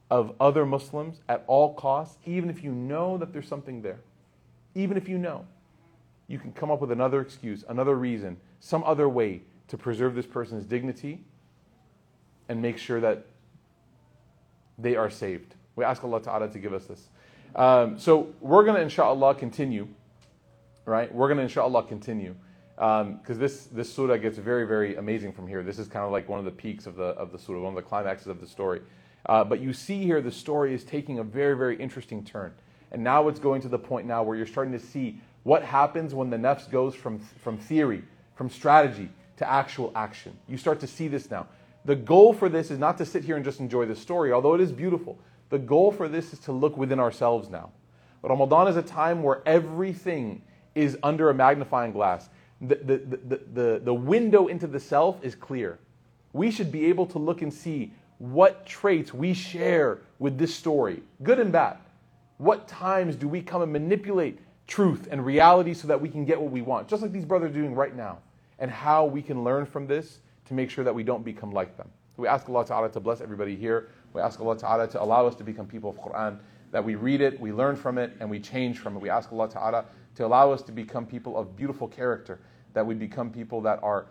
of 0.10 0.34
other 0.40 0.66
Muslims 0.66 1.22
at 1.30 1.44
all 1.48 1.74
costs, 1.74 2.18
even 2.26 2.50
if 2.50 2.64
you 2.64 2.72
know 2.72 3.18
that 3.18 3.32
there's 3.32 3.48
something 3.48 3.82
there. 3.82 4.00
Even 4.76 4.98
if 4.98 5.08
you 5.08 5.18
know. 5.18 5.46
You 6.28 6.40
can 6.40 6.52
come 6.52 6.72
up 6.72 6.82
with 6.82 6.92
another 6.92 7.22
excuse, 7.22 7.64
another 7.68 7.96
reason, 7.96 8.38
some 8.60 8.84
other 8.84 9.10
way 9.10 9.42
to 9.72 9.78
preserve 9.78 10.16
this 10.16 10.26
person's 10.26 10.66
dignity 10.66 11.24
and 12.50 12.62
make 12.62 12.78
sure 12.78 13.00
that 13.00 13.26
they 14.78 14.98
are 14.98 15.10
saved. 15.10 15.56
We 15.78 15.86
ask 15.86 16.04
Allah 16.04 16.22
Ta'ala 16.22 16.50
to 16.50 16.60
give 16.60 16.74
us 16.74 16.86
this. 16.88 17.08
Um, 17.56 17.98
so 17.98 18.34
we're 18.42 18.66
going 18.66 18.76
to, 18.76 18.82
inshallah, 18.82 19.36
continue, 19.36 19.88
right? 20.86 21.14
We're 21.14 21.30
going 21.30 21.38
to, 21.38 21.44
inshallah, 21.44 21.84
continue. 21.84 22.36
Because 22.76 23.02
um, 23.02 23.40
this, 23.40 23.68
this 23.68 23.94
surah 23.94 24.18
gets 24.18 24.38
very, 24.38 24.68
very 24.68 24.98
amazing 24.98 25.32
from 25.32 25.48
here. 25.48 25.64
This 25.64 25.80
is 25.80 25.88
kind 25.88 26.04
of 26.04 26.12
like 26.12 26.28
one 26.28 26.40
of 26.40 26.44
the 26.44 26.52
peaks 26.52 26.86
of 26.86 26.98
the, 26.98 27.04
of 27.04 27.32
the 27.32 27.40
surah, 27.40 27.62
one 27.62 27.72
of 27.72 27.82
the 27.82 27.90
climaxes 27.90 28.28
of 28.28 28.42
the 28.42 28.48
story. 28.48 28.82
Uh, 29.28 29.46
but 29.46 29.62
you 29.62 29.72
see 29.72 30.04
here 30.04 30.20
the 30.20 30.32
story 30.32 30.74
is 30.74 30.84
taking 30.84 31.20
a 31.20 31.24
very, 31.24 31.56
very 31.56 31.78
interesting 31.78 32.26
turn. 32.26 32.54
And 32.92 33.02
now 33.02 33.30
it's 33.30 33.40
going 33.40 33.62
to 33.62 33.70
the 33.70 33.80
point 33.80 34.06
now 34.06 34.22
where 34.22 34.36
you're 34.36 34.48
starting 34.48 34.74
to 34.74 34.86
see 34.86 35.22
what 35.44 35.64
happens 35.64 36.14
when 36.14 36.30
the 36.30 36.36
nafs 36.36 36.70
goes 36.70 36.94
from, 36.94 37.20
from 37.20 37.58
theory, 37.58 38.04
from 38.36 38.50
strategy, 38.50 39.10
to 39.42 39.52
actual 39.52 39.92
action. 39.96 40.38
You 40.48 40.58
start 40.58 40.80
to 40.82 40.88
see 40.88 41.08
this 41.08 41.30
now. 41.30 41.48
The 41.86 41.96
goal 41.96 42.32
for 42.32 42.48
this 42.48 42.70
is 42.70 42.78
not 42.78 42.98
to 43.00 43.06
sit 43.06 43.24
here 43.24 43.36
and 43.36 43.44
just 43.44 43.60
enjoy 43.60 43.86
the 43.86 43.96
story, 43.96 44.32
although 44.32 44.54
it 44.54 44.62
is 44.62 44.72
beautiful. 44.72 45.18
The 45.50 45.58
goal 45.58 45.92
for 45.92 46.08
this 46.08 46.32
is 46.32 46.40
to 46.40 46.52
look 46.52 46.78
within 46.78 47.00
ourselves 47.00 47.50
now. 47.50 47.72
Ramadan 48.22 48.68
is 48.68 48.78
a 48.78 48.84
time 48.84 49.24
where 49.24 49.42
everything 49.48 50.44
is 50.76 50.96
under 51.02 51.32
a 51.32 51.34
magnifying 51.34 51.92
glass. 51.92 52.30
The, 52.62 52.76
the, 52.76 52.98
the, 52.98 53.42
the, 53.54 53.82
the 53.84 53.94
window 53.94 54.46
into 54.48 54.68
the 54.68 54.80
self 54.80 55.24
is 55.24 55.34
clear. 55.34 55.80
We 56.34 56.52
should 56.52 56.72
be 56.72 56.86
able 56.86 57.08
to 57.08 57.18
look 57.18 57.42
and 57.42 57.52
see 57.52 57.94
what 58.20 58.68
traits 58.68 59.12
we 59.12 59.34
share 59.34 60.02
with 60.20 60.38
this 60.38 60.54
story, 60.54 61.02
good 61.24 61.40
and 61.40 61.52
bad. 61.52 61.78
What 62.38 62.68
times 62.68 63.16
do 63.16 63.28
we 63.28 63.42
come 63.42 63.64
and 63.64 63.74
manipulate 63.74 64.38
truth 64.68 65.08
and 65.10 65.26
reality 65.26 65.74
so 65.74 65.88
that 65.88 66.00
we 66.00 66.10
can 66.10 66.26
get 66.26 66.40
what 66.40 66.52
we 66.52 66.62
want, 66.62 66.88
just 66.88 67.02
like 67.02 67.12
these 67.12 67.26
brothers 67.26 67.50
are 67.50 67.54
doing 67.54 67.74
right 67.74 67.96
now, 67.96 68.20
and 68.62 68.72
how 68.72 69.04
we 69.04 69.22
can 69.22 69.44
learn 69.44 69.66
from 69.66 69.88
this 69.88 70.20
to 70.46 70.54
make 70.54 70.70
sure 70.70 70.86
that 70.86 70.96
we 70.96 71.04
don't 71.04 71.26
become 71.26 71.52
like 71.52 71.76
them. 71.76 71.90
We 72.16 72.28
ask 72.28 72.48
Allah 72.48 72.66
Ta'ala 72.66 72.90
to 72.90 73.00
bless 73.00 73.20
everybody 73.20 73.56
here. 73.56 73.90
We 74.14 74.22
ask 74.22 74.40
Allah 74.40 74.58
Ta'ala 74.58 74.88
to 74.90 75.02
allow 75.02 75.26
us 75.26 75.36
to 75.36 75.44
become 75.44 75.66
people 75.66 75.90
of 75.90 75.98
Quran, 75.98 76.38
that 76.72 76.84
we 76.84 76.96
read 76.96 77.20
it, 77.20 77.40
we 77.40 77.52
learn 77.52 77.76
from 77.76 77.98
it, 77.98 78.14
and 78.20 78.30
we 78.30 78.40
change 78.40 78.78
from 78.78 78.96
it. 78.96 79.02
We 79.02 79.10
ask 79.10 79.34
Allah 79.34 79.50
Ta'ala 79.50 79.86
to 80.16 80.26
allow 80.26 80.52
us 80.52 80.62
to 80.64 80.72
become 80.72 81.06
people 81.06 81.38
of 81.38 81.56
beautiful 81.56 81.88
character, 81.88 82.40
that 82.74 82.86
we 82.86 82.94
become 82.94 83.32
people 83.32 83.62
that 83.62 83.82
are 83.82 84.06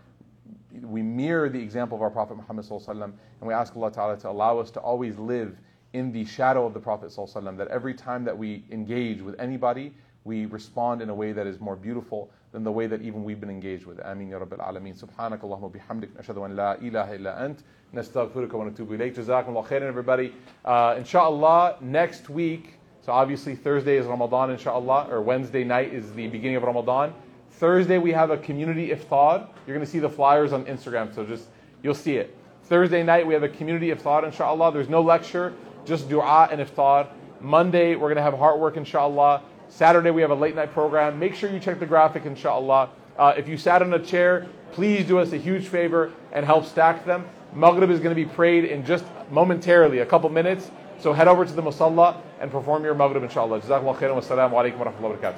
we 0.83 1.03
mirror 1.03 1.49
the 1.49 1.61
example 1.61 1.97
of 1.97 2.03
our 2.03 2.11
Prophet 2.11 2.37
Muhammad 2.37 2.67
and 2.71 3.13
we 3.43 3.55
ask 3.55 3.77
Allah 3.77 3.93
Ta'ala 3.93 4.17
to 4.19 4.31
allow 4.31 4.59
us 4.59 4.71
to 4.73 4.81
always 4.81 5.17
live 5.17 5.57
in 5.93 6.13
the 6.13 6.25
shadow 6.25 6.67
of 6.67 6.75
the 6.75 6.81
Prophet 6.81 7.13
that 7.15 7.69
every 7.69 7.95
time 7.95 8.25
that 8.25 8.37
we 8.37 8.65
engage 8.71 9.21
with 9.21 9.39
anybody, 9.39 9.93
we 10.25 10.47
respond 10.47 11.03
in 11.03 11.09
a 11.09 11.15
way 11.15 11.33
that 11.33 11.47
is 11.47 11.61
more 11.61 11.77
beautiful 11.77 12.31
than 12.53 12.65
the 12.65 12.73
way 12.73 12.87
that 12.87 13.01
even 13.03 13.23
we've 13.23 13.41
been 13.41 13.51
engaged 13.51 13.87
with. 13.87 13.99
Ameen 14.01 14.29
ya 14.29 14.39
Rabbil 14.39 14.59
Alameen. 14.59 14.99
Subhanak 14.99 15.41
Allahumma 15.41 15.71
bihamdik. 15.71 16.09
Nashadu 16.09 16.45
an 16.45 16.57
la 16.57 16.75
ilaha 16.83 17.15
illa 17.15 17.37
ant. 17.37 17.63
Nastaghfiruka 17.95 18.53
wa 18.55 18.65
natubu 18.65 18.99
ilayk. 18.99 19.15
Jazakumullah 19.15 19.67
khairan 19.67 19.83
everybody. 19.83 20.35
Uh, 20.65 20.97
inshallah, 20.99 21.77
next 21.81 22.29
week, 22.29 22.75
so 23.03 23.13
obviously 23.13 23.55
Thursday 23.55 23.97
is 23.97 24.07
Ramadan 24.07 24.51
inshallah, 24.51 25.09
or 25.11 25.23
Wednesday 25.23 25.65
night 25.65 25.95
is 25.95 26.13
the 26.13 26.27
beginning 26.27 26.57
of 26.57 26.65
Ramadan. 26.65 27.15
Thursday 27.53 27.99
we 27.99 28.13
have 28.13 28.31
a 28.31 28.37
community 28.37 28.89
iftar. 28.91 29.47
You're 29.67 29.77
going 29.77 29.87
to 29.87 29.91
see 29.91 29.99
the 29.99 30.11
flyers 30.11 30.53
on 30.53 30.65
Instagram, 30.65 31.15
so 31.15 31.25
just 31.25 31.49
you'll 31.83 31.95
see 31.95 32.17
it. 32.17 32.37
Thursday 32.65 33.03
night 33.03 33.27
we 33.27 33.35
have 33.35 33.43
a 33.43 33.49
community 33.49 33.91
iftar, 33.91 34.25
inshallah. 34.25 34.73
There's 34.73 34.89
no 34.89 35.03
lecture, 35.03 35.53
just 35.85 36.09
dua 36.09 36.49
and 36.51 36.61
iftar. 36.61 37.09
Monday 37.41 37.97
we're 37.97 38.09
going 38.13 38.17
to 38.17 38.23
have 38.23 38.35
Heartwork, 38.35 38.77
inshallah. 38.77 39.43
Saturday 39.71 40.11
we 40.11 40.21
have 40.21 40.31
a 40.31 40.35
late 40.35 40.55
night 40.55 40.73
program. 40.73 41.19
Make 41.19 41.35
sure 41.35 41.49
you 41.51 41.61
check 41.61 41.79
the 41.79 41.87
graphic, 41.87 42.27
inshallah. 42.27 42.91
Uh, 43.17 43.33
if 43.37 43.49
you 43.49 43.57
sat 43.57 43.83
in 43.83 43.95
a 43.95 43.99
chair, 43.99 44.47
please 44.73 45.07
do 45.07 45.19
us 45.19 45.33
a 45.33 45.37
huge 45.37 45.67
favor 45.69 46.13
and 46.33 46.45
help 46.45 46.67
stack 46.67 47.07
them. 47.07 47.25
Maghrib 47.55 47.91
is 47.91 48.01
going 48.01 48.15
to 48.15 48.21
be 48.21 48.29
prayed 48.29 48.65
in 48.65 48.85
just 48.85 49.05
momentarily, 49.31 50.01
a 50.01 50.07
couple 50.07 50.29
minutes. 50.29 50.71
So 50.99 51.13
head 51.13 51.29
over 51.29 51.45
to 51.45 51.53
the 51.53 51.63
musalla 51.63 52.21
and 52.41 52.51
perform 52.51 52.85
your 52.85 52.95
Maghrib, 52.95 53.23
inshallah. 53.23 53.61
Jazakumullah 53.61 53.97
khairan 53.97 54.15
wa 54.15 54.21
salamu 54.21 54.53
alaikum 54.53 54.79
wa 54.79 54.87
rahmatullahi 54.87 55.23
wa 55.23 55.31
barakatuh. 55.31 55.37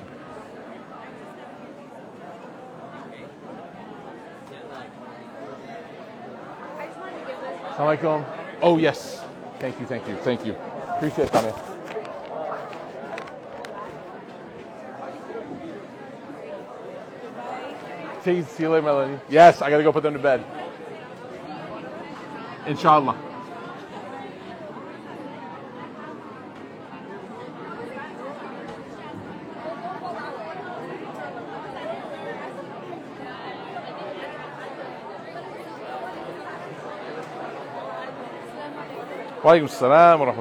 Assalamu 7.73 7.99
alaikum. 7.99 8.25
Oh, 8.61 8.79
yes. 8.79 9.23
Thank 9.59 9.79
you, 9.79 9.87
thank 9.87 10.09
you, 10.09 10.17
thank 10.17 10.45
you. 10.45 10.57
Appreciate 10.97 11.33
it. 11.33 11.72
See, 18.25 18.43
see 18.43 18.63
you 18.63 18.71
later, 18.71 18.83
Melanie. 18.83 19.19
Yes, 19.29 19.63
I 19.63 19.71
gotta 19.71 19.83
go 19.83 19.93
put 19.93 20.05
them 20.05 20.13
to 20.13 20.19
bed. 20.21 20.45
Inshallah. 22.67 23.17
Salam 39.69 40.21
wa 40.21 40.27
rahmatullah. 40.27 40.39